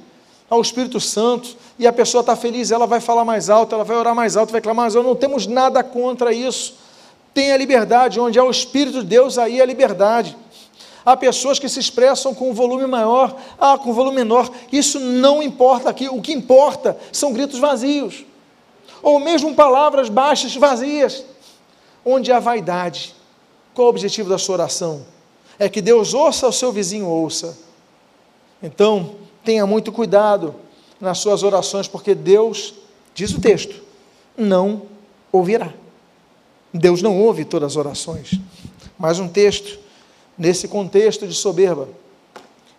ao 0.50 0.62
Espírito 0.62 1.00
Santo, 1.00 1.58
e 1.78 1.86
a 1.86 1.92
pessoa 1.92 2.22
está 2.22 2.36
feliz, 2.36 2.72
ela 2.72 2.88
vai 2.88 3.02
falar 3.02 3.26
mais 3.26 3.50
alto, 3.50 3.76
ela 3.76 3.84
vai 3.84 3.98
orar 3.98 4.16
mais 4.16 4.38
alto, 4.38 4.52
vai 4.52 4.62
clamar 4.62 4.86
mais 4.86 4.96
alto, 4.96 5.08
não 5.08 5.16
temos 5.16 5.46
nada 5.46 5.84
contra 5.84 6.32
isso. 6.32 6.76
Tem 7.34 7.52
a 7.52 7.58
liberdade, 7.58 8.20
onde 8.20 8.40
há 8.40 8.44
o 8.44 8.50
Espírito 8.50 9.02
de 9.02 9.08
Deus, 9.08 9.38
aí 9.38 9.60
é 9.60 9.64
a 9.64 9.66
liberdade. 9.66 10.38
Há 11.06 11.16
pessoas 11.18 11.60
que 11.60 11.68
se 11.68 11.80
expressam 11.80 12.34
com 12.34 12.50
um 12.50 12.54
volume 12.54 12.88
maior, 12.88 13.36
ah, 13.60 13.78
com 13.78 13.92
um 13.92 13.94
volume 13.94 14.18
menor, 14.18 14.50
isso 14.72 15.00
não 15.00 15.44
importa 15.44 15.90
aqui, 15.90 16.08
o 16.08 16.22
que 16.22 16.34
importa 16.34 16.98
são 17.12 17.34
gritos 17.34 17.60
vazios, 17.60 18.26
ou 19.04 19.20
mesmo 19.20 19.54
palavras 19.54 20.10
baixas, 20.10 20.56
vazias, 20.56 21.24
onde 22.06 22.32
há 22.32 22.40
vaidade, 22.40 23.14
qual 23.74 23.88
o 23.88 23.90
objetivo 23.90 24.30
da 24.30 24.38
sua 24.38 24.56
oração? 24.56 25.17
É 25.60 25.68
que 25.68 25.82
Deus 25.82 26.14
ouça, 26.14 26.48
o 26.48 26.54
seu 26.54 26.72
vizinho 26.72 27.08
ouça. 27.08 27.58
Então, 28.62 29.16
tenha 29.44 29.66
muito 29.66 29.92
cuidado 29.92 30.56
nas 31.00 31.20
suas 31.20 31.44
orações, 31.44 31.88
porque 31.88 32.14
Deus, 32.14 32.74
diz 33.14 33.32
o 33.32 33.42
texto, 33.42 33.82
não 34.38 34.84
ouvirá. 35.32 35.74
Deus 36.74 37.02
não 37.02 37.20
ouve 37.20 37.46
todas 37.46 37.74
as 37.74 37.78
orações. 37.78 38.32
Mais 38.98 39.20
um 39.20 39.28
texto, 39.28 39.80
nesse 40.38 40.68
contexto 40.68 41.28
de 41.28 41.34
soberba. 41.34 41.88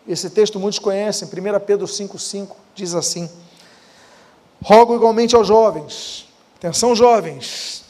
Esse 0.06 0.30
texto 0.30 0.58
muitos 0.58 0.78
conhecem, 0.78 1.28
1 1.28 1.30
Pedro 1.66 1.86
5,5 1.86 2.48
diz 2.74 2.94
assim: 2.94 3.28
Rogo 4.62 4.94
igualmente 4.94 5.36
aos 5.36 5.46
jovens, 5.46 6.26
atenção 6.56 6.94
jovens, 6.94 7.84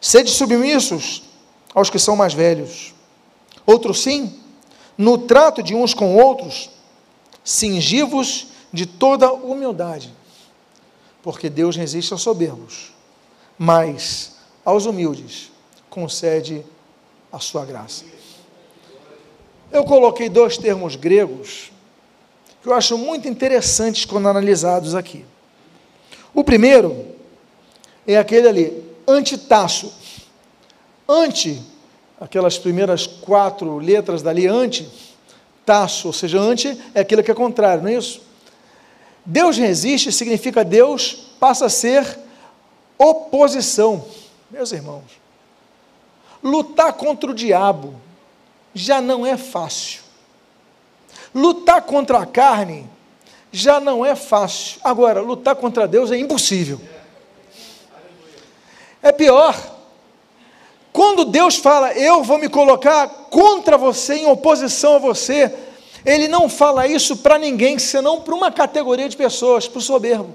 sede 0.00 0.30
submissos 0.30 1.22
aos 1.74 1.88
que 1.88 1.98
são 1.98 2.16
mais 2.16 2.34
velhos. 2.34 2.94
Outros 3.70 4.02
sim, 4.02 4.34
no 4.98 5.16
trato 5.16 5.62
de 5.62 5.76
uns 5.76 5.94
com 5.94 6.16
outros, 6.16 6.70
cingivos 7.44 8.48
de 8.72 8.84
toda 8.84 9.32
humildade, 9.32 10.12
porque 11.22 11.48
Deus 11.48 11.76
resiste 11.76 12.12
aos 12.12 12.22
soberbos, 12.22 12.92
mas 13.56 14.36
aos 14.64 14.86
humildes 14.86 15.52
concede 15.88 16.66
a 17.30 17.38
sua 17.38 17.64
graça. 17.64 18.04
Eu 19.70 19.84
coloquei 19.84 20.28
dois 20.28 20.58
termos 20.58 20.96
gregos 20.96 21.70
que 22.60 22.68
eu 22.68 22.74
acho 22.74 22.98
muito 22.98 23.28
interessantes 23.28 24.04
quando 24.04 24.28
analisados 24.28 24.96
aqui. 24.96 25.24
O 26.34 26.42
primeiro 26.42 27.06
é 28.04 28.16
aquele 28.16 28.48
ali, 28.48 28.84
antitaço, 29.06 29.92
Ante, 31.08 31.60
aquelas 32.20 32.58
primeiras 32.58 33.06
quatro 33.06 33.78
letras 33.78 34.20
dali, 34.20 34.46
ante, 34.46 34.88
taço, 35.64 36.08
ou 36.08 36.12
seja, 36.12 36.38
ante 36.38 36.78
é 36.94 37.00
aquilo 37.00 37.22
que 37.22 37.30
é 37.30 37.34
contrário, 37.34 37.82
não 37.82 37.90
é 37.90 37.94
isso? 37.94 38.20
Deus 39.24 39.56
resiste 39.56 40.12
significa 40.12 40.64
Deus 40.64 41.28
passa 41.38 41.66
a 41.66 41.70
ser 41.70 42.18
oposição. 42.98 44.04
Meus 44.50 44.72
irmãos, 44.72 45.04
lutar 46.42 46.92
contra 46.92 47.30
o 47.30 47.34
diabo 47.34 47.94
já 48.74 49.00
não 49.00 49.26
é 49.26 49.36
fácil. 49.36 50.02
Lutar 51.34 51.82
contra 51.82 52.18
a 52.18 52.26
carne 52.26 52.86
já 53.52 53.80
não 53.80 54.04
é 54.04 54.14
fácil. 54.14 54.80
Agora, 54.82 55.20
lutar 55.20 55.54
contra 55.54 55.86
Deus 55.86 56.10
é 56.10 56.18
impossível. 56.18 56.80
É 59.02 59.12
pior. 59.12 59.79
Quando 60.92 61.24
Deus 61.24 61.56
fala, 61.56 61.92
eu 61.92 62.22
vou 62.22 62.38
me 62.38 62.48
colocar 62.48 63.08
contra 63.30 63.78
você, 63.78 64.14
em 64.14 64.26
oposição 64.26 64.96
a 64.96 64.98
você, 64.98 65.54
Ele 66.04 66.26
não 66.26 66.48
fala 66.48 66.86
isso 66.86 67.18
para 67.18 67.38
ninguém, 67.38 67.78
senão 67.78 68.20
para 68.20 68.34
uma 68.34 68.50
categoria 68.50 69.08
de 69.08 69.16
pessoas, 69.16 69.68
para 69.68 69.78
o 69.78 69.82
soberbo. 69.82 70.34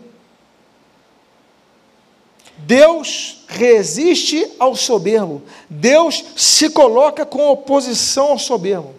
Deus 2.58 3.43
resiste 3.47 4.49
ao 4.58 4.76
soberbo, 4.76 5.41
Deus 5.70 6.24
se 6.38 6.70
coloca 6.70 7.26
com 7.26 7.49
oposição 7.49 8.32
ao 8.32 8.39
soberbo. 8.39 8.95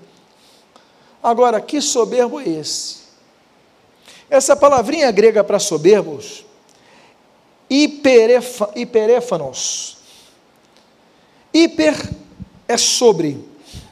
Agora, 1.22 1.60
que 1.60 1.80
soberbo 1.80 2.38
é 2.38 2.48
esse? 2.48 3.06
Essa 4.28 4.54
palavrinha 4.54 5.10
grega 5.10 5.42
para 5.42 5.58
soberbos, 5.58 6.44
hiperéfanos. 7.70 9.95
Hiper 11.56 12.10
é 12.68 12.76
sobre, 12.76 13.42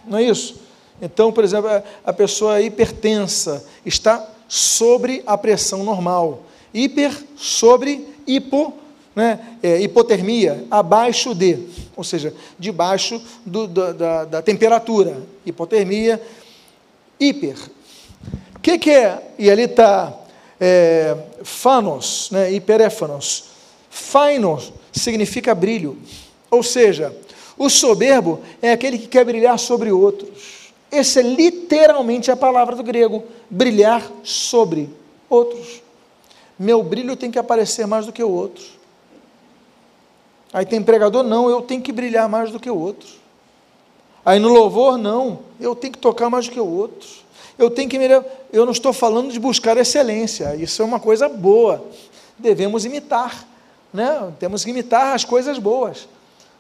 não 0.07 0.19
é 0.19 0.25
isso? 0.25 0.61
Então, 1.01 1.33
por 1.33 1.43
exemplo, 1.43 1.71
a 2.05 2.13
pessoa 2.13 2.61
hipertensa 2.61 3.65
está 3.87 4.29
sobre 4.47 5.23
a 5.27 5.39
pressão 5.39 5.83
normal. 5.83 6.43
Hiper 6.75 7.11
sobre 7.37 8.07
hipo, 8.27 8.75
né, 9.17 9.41
é, 9.63 9.81
hipotermia, 9.81 10.67
abaixo 10.71 11.35
de, 11.35 11.59
ou 11.97 12.05
seja, 12.05 12.35
debaixo 12.59 13.23
do, 13.47 13.67
da, 13.67 13.93
da, 13.93 14.25
da, 14.27 14.43
temperatura. 14.43 15.23
Hipotermia, 15.47 16.21
hiper. 17.19 17.57
O 18.57 18.61
que, 18.61 18.79
que 18.79 18.91
é? 18.91 19.23
E 19.39 19.51
ali 19.51 19.63
está 19.63 20.13
é, 20.61 21.17
fanos, 21.43 22.29
né, 22.31 22.53
hiperéfanos. 22.53 23.45
Fainos 23.89 24.71
significa 24.93 25.55
brilho. 25.55 25.97
Ou 26.51 26.63
seja, 26.63 27.15
o 27.57 27.71
soberbo 27.71 28.41
é 28.61 28.73
aquele 28.73 28.99
que 28.99 29.07
quer 29.07 29.25
brilhar 29.25 29.59
sobre 29.59 29.93
outros. 29.93 30.73
Essa 30.91 31.21
é 31.21 31.23
literalmente 31.23 32.31
a 32.31 32.37
palavra 32.37 32.77
do 32.77 32.83
grego, 32.83 33.25
brilhar 33.51 34.03
sobre 34.23 34.91
outros. 35.29 35.83
Meu 36.59 36.83
brilho 36.83 37.17
tem 37.17 37.31
que 37.31 37.39
aparecer 37.39 37.87
mais 37.87 38.07
do 38.07 38.13
que 38.13 38.23
o 38.23 38.31
outro. 38.31 38.65
Aí 40.53 40.65
tem 40.65 40.81
pregador, 40.81 41.25
não, 41.25 41.51
eu 41.51 41.63
tenho 41.63 41.83
que 41.83 41.91
brilhar 41.91 42.29
mais 42.29 42.53
do 42.53 42.61
que 42.61 42.71
o 42.71 42.79
outro. 42.79 43.09
Aí 44.25 44.39
no 44.39 44.49
louvor, 44.49 44.97
não, 44.97 45.41
eu 45.61 45.75
tenho 45.75 45.93
que 45.93 45.99
tocar 45.99 46.31
mais 46.31 46.47
do 46.47 46.53
que 46.53 46.61
o 46.61 46.67
outro. 46.67 47.09
Eu 47.59 47.71
tenho 47.71 47.89
que 47.89 47.99
eu 48.53 48.65
não 48.65 48.73
estou 48.73 48.93
falando 48.93 49.33
de 49.33 49.39
buscar 49.39 49.77
excelência, 49.77 50.55
isso 50.57 50.81
é 50.81 50.85
uma 50.85 51.01
coisa 51.01 51.29
boa. 51.29 51.85
Devemos 52.39 52.85
imitar, 52.85 53.47
né? 53.93 54.33
Temos 54.39 54.65
que 54.65 54.71
imitar 54.71 55.15
as 55.15 55.25
coisas 55.25 55.59
boas. 55.59 56.09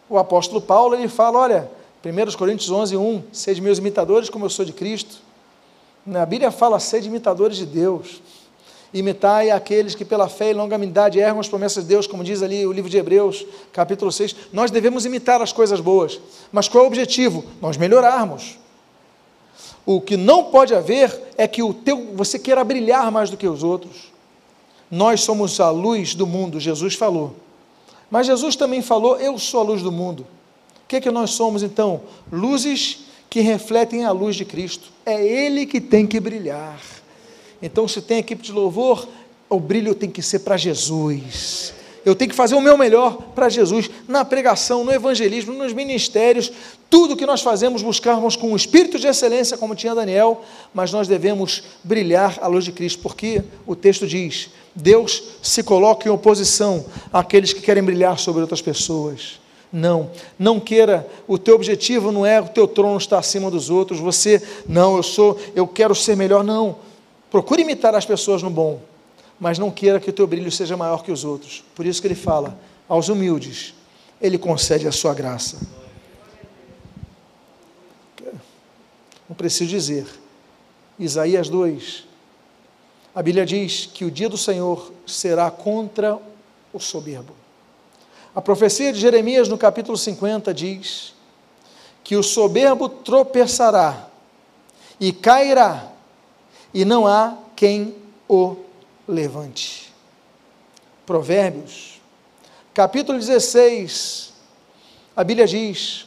O 0.09 0.18
apóstolo 0.18 0.61
Paulo, 0.61 0.94
ele 0.94 1.09
fala, 1.09 1.38
olha, 1.38 1.70
1 2.05 2.36
Coríntios 2.36 2.70
11, 2.70 2.96
1, 2.96 3.22
sede 3.32 3.61
meus 3.61 3.78
imitadores 3.78 4.28
como 4.28 4.44
eu 4.44 4.50
sou 4.50 4.64
de 4.64 4.72
Cristo. 4.72 5.16
Na 6.05 6.26
Bíblia 6.26 6.50
fala, 6.50 6.78
sede 6.78 7.09
imitadores 7.09 7.57
de 7.57 7.64
Deus. 7.64 8.20
Imitai 8.92 9.50
aqueles 9.50 9.94
que 9.94 10.05
pela 10.05 10.28
fé 10.28 10.50
e 10.50 10.55
longanimidade 10.55 11.18
erram 11.18 11.40
as 11.40 11.48
promessas 11.48 11.82
de 11.82 11.88
Deus, 11.88 12.07
como 12.07 12.22
diz 12.22 12.42
ali 12.42 12.64
o 12.66 12.72
livro 12.72 12.90
de 12.90 12.96
Hebreus, 12.96 13.44
capítulo 13.72 14.12
6. 14.12 14.36
Nós 14.52 14.70
devemos 14.70 15.05
imitar 15.05 15.42
as 15.42 15.52
coisas 15.52 15.80
boas. 15.80 16.20
Mas 16.52 16.68
qual 16.68 16.84
é 16.84 16.84
o 16.84 16.88
objetivo? 16.88 17.44
Nós 17.61 17.76
melhorarmos. 17.76 18.59
O 19.86 20.00
que 20.00 20.16
não 20.16 20.44
pode 20.44 20.74
haver 20.74 21.32
é 21.36 21.48
que 21.48 21.62
o 21.62 21.74
teu, 21.74 22.14
você 22.14 22.38
queira 22.38 22.62
brilhar 22.62 23.11
mais 23.11 23.30
do 23.30 23.36
que 23.36 23.48
os 23.48 23.62
outros. 23.62 24.12
Nós 24.90 25.22
somos 25.22 25.59
a 25.59 25.70
luz 25.70 26.14
do 26.14 26.26
mundo, 26.26 26.61
Jesus 26.61 26.94
falou. 26.94 27.34
Mas 28.14 28.28
Jesus 28.28 28.54
também 28.54 28.80
falou: 28.80 29.16
Eu 29.16 29.36
sou 29.40 29.58
a 29.58 29.64
luz 29.64 29.82
do 29.82 29.90
mundo. 29.90 30.20
O 30.84 30.86
que, 30.86 30.94
é 30.94 31.00
que 31.00 31.10
nós 31.10 31.30
somos 31.30 31.64
então? 31.64 32.02
Luzes 32.30 33.06
que 33.28 33.40
refletem 33.40 34.04
a 34.04 34.12
luz 34.12 34.36
de 34.36 34.44
Cristo. 34.44 34.92
É 35.04 35.20
Ele 35.20 35.66
que 35.66 35.80
tem 35.80 36.06
que 36.06 36.20
brilhar. 36.20 36.80
Então, 37.60 37.88
se 37.88 38.00
tem 38.00 38.18
equipe 38.18 38.40
de 38.40 38.52
louvor, 38.52 39.08
o 39.50 39.58
brilho 39.58 39.96
tem 39.96 40.08
que 40.08 40.22
ser 40.22 40.38
para 40.38 40.56
Jesus. 40.56 41.74
Eu 42.05 42.14
tenho 42.14 42.30
que 42.30 42.36
fazer 42.36 42.55
o 42.55 42.61
meu 42.61 42.76
melhor 42.76 43.16
para 43.34 43.48
Jesus, 43.48 43.88
na 44.07 44.24
pregação, 44.24 44.84
no 44.84 44.92
evangelismo, 44.92 45.55
nos 45.55 45.72
ministérios, 45.72 46.52
tudo 46.90 47.16
que 47.16 47.24
nós 47.24 47.40
fazemos, 47.40 47.82
buscarmos 47.82 48.36
com 48.36 48.52
um 48.52 48.57
espírito 48.57 48.98
de 48.98 49.07
excelência, 49.07 49.57
como 49.57 49.74
tinha 49.74 49.94
Daniel, 49.94 50.42
mas 50.72 50.92
nós 50.92 51.09
devemos 51.09 51.64
brilhar 51.82 52.38
à 52.42 52.46
luz 52.46 52.64
de 52.64 52.72
Cristo, 52.72 53.00
porque 53.02 53.42
o 53.66 53.74
texto 53.74 54.07
diz: 54.07 54.50
Deus 54.74 55.22
se 55.42 55.62
coloca 55.62 56.07
em 56.07 56.12
oposição 56.12 56.84
àqueles 57.12 57.52
que 57.52 57.62
querem 57.62 57.82
brilhar 57.82 58.18
sobre 58.18 58.42
outras 58.42 58.61
pessoas. 58.61 59.40
Não, 59.72 60.11
não 60.38 60.61
queira, 60.61 61.09
o 61.26 61.36
teu 61.36 61.57
objetivo 61.57 62.12
não 62.12 62.24
é 62.24 62.40
o 62.40 62.46
teu 62.46 62.68
trono 62.68 62.96
estar 62.96 63.18
acima 63.18 63.50
dos 63.50 63.70
outros, 63.70 63.98
você, 63.98 64.40
não, 64.68 64.96
eu 64.96 65.02
sou, 65.02 65.36
eu 65.57 65.66
quero 65.66 65.94
ser 65.96 66.16
melhor, 66.16 66.44
não. 66.44 66.76
Procure 67.28 67.62
imitar 67.62 67.92
as 67.92 68.07
pessoas 68.07 68.40
no 68.40 68.50
bom, 68.50 68.80
mas 69.39 69.59
não 69.59 69.70
queira 69.70 70.01
que 70.01 70.11
o 70.11 70.12
teu 70.12 70.26
brilho 70.26 70.51
seja 70.51 70.76
maior 70.76 71.03
que 71.03 71.12
os 71.12 71.24
outros. 71.24 71.64
Por 71.74 71.87
isso 71.87 72.01
que 72.01 72.07
ele 72.07 72.14
fala, 72.14 72.59
aos 72.89 73.09
humildes, 73.09 73.74
ele 74.20 74.39
concede 74.39 74.87
a 74.87 74.93
sua 74.93 75.14
graça. 75.14 75.59
Não 79.28 79.35
preciso 79.37 79.70
dizer. 79.70 80.07
Isaías 80.99 81.49
2. 81.49 82.05
A 83.14 83.22
Bíblia 83.22 83.47
diz 83.47 83.87
que 83.87 84.05
o 84.05 84.11
dia 84.11 84.28
do 84.28 84.37
Senhor 84.37 84.93
será 85.07 85.51
contra 85.51 86.18
o 86.72 86.80
soberbo. 86.80 87.35
A 88.35 88.43
profecia 88.43 88.93
de 88.93 88.99
Jeremias, 88.99 89.49
no 89.49 89.57
capítulo 89.57 89.97
50, 89.97 90.53
diz 90.53 91.14
que 92.03 92.16
o 92.16 92.22
soberbo 92.22 92.89
tropeçará 92.89 94.09
e 95.01 95.12
cairá 95.12 95.91
e 96.72 96.85
não 96.85 97.07
há 97.07 97.37
quem 97.55 97.95
o 98.28 98.57
levante. 99.07 99.92
Provérbios, 101.07 102.00
capítulo 102.72 103.18
16, 103.18 104.32
a 105.14 105.22
Bíblia 105.22 105.46
diz 105.46 106.07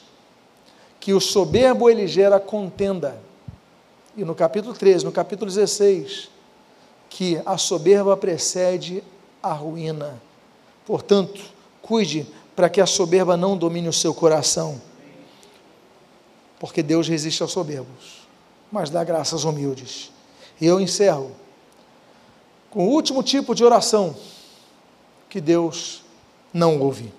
que 0.99 1.13
o 1.13 1.21
soberbo 1.21 1.89
ele 1.89 2.07
gera 2.07 2.39
contenda. 2.39 3.19
E 4.15 4.25
no 4.25 4.33
capítulo 4.33 4.73
13, 4.73 5.05
no 5.05 5.11
capítulo 5.11 5.49
16, 5.49 6.29
que 7.09 7.41
a 7.45 7.57
soberba 7.57 8.17
precede 8.17 9.03
a 9.41 9.53
ruína. 9.53 10.19
Portanto, 10.85 11.41
cuide 11.81 12.27
para 12.55 12.69
que 12.69 12.81
a 12.81 12.85
soberba 12.85 13.37
não 13.37 13.55
domine 13.55 13.87
o 13.87 13.93
seu 13.93 14.13
coração. 14.13 14.81
Porque 16.59 16.81
Deus 16.81 17.07
resiste 17.07 17.43
aos 17.43 17.51
soberbos, 17.51 18.27
mas 18.71 18.89
dá 18.89 19.03
graças 19.03 19.33
aos 19.33 19.43
humildes. 19.43 20.11
E 20.59 20.65
eu 20.65 20.81
encerro 20.81 21.31
com 22.77 22.89
o 22.89 22.91
último 22.91 23.23
tipo 23.23 23.55
de 23.55 23.65
oração 23.65 24.15
que 25.27 25.41
Deus 25.41 26.03
não 26.53 26.79
ouve. 26.79 27.11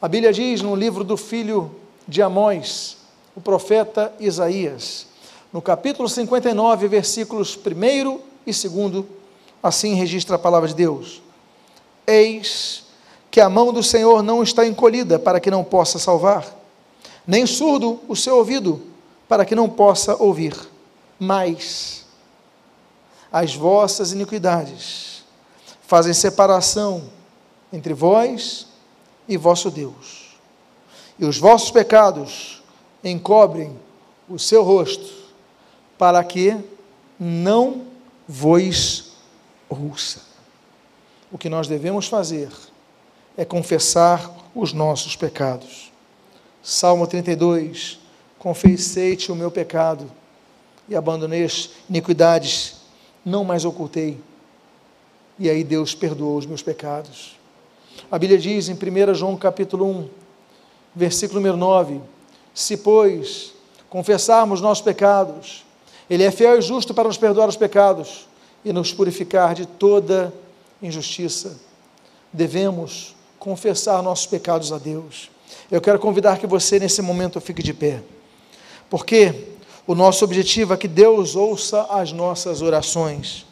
A 0.00 0.08
Bíblia 0.08 0.32
diz 0.32 0.62
no 0.62 0.74
livro 0.74 1.04
do 1.04 1.18
filho 1.18 1.70
de 2.08 2.22
Amós, 2.22 2.96
o 3.36 3.42
profeta 3.42 4.10
Isaías, 4.18 5.06
no 5.52 5.60
capítulo 5.60 6.08
59, 6.08 6.88
versículos 6.88 7.58
1 7.58 8.20
e 8.46 8.68
2, 8.68 9.04
assim 9.62 9.92
registra 9.96 10.36
a 10.36 10.38
palavra 10.38 10.66
de 10.66 10.76
Deus: 10.76 11.20
Eis 12.06 12.84
que 13.30 13.38
a 13.38 13.50
mão 13.50 13.70
do 13.70 13.82
Senhor 13.82 14.22
não 14.22 14.42
está 14.42 14.66
encolhida 14.66 15.18
para 15.18 15.40
que 15.40 15.50
não 15.50 15.62
possa 15.62 15.98
salvar, 15.98 16.56
nem 17.26 17.44
surdo 17.44 18.00
o 18.08 18.16
seu 18.16 18.38
ouvido 18.38 18.80
para 19.28 19.44
que 19.44 19.54
não 19.54 19.68
possa 19.68 20.16
ouvir, 20.16 20.56
mas 21.20 22.01
as 23.32 23.54
vossas 23.54 24.12
iniquidades, 24.12 25.24
fazem 25.86 26.12
separação 26.12 27.04
entre 27.72 27.94
vós 27.94 28.66
e 29.26 29.38
vosso 29.38 29.70
Deus. 29.70 30.36
E 31.18 31.24
os 31.24 31.38
vossos 31.38 31.70
pecados 31.70 32.62
encobrem 33.02 33.78
o 34.28 34.38
seu 34.38 34.62
rosto, 34.62 35.22
para 35.96 36.22
que 36.22 36.56
não 37.18 37.86
vos 38.28 39.12
ouça. 39.68 40.20
O 41.30 41.38
que 41.38 41.48
nós 41.48 41.66
devemos 41.66 42.08
fazer 42.08 42.50
é 43.36 43.44
confessar 43.44 44.30
os 44.54 44.72
nossos 44.72 45.16
pecados. 45.16 45.90
Salmo 46.62 47.06
32: 47.06 47.98
Confessei-te 48.38 49.32
o 49.32 49.36
meu 49.36 49.50
pecado 49.50 50.10
e 50.88 50.94
abandonei 50.94 51.44
as 51.44 51.70
iniquidades 51.88 52.81
não 53.24 53.44
mais 53.44 53.64
ocultei. 53.64 54.18
E 55.38 55.48
aí 55.48 55.64
Deus 55.64 55.94
perdoou 55.94 56.36
os 56.36 56.46
meus 56.46 56.62
pecados. 56.62 57.36
A 58.10 58.18
Bíblia 58.18 58.38
diz 58.38 58.68
em 58.68 58.74
1 58.74 59.14
João 59.14 59.36
capítulo 59.36 59.86
1, 59.86 60.08
versículo 60.94 61.40
número 61.40 61.56
9: 61.56 62.00
Se, 62.54 62.76
pois, 62.76 63.52
confessarmos 63.88 64.60
nossos 64.60 64.82
pecados, 64.82 65.64
Ele 66.08 66.22
é 66.22 66.30
fiel 66.30 66.58
e 66.58 66.62
justo 66.62 66.94
para 66.94 67.08
nos 67.08 67.18
perdoar 67.18 67.48
os 67.48 67.56
pecados 67.56 68.26
e 68.64 68.72
nos 68.72 68.92
purificar 68.92 69.54
de 69.54 69.66
toda 69.66 70.32
injustiça. 70.80 71.58
Devemos 72.32 73.14
confessar 73.38 74.02
nossos 74.02 74.26
pecados 74.26 74.72
a 74.72 74.78
Deus. 74.78 75.30
Eu 75.70 75.80
quero 75.80 75.98
convidar 75.98 76.38
que 76.38 76.46
você, 76.46 76.78
nesse 76.78 77.02
momento, 77.02 77.40
fique 77.40 77.62
de 77.62 77.74
pé. 77.74 78.02
Porque 78.88 79.51
o 79.86 79.94
nosso 79.94 80.24
objetivo 80.24 80.72
é 80.72 80.76
que 80.76 80.88
Deus 80.88 81.34
ouça 81.34 81.86
as 81.90 82.12
nossas 82.12 82.62
orações. 82.62 83.44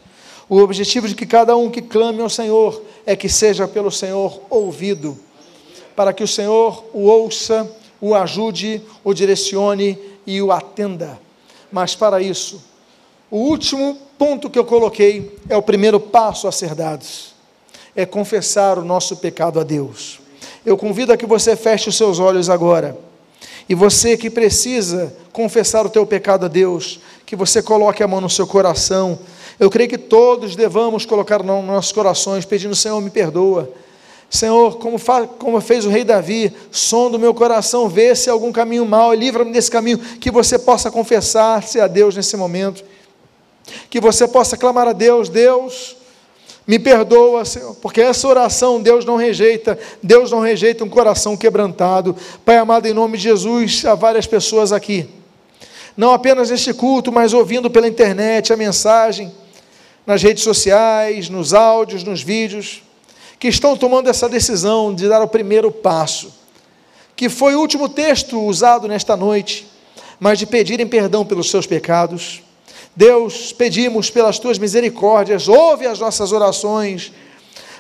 O 0.49 0.59
objetivo 0.59 1.09
de 1.09 1.15
que 1.15 1.27
cada 1.27 1.57
um 1.57 1.71
que 1.71 1.83
clame 1.83 2.21
ao 2.21 2.29
Senhor 2.29 2.83
é 3.05 3.17
que 3.17 3.29
seja 3.29 3.67
pelo 3.67 3.91
Senhor 3.91 4.41
ouvido, 4.49 5.19
para 5.97 6.13
que 6.13 6.23
o 6.23 6.29
Senhor 6.29 6.85
o 6.93 7.07
ouça, 7.07 7.71
o 8.01 8.15
ajude, 8.15 8.83
o 9.05 9.13
direcione 9.13 9.99
e 10.27 10.41
o 10.41 10.53
atenda. 10.53 11.19
Mas 11.71 11.95
para 11.95 12.21
isso, 12.21 12.63
o 13.31 13.39
último 13.39 13.97
ponto 14.19 14.51
que 14.51 14.59
eu 14.59 14.65
coloquei 14.65 15.37
é 15.49 15.57
o 15.57 15.63
primeiro 15.63 16.01
passo 16.01 16.49
a 16.49 16.53
ser 16.53 16.75
dado: 16.75 17.07
é 17.95 18.07
confessar 18.07 18.79
o 18.79 18.85
nosso 18.85 19.17
pecado 19.17 19.61
a 19.61 19.65
Deus. 19.65 20.21
Eu 20.65 20.77
convido 20.77 21.13
a 21.13 21.17
que 21.17 21.27
você 21.27 21.57
feche 21.57 21.89
os 21.89 21.97
seus 21.97 22.19
olhos 22.19 22.51
agora. 22.51 23.10
E 23.71 23.75
você 23.77 24.17
que 24.17 24.29
precisa 24.29 25.15
confessar 25.33 25.87
o 25.87 25.89
teu 25.89 26.05
pecado 26.05 26.47
a 26.47 26.49
Deus, 26.49 26.99
que 27.25 27.37
você 27.37 27.63
coloque 27.63 28.03
a 28.03 28.09
mão 28.09 28.21
no 28.21 28.29
seu 28.29 28.45
coração. 28.45 29.17
Eu 29.61 29.71
creio 29.71 29.89
que 29.89 29.97
todos 29.97 30.57
devamos 30.57 31.07
colocar 31.07 31.41
nos 31.41 31.65
nossos 31.65 31.93
corações, 31.93 32.45
pedindo, 32.45 32.75
Senhor, 32.75 33.01
me 33.01 33.11
perdoa. 33.11 33.71
Senhor, 34.29 34.77
como, 34.79 34.99
como 35.39 35.61
fez 35.61 35.87
o 35.87 35.89
rei 35.89 36.03
Davi, 36.03 36.53
som 36.73 37.09
do 37.09 37.19
meu 37.19 37.33
coração, 37.33 37.89
vê 37.89 38.13
se 38.17 38.29
há 38.29 38.33
algum 38.33 38.51
caminho 38.51 38.85
mau, 38.85 39.15
livra-me 39.15 39.53
desse 39.53 39.71
caminho, 39.71 39.99
que 39.99 40.33
você 40.33 40.59
possa 40.59 40.91
confessar-se 40.91 41.81
a 41.81 41.87
Deus 41.87 42.17
nesse 42.17 42.37
momento 42.37 42.83
que 43.89 44.01
você 44.01 44.27
possa 44.27 44.57
clamar 44.57 44.89
a 44.89 44.93
Deus, 44.93 45.29
Deus, 45.29 45.97
me 46.71 46.79
perdoa, 46.79 47.45
Senhor, 47.45 47.75
porque 47.83 48.01
essa 48.01 48.29
oração 48.29 48.81
Deus 48.81 49.05
não 49.05 49.17
rejeita, 49.17 49.77
Deus 50.01 50.31
não 50.31 50.39
rejeita 50.39 50.85
um 50.85 50.89
coração 50.89 51.37
quebrantado. 51.37 52.15
Pai 52.45 52.59
amado, 52.59 52.87
em 52.87 52.95
nome 52.95 53.19
de 53.19 53.25
Jesus, 53.25 53.85
há 53.85 53.97
várias 53.97 54.25
pessoas 54.25 54.71
aqui, 54.71 55.09
não 55.97 56.13
apenas 56.13 56.49
neste 56.49 56.73
culto, 56.73 57.11
mas 57.11 57.33
ouvindo 57.33 57.69
pela 57.69 57.89
internet 57.89 58.53
a 58.53 58.57
mensagem, 58.57 59.33
nas 60.07 60.23
redes 60.23 60.45
sociais, 60.45 61.29
nos 61.29 61.53
áudios, 61.53 62.05
nos 62.05 62.23
vídeos, 62.23 62.85
que 63.41 63.49
estão 63.49 63.77
tomando 63.77 64.09
essa 64.09 64.29
decisão 64.29 64.95
de 64.95 65.09
dar 65.09 65.21
o 65.23 65.27
primeiro 65.27 65.73
passo, 65.73 66.33
que 67.17 67.29
foi 67.29 67.57
o 67.57 67.61
último 67.61 67.89
texto 67.89 68.41
usado 68.41 68.87
nesta 68.87 69.17
noite, 69.17 69.67
mas 70.21 70.39
de 70.39 70.47
pedirem 70.47 70.87
perdão 70.87 71.27
pelos 71.27 71.51
seus 71.51 71.67
pecados 71.67 72.45
Deus, 72.95 73.53
pedimos 73.53 74.11
pelas 74.11 74.39
tuas 74.39 74.59
misericórdias, 74.59 75.49
ouve 75.49 75.87
as 75.87 75.99
nossas 75.99 76.33
orações. 76.33 77.13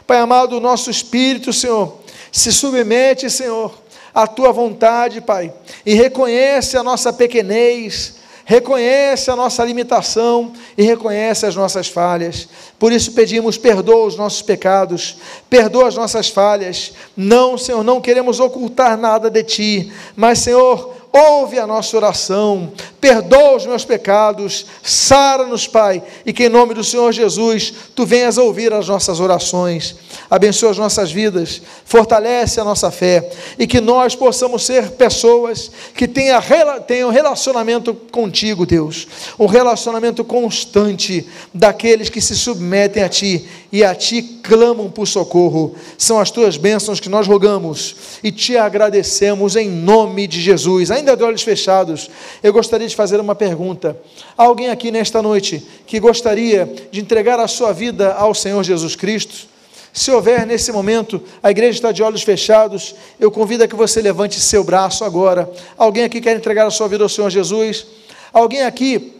Pai 0.06 0.18
amado, 0.18 0.56
o 0.56 0.60
nosso 0.60 0.90
espírito, 0.90 1.52
Senhor, 1.52 1.98
se 2.32 2.52
submete, 2.52 3.28
Senhor, 3.28 3.72
à 4.14 4.26
tua 4.26 4.52
vontade, 4.52 5.20
Pai, 5.20 5.52
e 5.84 5.94
reconhece 5.94 6.76
a 6.76 6.82
nossa 6.82 7.12
pequenez, 7.12 8.20
reconhece 8.44 9.30
a 9.30 9.36
nossa 9.36 9.64
limitação 9.64 10.52
e 10.76 10.82
reconhece 10.82 11.46
as 11.46 11.54
nossas 11.54 11.86
falhas. 11.86 12.48
Por 12.78 12.90
isso 12.92 13.12
pedimos, 13.12 13.56
perdoa 13.56 14.06
os 14.06 14.16
nossos 14.16 14.42
pecados, 14.42 15.18
perdoa 15.48 15.86
as 15.86 15.94
nossas 15.94 16.28
falhas. 16.28 16.92
Não, 17.16 17.56
Senhor, 17.56 17.84
não 17.84 18.00
queremos 18.00 18.40
ocultar 18.40 18.98
nada 18.98 19.30
de 19.30 19.44
ti, 19.44 19.92
mas, 20.16 20.40
Senhor, 20.40 20.96
ouve 21.12 21.58
a 21.58 21.66
nossa 21.66 21.96
oração, 21.96 22.72
perdoa 23.00 23.56
os 23.56 23.66
meus 23.66 23.84
pecados, 23.84 24.66
sara-nos, 24.82 25.66
Pai, 25.66 26.02
e 26.24 26.32
que 26.32 26.44
em 26.44 26.48
nome 26.48 26.74
do 26.74 26.84
Senhor 26.84 27.12
Jesus 27.12 27.72
tu 27.94 28.06
venhas 28.06 28.38
ouvir 28.38 28.72
as 28.72 28.88
nossas 28.88 29.18
orações, 29.18 29.96
abençoa 30.30 30.70
as 30.70 30.78
nossas 30.78 31.10
vidas, 31.10 31.60
fortalece 31.84 32.60
a 32.60 32.64
nossa 32.64 32.90
fé 32.90 33.28
e 33.58 33.66
que 33.66 33.80
nós 33.80 34.14
possamos 34.14 34.64
ser 34.64 34.92
pessoas 34.92 35.70
que 35.94 36.06
tenham, 36.06 36.40
tenham 36.86 37.10
relacionamento 37.10 37.92
contigo, 37.94 38.64
Deus, 38.64 39.08
um 39.38 39.46
relacionamento 39.46 40.24
constante 40.24 41.26
daqueles 41.52 42.08
que 42.08 42.20
se 42.20 42.36
submetem 42.36 43.02
a 43.02 43.08
Ti 43.08 43.48
e 43.72 43.84
a 43.84 43.94
Ti 43.94 44.22
clamam 44.42 44.90
por 44.90 45.06
socorro. 45.06 45.74
São 45.96 46.18
as 46.18 46.30
Tuas 46.30 46.56
bênçãos 46.56 47.00
que 47.00 47.08
nós 47.08 47.26
rogamos 47.26 47.94
e 48.22 48.32
te 48.32 48.56
agradecemos 48.56 49.56
em 49.56 49.68
nome 49.68 50.26
de 50.26 50.40
Jesus. 50.40 50.90
Ainda 50.90 51.16
de 51.16 51.22
olhos 51.22 51.42
fechados, 51.42 52.10
eu 52.42 52.52
gostaria 52.52 52.88
de 52.88 52.96
fazer 52.96 53.20
uma 53.20 53.34
pergunta. 53.34 53.96
Há 54.36 54.44
alguém 54.44 54.70
aqui 54.70 54.90
nesta 54.90 55.22
noite 55.22 55.64
que 55.86 56.00
gostaria 56.00 56.72
de 56.90 57.00
entregar 57.00 57.38
a 57.38 57.48
sua 57.48 57.72
vida 57.72 58.12
ao 58.14 58.34
Senhor 58.34 58.62
Jesus 58.64 58.96
Cristo? 58.96 59.48
Se 59.92 60.10
houver 60.10 60.46
nesse 60.46 60.70
momento, 60.70 61.20
a 61.42 61.50
igreja 61.50 61.78
está 61.78 61.92
de 61.92 62.02
olhos 62.02 62.22
fechados, 62.22 62.94
eu 63.18 63.30
convido 63.30 63.64
a 63.64 63.68
que 63.68 63.74
você 63.74 64.00
levante 64.00 64.40
seu 64.40 64.62
braço 64.62 65.04
agora. 65.04 65.50
Alguém 65.76 66.04
aqui 66.04 66.20
quer 66.20 66.36
entregar 66.36 66.66
a 66.66 66.70
sua 66.70 66.86
vida 66.86 67.02
ao 67.02 67.08
Senhor 67.08 67.28
Jesus? 67.28 67.86
Alguém 68.32 68.62
aqui 68.62 69.19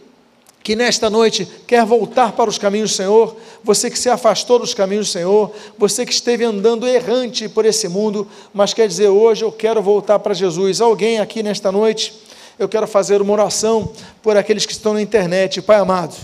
que 0.63 0.75
nesta 0.75 1.09
noite 1.09 1.47
quer 1.65 1.85
voltar 1.85 2.33
para 2.33 2.49
os 2.49 2.57
caminhos 2.57 2.91
do 2.91 2.95
Senhor, 2.95 3.35
você 3.63 3.89
que 3.89 3.97
se 3.97 4.09
afastou 4.09 4.59
dos 4.59 4.73
caminhos 4.73 5.07
do 5.07 5.11
Senhor, 5.11 5.51
você 5.77 6.05
que 6.05 6.13
esteve 6.13 6.43
andando 6.43 6.87
errante 6.87 7.49
por 7.49 7.65
esse 7.65 7.87
mundo, 7.87 8.27
mas 8.53 8.73
quer 8.73 8.87
dizer, 8.87 9.07
hoje 9.07 9.43
eu 9.43 9.51
quero 9.51 9.81
voltar 9.81 10.19
para 10.19 10.33
Jesus. 10.33 10.79
Alguém 10.79 11.19
aqui 11.19 11.41
nesta 11.41 11.71
noite, 11.71 12.13
eu 12.59 12.69
quero 12.69 12.87
fazer 12.87 13.21
uma 13.21 13.33
oração 13.33 13.91
por 14.21 14.37
aqueles 14.37 14.65
que 14.65 14.71
estão 14.71 14.93
na 14.93 15.01
internet, 15.01 15.61
Pai 15.61 15.79
amado. 15.79 16.15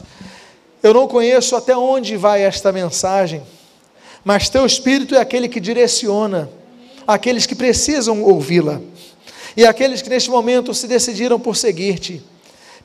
Eu 0.83 0.93
não 0.93 1.07
conheço 1.07 1.55
até 1.55 1.75
onde 1.75 2.15
vai 2.15 2.43
esta 2.43 2.71
mensagem, 2.71 3.41
mas 4.23 4.49
teu 4.49 4.65
Espírito 4.65 5.15
é 5.15 5.19
aquele 5.19 5.49
que 5.49 5.59
direciona 5.59 6.49
aqueles 7.07 7.45
que 7.45 7.55
precisam 7.55 8.21
ouvi-la 8.21 8.81
e 9.55 9.65
aqueles 9.65 10.03
que 10.03 10.09
neste 10.09 10.29
momento 10.29 10.73
se 10.73 10.87
decidiram 10.87 11.39
por 11.39 11.55
seguir-te 11.55 12.21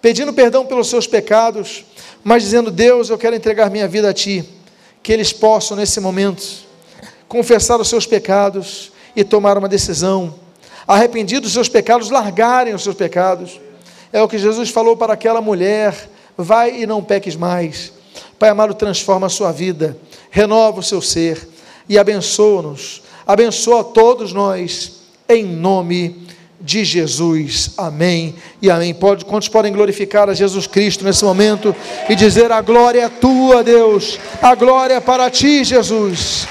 pedindo 0.03 0.32
perdão 0.32 0.66
pelos 0.66 0.88
seus 0.88 1.07
pecados, 1.07 1.84
mas 2.22 2.42
dizendo: 2.42 2.70
Deus, 2.70 3.09
eu 3.09 3.16
quero 3.16 3.36
entregar 3.36 3.70
minha 3.70 3.86
vida 3.86 4.11
a 4.11 4.12
Ti. 4.12 4.44
Que 5.03 5.12
eles 5.12 5.32
possam, 5.32 5.76
nesse 5.76 5.98
momento, 6.00 6.44
confessar 7.26 7.80
os 7.80 7.88
seus 7.88 8.07
pecados 8.07 8.92
e 9.16 9.24
tomar 9.24 9.57
uma 9.57 9.68
decisão. 9.68 10.34
Arrependidos 10.86 11.44
dos 11.44 11.53
seus 11.53 11.68
pecados, 11.68 12.11
largarem 12.11 12.74
os 12.74 12.82
seus 12.82 12.94
pecados. 12.94 13.61
É 14.12 14.20
o 14.20 14.28
que 14.28 14.38
Jesus 14.38 14.68
falou 14.70 14.96
para 14.96 15.12
aquela 15.14 15.40
mulher: 15.40 16.09
vai 16.36 16.82
e 16.82 16.86
não 16.86 17.03
peques 17.03 17.36
mais. 17.36 17.92
Pai 18.38 18.50
amado, 18.50 18.74
transforma 18.74 19.28
a 19.28 19.30
sua 19.30 19.53
vida, 19.53 19.96
renova 20.30 20.80
o 20.80 20.82
seu 20.82 21.00
ser 21.00 21.48
e 21.88 21.96
abençoa-nos. 21.96 23.03
Abençoa 23.24 23.84
todos 23.84 24.32
nós, 24.32 25.00
em 25.28 25.44
nome 25.44 26.09
de 26.09 26.22
de 26.63 26.85
Jesus. 26.85 27.71
Amém 27.77 28.35
e 28.61 28.71
amém. 28.71 28.95
Pode, 28.95 29.25
quantos 29.25 29.49
podem 29.49 29.73
glorificar 29.73 30.29
a 30.29 30.35
Jesus 30.35 30.67
Cristo 30.67 31.05
nesse 31.05 31.25
momento 31.25 31.75
e 32.09 32.15
dizer: 32.15 32.53
A 32.53 32.61
glória 32.61 33.03
é 33.03 33.09
tua, 33.09 33.63
Deus, 33.65 34.19
a 34.41 34.55
glória 34.55 34.95
é 34.95 35.01
para 35.01 35.29
ti, 35.29 35.65
Jesus. 35.65 36.47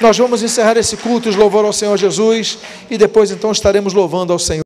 Nós 0.00 0.18
vamos 0.18 0.42
encerrar 0.42 0.76
esse 0.76 0.96
culto 0.96 1.30
de 1.30 1.38
louvor 1.38 1.64
ao 1.64 1.72
Senhor 1.72 1.96
Jesus 1.96 2.58
e 2.90 2.98
depois 2.98 3.30
então 3.30 3.52
estaremos 3.52 3.94
louvando 3.94 4.32
ao 4.32 4.38
Senhor. 4.38 4.60